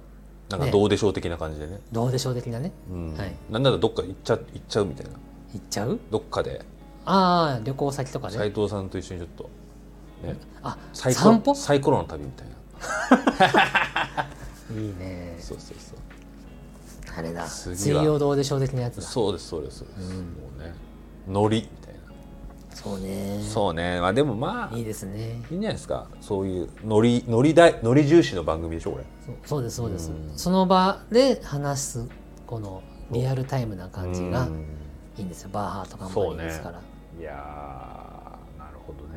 [0.50, 0.72] なんかね。
[0.72, 1.80] どうでしょう的な感じでね。
[1.92, 2.72] どうでしょう的なね。
[2.92, 3.16] うん。
[3.16, 3.34] はい。
[3.52, 5.12] なんならどっか行っちゃ行っちゃうみたいな。
[5.54, 6.00] 行っちゃう？
[6.10, 6.62] どっかで。
[7.06, 9.50] ああ旅行先とかね斉藤さんと一緒にちょっと
[10.22, 10.38] ね。
[10.64, 11.56] あサイコ散歩？
[11.56, 12.54] サイコロの旅みたいな。
[14.82, 15.38] いいね。
[15.40, 15.98] そうそうそう。
[17.18, 17.46] あれだ。
[17.46, 19.02] 次水は曜どうでしょう的なやつだ。
[19.02, 20.18] そうですそうですそうです、うん。
[20.18, 20.24] も
[20.58, 20.74] うね。
[21.28, 21.96] ノリみたい
[22.74, 23.38] そうね。
[23.38, 24.00] なそうね。
[24.00, 25.40] まあでもまあいいいいですね。
[25.40, 26.08] んじゃないですか。
[26.22, 29.06] そういうノリノリ大ノリ重視の番組でしょこれ。
[29.46, 30.32] そうですそうです、うん。
[30.36, 32.08] その場で話す
[32.48, 32.82] この
[33.12, 34.66] リアルタイムな感じがうん。
[35.18, 35.50] いいんですよ。
[35.52, 36.80] バーハーとカンパニーですから。
[37.20, 38.01] いや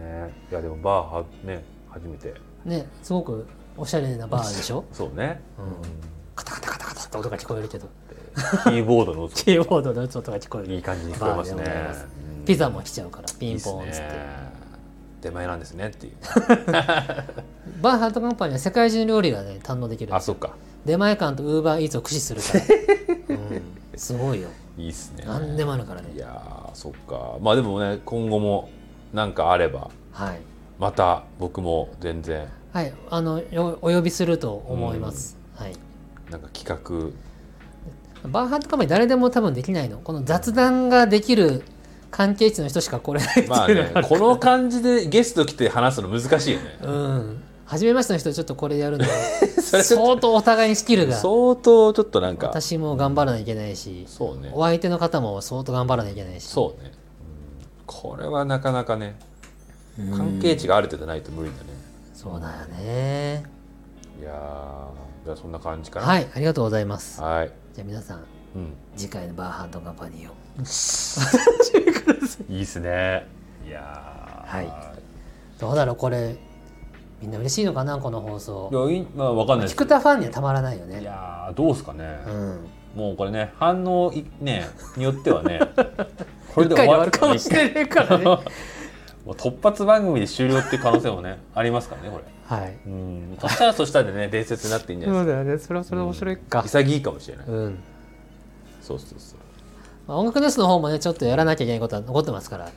[0.04, 0.34] ね。
[0.50, 2.34] いやでもバーはね初めて。
[2.64, 4.84] ねすごくおしゃれなバーでしょ？
[4.92, 5.74] そうね、うん。
[6.34, 7.88] カタカタカタカタって音が聞こえるけど。
[8.64, 9.34] キーボードの音。
[9.42, 10.74] キーボードの音が聞こえる。
[10.74, 11.94] いい感じに聞こえますね。
[12.44, 14.54] ピザも来ちゃうからピンポーンっつって、ね。
[15.22, 16.16] 出前なんですねっていう。
[17.80, 20.54] バーハートカンパニーは世界中の料理がね堪能できるあそっか。
[20.84, 22.58] 出前館とウーバーイーツを駆使するか
[23.28, 23.62] ら、 うん、
[23.96, 24.48] すごいよ。
[24.76, 25.24] いいっすね。
[25.26, 26.10] 何でもあるからね。
[26.14, 27.38] いやーそっか。
[27.40, 28.68] まあでもね今後も
[29.14, 30.40] なんかあればはい。
[30.78, 32.92] また僕も全然はい。
[33.08, 35.72] あのよお呼びすると思います、はい。
[36.30, 38.28] なんか企画。
[38.28, 39.98] バーハートカンパニー誰でも多分できないの。
[39.98, 41.62] この雑談ができる
[42.10, 46.78] 関係値の人しか来れないまあねこの感じでゲスト来て話すの難しいよね。
[46.82, 47.42] うん。
[47.66, 49.04] 初めましての人ちょっとこれやるの
[49.62, 52.48] 相当お互いにスキルが相当ちょっとなんか。
[52.48, 54.06] 私も頑張らなきゃいけないし。
[54.08, 54.50] そうね。
[54.52, 56.48] お相手の方も相当頑張らなきゃいけないし。
[56.48, 57.03] そうね、うん
[57.86, 59.16] これはなかなかね
[59.98, 60.10] うん。
[60.16, 61.70] 関係値がある程度ないと無理だね。
[62.14, 63.44] そうだよね。
[64.20, 66.06] いやーじゃあそんな感じかな。
[66.06, 67.20] はいありがとうございます。
[67.20, 68.24] はい、じゃあ皆さん
[68.54, 70.34] うん、次回のバーハートカンパニーを。
[72.52, 73.26] いいっすね。
[73.66, 74.56] いやー。
[74.56, 74.72] はい。
[75.58, 76.36] どうだろうこれ
[77.20, 78.68] みんな嬉しいのかなこの放送。
[78.72, 79.74] いやいいまあわかんないです。
[79.74, 82.66] 菊田ファンにはたまらないよいねやーどうですかね、うん。
[82.94, 85.58] もうこれね反応いねによってはね
[86.54, 88.24] こ一回で終わるかもしれないからね。
[89.24, 92.24] もう突発番組で終了っていう可能性もねありますからねこれ。
[92.56, 92.76] はい。
[92.86, 93.38] うん。
[93.40, 95.58] そしたらそしたらでね伝説になっていいんじゃないですだよね。
[95.58, 96.62] それはそれで面白いか。
[96.62, 97.78] か潔いかもしれない、うん。
[98.82, 99.38] そうそうそう。
[100.06, 102.70] まあ、音楽ネスの方もねちょっとやらなきゃいけないことは残ってますから。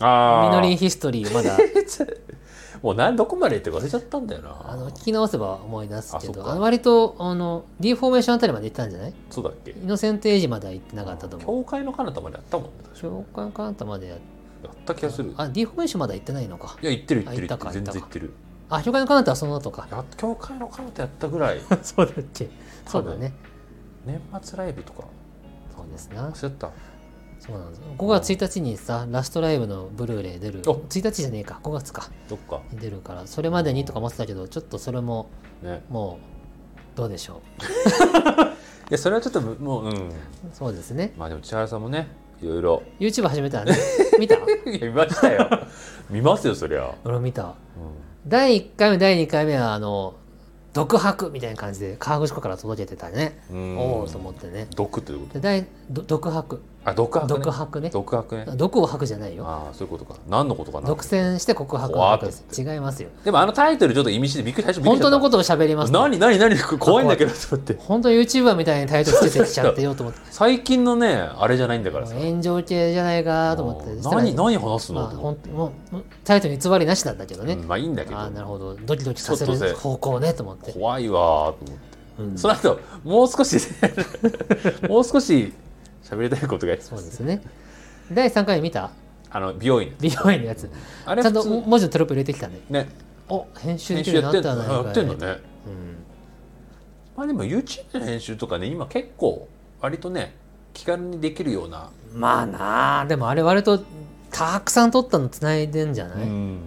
[0.00, 1.56] あミノリンヒストリーまだ
[2.84, 4.60] もう何どこまで言って忘れちゃったんだよな。
[4.62, 9.14] あの聞き直せば思い出すけどあの割とあの D フォーメーションあたりまで行ったんじゃない？
[9.30, 9.70] そうだっけ？
[9.70, 11.64] イノセントエイジまでは行ってなかったと思う。
[11.64, 13.06] 教会の彼方までやったもんね確か。
[13.06, 14.20] 紹介カンタまでややっ
[14.84, 15.32] た気がする。
[15.38, 16.76] あ D フォーメーションまだ行ってないのか。
[16.82, 18.32] いや言ってる言ってるあ行ってる全然行ってる。
[18.68, 19.88] あ教会のカンタはその後か。
[19.90, 21.60] や教会の彼方やったぐらい。
[21.82, 22.50] そうだっけ。
[22.86, 23.32] そうだね。
[24.04, 25.04] 年末ライブとか。
[25.74, 26.28] そうですな。
[26.28, 26.70] 忘れた
[27.44, 30.62] そうなんです5月1日にさラストライブのブルーレイ出る。
[30.66, 30.72] お。
[30.74, 31.60] 1日じゃねえか。
[31.62, 32.08] 5月か。
[32.28, 32.62] どっか。
[32.72, 35.28] に出るからそれまでにとか思ってたけどちょっとそれも
[35.62, 35.82] ね。
[35.90, 36.18] も
[36.94, 37.42] うどうでしょ
[38.88, 39.92] いやそれはちょっともううん。
[39.92, 39.94] う
[40.54, 41.12] そうですね。
[41.18, 42.08] まあでも千原さんもね
[42.40, 42.82] いろいろ。
[42.98, 43.76] YouTube 始めたらね。
[44.18, 44.36] 見た？
[44.36, 44.38] い
[44.80, 45.48] や見ましたよ。
[46.08, 47.42] 見ますよそりゃ、俺も見た。
[47.44, 47.52] う
[48.26, 50.14] 第1回目第2回目はあの
[50.72, 53.78] 独白みたいな感じで河口湖から届けてたね、んうん。
[53.78, 54.66] おおと思ってね。
[54.74, 55.34] 毒ってこと？
[55.34, 57.38] で第ど独白あ毒白ね。
[57.38, 57.90] 独白ね。
[57.90, 58.44] 毒白ね。
[58.56, 59.46] 毒を吐くじゃないよ。
[59.46, 60.18] ああそういうことか。
[60.28, 60.86] 何のことかな。
[60.86, 63.08] 独占して告白を吐くです違いますよ。
[63.24, 66.58] でもあのタイトルちょっと意味してびっくり最初本当のことを喋りますと何何何？
[66.78, 67.74] 怖いんだけどと思って。
[67.74, 70.20] 本当 YouTuber みたいにタイトルつけてきちゃってよと思って。
[70.30, 72.14] 最近のねあれじゃないんだからさ。
[72.14, 78.16] 炎上系じゃないかと思って何何話すまあのと思っ本当もうタイトルに偽りなしなんだけどね、うんまあいいんだけど。
[78.18, 78.74] ああなるほど。
[78.74, 81.94] ドキドキさせる方向ねと思って、怖いわーと思って。
[82.18, 82.38] うん。
[82.38, 83.58] その後もう少し
[84.88, 85.52] もう少し
[86.14, 87.42] 喋りたいことがそうですね。
[88.12, 88.90] 第3回見た？
[89.30, 89.94] あの美容院。
[90.00, 90.68] 美容院のやつ。
[90.68, 92.60] ちゃんと文字のテロップ入れてきたね。
[92.70, 92.88] ね。
[93.28, 94.62] お編集できるようにやってんの。
[94.62, 95.26] なったなやってんのね。
[95.26, 95.96] うん。
[97.16, 99.48] まあでも YouTube の編集とかね今結構
[99.80, 100.34] 割とね
[100.72, 103.84] 気軽にできるような、まあなあでもあれ割と
[104.32, 106.18] たくさん撮ったの繋いでんじゃない、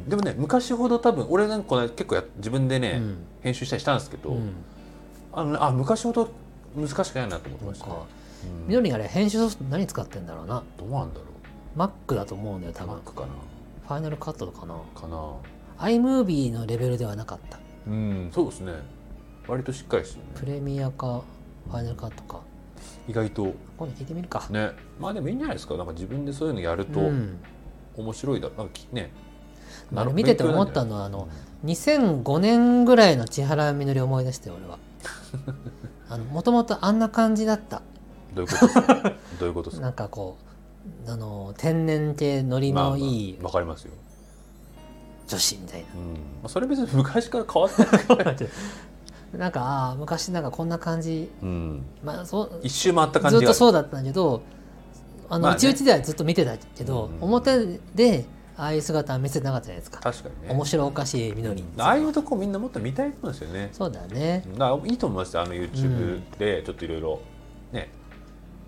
[0.07, 3.17] でもね昔ほど多分俺なんかね結構や自分でね、うん。
[3.41, 4.53] 編集したりしたんですけど、うん。
[5.33, 6.29] あのねあ昔ほど
[6.75, 7.85] 難しくないなと思ってました
[8.67, 10.63] みのりんあれ編集ソフト何使ってんだろうな。
[10.77, 11.25] どうなんだろ
[11.75, 12.95] Mac だと思うんだよ多う分。
[12.97, 13.27] Mac かな。
[13.87, 14.75] ファイナルカットかな。
[14.95, 15.33] かな。
[15.79, 17.59] iMovie のレベルではなかった。
[17.87, 18.73] うんそうですね。
[19.47, 20.31] 割としっかりしてるね。
[20.35, 21.21] プレミアか
[21.69, 22.41] ファイナルカットか。
[23.07, 23.53] 意外と。
[23.77, 24.71] 今度聞いてみるか、ね。
[24.99, 25.75] まあでもいいんじゃないですか。
[25.77, 27.39] なんか自分でそういうのやるとうん。
[27.95, 29.11] 面白いだなんかきね。
[29.95, 31.27] あれ見てて思ったのはあの
[31.65, 34.77] 2005年ぐらいの千原みのりを思い出して俺は。
[36.09, 37.81] あのもともとあんな感じだった
[38.37, 39.13] どういうことですか？
[39.39, 39.85] どういうことですか？
[39.87, 40.37] なんかこ
[41.07, 43.93] うあの天然系ノリのいいわかりますよ、
[45.27, 45.85] 女子みたいな。
[45.95, 46.13] うん。
[46.13, 47.83] まあ、それ別に昔から変わって
[48.23, 48.37] ない、
[49.37, 51.29] なんかああ昔なんかこんな感じ。
[51.41, 54.41] うん、まあそう一周回った感じずがっとそうだったんだけど
[55.29, 55.57] あの、まあね。
[55.57, 58.25] うちうちではずっと見てたけど、うん表で
[58.59, 60.53] ああいう姿は見せてなかったじゃないですか、確かにね。
[60.53, 63.69] 面白おかしいみのりああいうとこみんなもっと見たいと思うんですよね。
[63.71, 64.43] そうだね。
[64.57, 66.23] だいいと思いますよあのう YouTube ん。
[66.39, 67.19] でちょっといろいろ
[67.71, 67.89] ね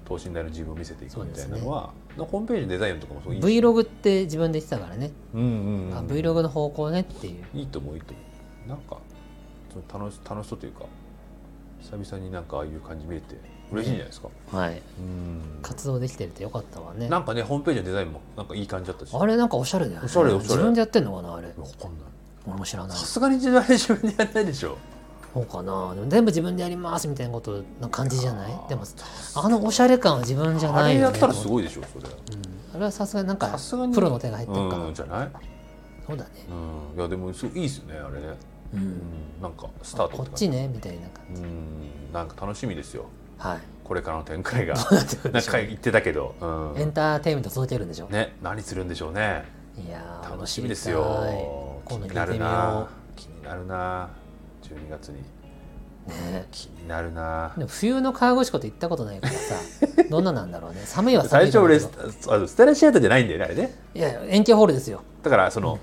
[0.10, 5.98] 等身大の自分を見せていくみたいなのは、ホームページのデザインとかもそういい Vlog って自分で言ってたからね、うんうんうん。
[5.98, 7.46] あ Vlog の方向ねっていう。
[7.54, 8.22] いいと思ういいと思
[8.66, 8.70] う。
[8.70, 8.98] なんか
[9.72, 10.86] その楽し楽しそうというか
[11.82, 13.36] 久々になんかああいう感じ見れて
[13.72, 14.82] 嬉しいんじゃないですか、はい。
[15.00, 15.60] うん。
[15.62, 17.08] 活動できてるってよかったわね。
[17.08, 19.16] なんかねホームページのデザインもなんかいい感じだったし。
[19.16, 20.06] あれなんかおしゃれだよね。
[20.06, 20.44] おしゃれおしゃれ。
[20.44, 21.48] 自分でやってんのかなあれ。
[21.48, 21.70] わかんない。
[22.48, 22.98] 俺も知らない。
[22.98, 23.62] さすがに自分
[24.12, 24.78] でやんないでしょ
[25.34, 25.94] そうかな。
[25.94, 28.52] でも全部自分でやりますみたいなことな感じじゃない？
[28.68, 28.84] でも
[29.36, 30.96] あのおしゃれ感は自分じゃあないよね。
[30.96, 32.10] れやったらすごいでしょそれ。
[32.10, 33.58] うん、あれはさすがになんか
[33.94, 35.30] プロの手が入ってるかな、うんじゃない？
[36.08, 36.30] そうだね。
[36.50, 37.00] うん。
[37.00, 38.28] いやでもすごいいいですよねあれね。
[38.74, 38.82] ううん。
[38.82, 39.02] ん
[39.42, 42.12] なんかスタートこっちねみたいな感じ、うん。
[42.12, 43.06] なんか楽しみですよ。
[43.38, 43.60] はい。
[43.84, 44.76] これからの展開が。
[44.76, 45.54] どうなってくるんなんでしょう？
[45.54, 46.46] か言ってたけど、う
[46.78, 46.82] ん。
[46.82, 48.36] エンターテインメント続けるんでしょ、ね。
[48.42, 49.46] 何するんでしょうね。
[49.78, 51.80] いやー楽しみですよ。
[51.88, 52.90] 気になるな。
[53.16, 54.10] 気になるな
[54.70, 55.20] 12月に。
[56.08, 56.46] うね。
[56.52, 57.54] 気になるな。
[57.58, 59.56] でも冬の河口湖って行ったことないからさ
[60.10, 60.82] どんななんだろうね。
[60.86, 63.76] 寒いは寒最初俺いだろうけどあのステラシアターじゃないんだよねあれね。
[63.94, 65.02] いや円形ホールですよ。
[65.24, 65.78] だからその、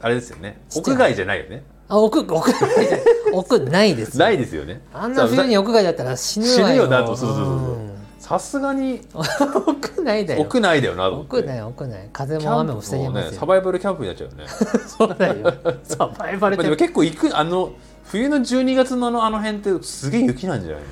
[0.00, 0.60] あれですよね。
[0.74, 1.62] 屋外じゃないよね。
[1.88, 2.98] あ屋屋外じゃ
[3.32, 4.80] 屋ないですよないですよね。
[4.92, 6.56] あんな冬に屋外だったら死ぬわよ。
[6.56, 7.16] 死ぬよなと。
[7.16, 7.56] そうそうそうそう。
[7.56, 7.90] うん。
[8.18, 9.00] さすがに。
[9.14, 10.40] 屋内だよ。
[10.40, 14.44] 屋内だよな屋内屋内風も雨も防げもますよ、ねサバイバルキャンプになっちゃうよね。
[14.86, 15.54] そうだよ。
[15.84, 17.72] サバイバルまあでもキャンプ結構行くあの
[18.14, 20.82] 冬の12月のあの辺ってすげえ雪なんじゃない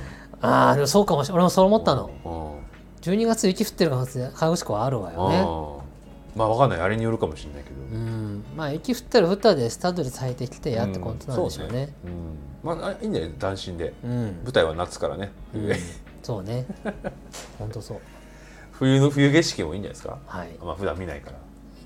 [0.40, 1.36] ああでもそうかもしれない。
[1.36, 2.10] 俺もそう思ったの。
[2.24, 2.58] の
[3.00, 5.38] 12月雪降ってる可能性河口湖はあるわうんよね。
[5.38, 5.82] うん
[6.34, 6.80] まあわかんない。
[6.80, 7.76] あれによるかもしれないけど。
[7.76, 8.42] うん。
[8.56, 11.94] まあ雪降ったら降ったでスタッドレス履いてきてやってことなんでしょうね。
[12.04, 12.76] うん。
[12.76, 13.34] まああいいんだよね。
[13.38, 13.92] 斬新で。
[14.02, 14.40] うん。
[14.42, 15.30] 舞台は夏からね。
[15.54, 15.60] うん。
[15.60, 15.74] 冬
[16.24, 16.66] そうね。
[17.60, 17.98] 本当そう。
[18.72, 20.18] 冬の冬景色もいいんじゃないですか？
[20.26, 20.50] はい。
[20.50, 21.36] いいまあ普段見ないから。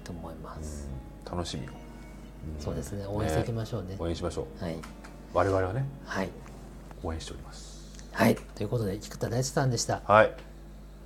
[0.03, 0.89] と思います、
[1.31, 1.75] 楽しみよん。
[2.61, 3.05] そうですね。
[3.09, 3.97] 応援していきましょうね。
[3.99, 4.65] 応援しましょう。
[4.65, 4.77] はい
[5.37, 6.31] 我々はねはい。
[7.03, 7.93] 応援しております。
[8.13, 8.37] はい。
[8.55, 10.01] ということで菊田大地さんでした。
[10.07, 10.33] はい。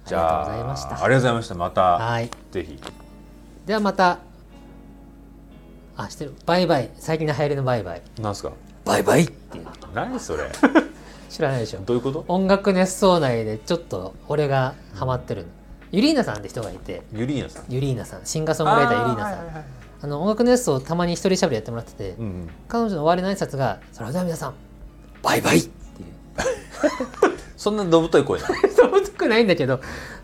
[0.06, 0.90] じゃあありがとうございました。
[0.90, 1.54] ありがとうございました。
[1.56, 2.30] またはい。
[2.52, 2.80] ぜひ。
[3.66, 4.18] ではまた
[5.96, 6.34] あしてる。
[6.46, 6.90] バイバイ。
[6.98, 8.02] 最近の流行りのバイバイ。
[8.20, 8.52] なんすか？
[8.84, 9.66] バイバイっていう。
[9.94, 10.48] 何それ？
[11.28, 11.80] 知らないでしょ。
[11.80, 12.24] どういうこと？
[12.28, 15.48] 音楽熱奏内でちょっと俺がハマってるの。
[15.90, 17.02] ユリーナさんって人がいて。
[17.12, 17.64] ユリーナさん。
[17.68, 18.20] ユリーナさん。
[18.24, 19.64] シンガーソングライターユリーナさん
[20.02, 22.50] あ,、の音楽熱奏たまに一人しゃべりやってもらってて、うんうん。
[22.68, 24.54] 彼女の終わりの挨拶が「それでは皆さん
[25.22, 26.08] バイバイ!」っていう。
[27.56, 28.54] そんなのぶとい声なの？
[28.74, 29.80] そうくないんだけど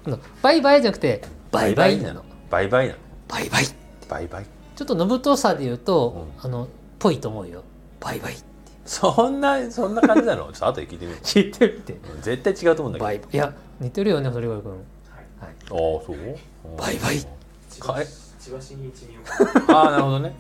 [0.07, 1.23] あのバイバイじゃなくて
[1.53, 2.25] バイバイなの。
[2.51, 2.99] バイバイなの？
[3.29, 3.65] バイバイ
[4.09, 4.47] バイバイ？
[4.75, 7.63] ちょっとのぶとさで言うと、あのぽいと思うよ。
[8.01, 8.45] バイバイって。
[8.85, 10.45] そんなそんな感じなの？
[10.45, 11.99] ちょっと後で聞いてみる聞いてみて。
[12.23, 13.05] 絶対違うと思うんだけど。
[13.05, 14.73] バイいや似てるよね鳥越君。
[14.73, 14.83] はい。
[15.43, 15.77] ああ
[16.07, 16.17] そう？
[16.79, 17.21] バイバイ
[17.81, 18.07] かえ
[18.47, 19.19] 千葉真一に
[19.69, 20.33] ああなるほどね。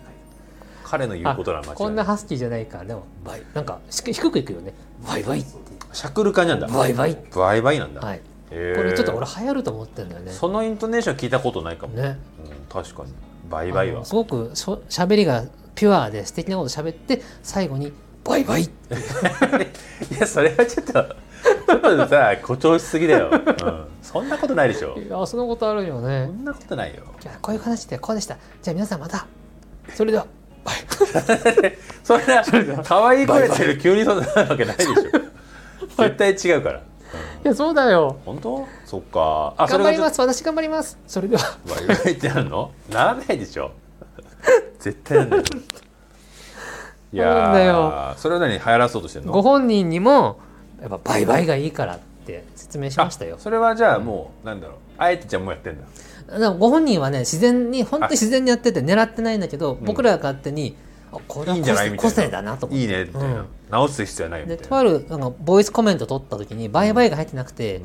[0.84, 2.78] 彼の言うことなら間違いこんなハスキーじゃないか。
[2.78, 3.42] らでもバイ。
[3.52, 4.74] なんかし低くいくよね。
[5.04, 5.50] バイバイって。
[5.92, 6.68] シャクル感なんだ。
[6.68, 8.20] バイバイバイバイなんだ、はい。
[8.48, 10.30] これちょっと俺流行ると思ってんだよね。
[10.30, 12.16] そのイントネーション聞いたことないかも、ね。
[12.38, 13.12] うん、確かに。
[13.50, 14.04] バイバイは。
[14.04, 15.42] すごくしゃべりが
[15.74, 17.92] ピュアで素敵なこと喋って最後に
[18.26, 18.62] バイバイ。
[18.64, 18.68] い
[20.18, 24.96] やそれはちょっとちょっとさ誇張しすぎだよ、うん、そんなことないでしょ。
[24.98, 27.02] いやそのことあるよそねんなことないよ。
[27.20, 28.36] じゃあこういう話でこうでした。
[28.62, 29.26] じゃあ皆さんまた。
[29.94, 30.26] それでは
[30.64, 30.76] バイ。
[32.02, 32.44] そんな
[32.84, 34.94] 可愛い声してる急にそんなわけないでしょ。
[35.96, 36.82] 絶対違うから、い
[37.44, 38.16] やそうだよ。
[38.24, 38.66] 本当？
[38.84, 39.54] そっか。
[39.56, 40.20] あそ頑張ります。
[40.20, 40.98] 私頑張ります。
[41.06, 41.58] それでは。
[41.68, 42.70] バイバイってなるの？
[42.90, 43.70] ならないでしょ。
[44.78, 45.42] 絶対なんだよ
[47.12, 48.14] いやだよ。
[48.16, 49.32] それは何流行らそうとしてんの？
[49.32, 50.40] ご本人にも
[50.80, 53.36] やっぱバイバイがいいからって説明しましたよ。
[53.36, 54.76] あそれはじゃあもう、なんだろう。
[54.98, 56.50] あえてじゃあもうやってんだ。
[56.52, 60.76] ご本人はね自然に本当に自然にやってて狙ってないんだけど僕らが勝手に、
[61.12, 61.90] あこれはいいんじゃない？
[61.90, 62.10] みたいな。
[62.10, 62.82] 個性だなと思って。
[62.82, 63.46] いいねみたいな、うん。
[63.70, 64.62] 直す必要はないみたいな。
[64.62, 67.82] でとあるなんかボイスコメント取った時にバイバイが入ってなくて、ん。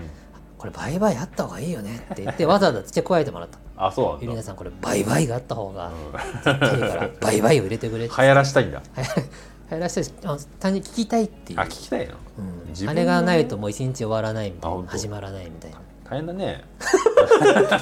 [0.57, 4.23] これバイバイあった方がいいよねって言ってわざわざ付け加えてもらったあそうなんだ。
[4.23, 5.95] ゆりなさんこれバイバイがあった方がうん。
[5.95, 8.15] いいからバイバイを入れてくれって。
[8.21, 8.81] 流行らしたいんだ。
[9.71, 11.59] 流行らせてあ単に聞きたいっていう。
[11.59, 12.15] あ聞きたいの？
[12.37, 12.89] うん。
[12.89, 15.77] あれがないともう一日終わらないみたいな始まらないみたいな。
[16.09, 16.63] 大変だね。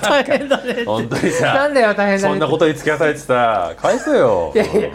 [0.04, 0.86] 大変だね。
[0.86, 2.34] 本当になさんだよ大変だね。
[2.34, 4.52] そんなことに付き合わされてさかわいそうよ。
[4.54, 4.90] いやいや。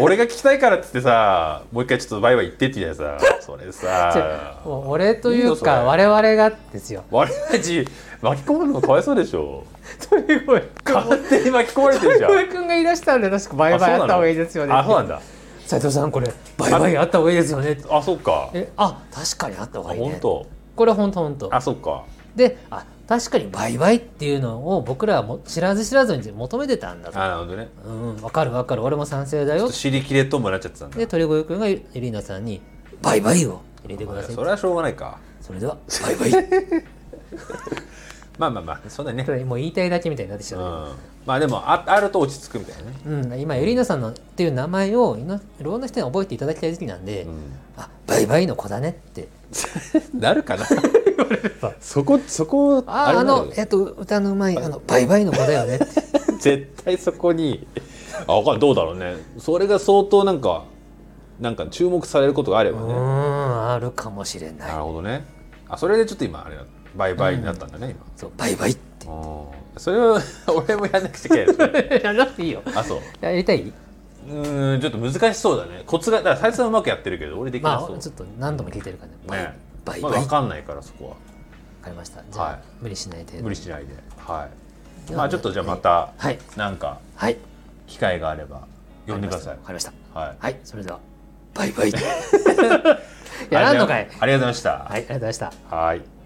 [0.00, 4.58] 俺が聞きたいからっつってさもう一回ちょっとバイバイ言ってって言うやさそれさ。
[4.64, 7.04] 俺といいいうか我々がですよ。
[7.10, 7.86] 我々たち
[8.22, 9.64] 巻き込まれるのかわいそうでしょ。
[10.10, 10.62] 鳥越君
[10.94, 12.30] 勝手に巻き込まれてるじゃん。
[12.30, 14.72] 鳥越君が言い出したんで確かバイバイあった方がいいですよね。
[14.72, 15.20] あそうなんだ。
[15.66, 17.78] 斉藤さんこれバイバイあった方がいいですよね。
[17.88, 18.50] あそっか。
[18.52, 20.08] えあ確かにあった方あがいいね。
[20.10, 22.04] 本当これ本当本当あそっか。
[22.36, 27.18] であ確かにバイバイっていうのを僕らはも知らず知らずに求めてたんだと。
[27.20, 27.68] あなるほどね。
[27.86, 27.90] う
[28.20, 28.82] んわかるわかる。
[28.84, 29.60] 俺も賛成だよ。
[29.60, 30.96] ちょっと尻切れともなっちゃってたんだ。
[30.98, 32.60] で鳥越君がエリーナさんに
[33.02, 35.18] 「バイバイ」を入れてくださいそれはしょうがないか。
[35.40, 35.76] それでは
[36.20, 36.46] バイバイ
[38.40, 38.80] まあまあまあ。
[38.88, 39.22] そうだね。
[39.44, 40.96] もう言いたいだけみたいになってきちうゃう、ん。
[41.26, 42.96] まあでもああると落ち着くみたいなね。
[43.32, 47.28] うん、今エリーナさんのっていう名前をいろんな人に覚えていただきたい時期なんで、う
[47.76, 49.22] あバイバイの子だねって。
[49.22, 49.28] ん
[50.18, 50.64] なるかな？
[51.80, 53.46] そこそこああの？
[53.56, 54.80] えっと歌のうまいあの。
[54.86, 55.78] バイバイの子だよね
[56.40, 57.66] 絶対そこに
[58.26, 59.16] あわかんどうだろうね。
[59.38, 60.64] それが相当なんか
[61.38, 62.94] なんか注目されることがあれうばね。
[62.94, 64.68] ーんあるかもしれない。
[64.70, 65.26] なるほどね。
[65.68, 69.06] あそれでちょっと今あれだバイバイになったんだね、そうバイバイって
[69.76, 70.18] それを
[70.48, 72.02] 俺もやんなくちゃいけない。
[72.02, 72.62] やらなくていいよ。
[72.74, 73.00] あそう。
[73.20, 73.62] やりたい？
[73.62, 75.82] うーんちょっと難しそうだね。
[75.86, 79.44] コツがだから斉藤さんうまくやってるけど俺できなそう、まあちょっと何度も聞いてるからね。
[79.44, 79.58] ね。
[79.84, 81.16] バイバイバイ、まあ、わ分かんないからそこは。
[81.82, 82.22] かりました。
[82.30, 82.58] じゃあ、はい。
[82.82, 83.94] 無理しない程度無理しないで。
[84.18, 84.48] は
[85.06, 85.08] い。
[85.08, 86.38] ではまあちょっとじゃあまたはい。
[86.56, 87.36] なんかはい。
[87.86, 88.62] 機会があれば
[89.06, 89.54] 呼んでください。
[89.54, 89.92] わかりました。
[90.12, 90.36] はい。
[90.38, 90.56] はい。
[90.64, 90.98] それでは
[91.54, 91.92] バイバイ
[93.50, 94.02] やらんのかい。
[94.02, 94.70] ありがとうございました。
[94.70, 95.76] はいありがとうございました。
[95.76, 96.19] はい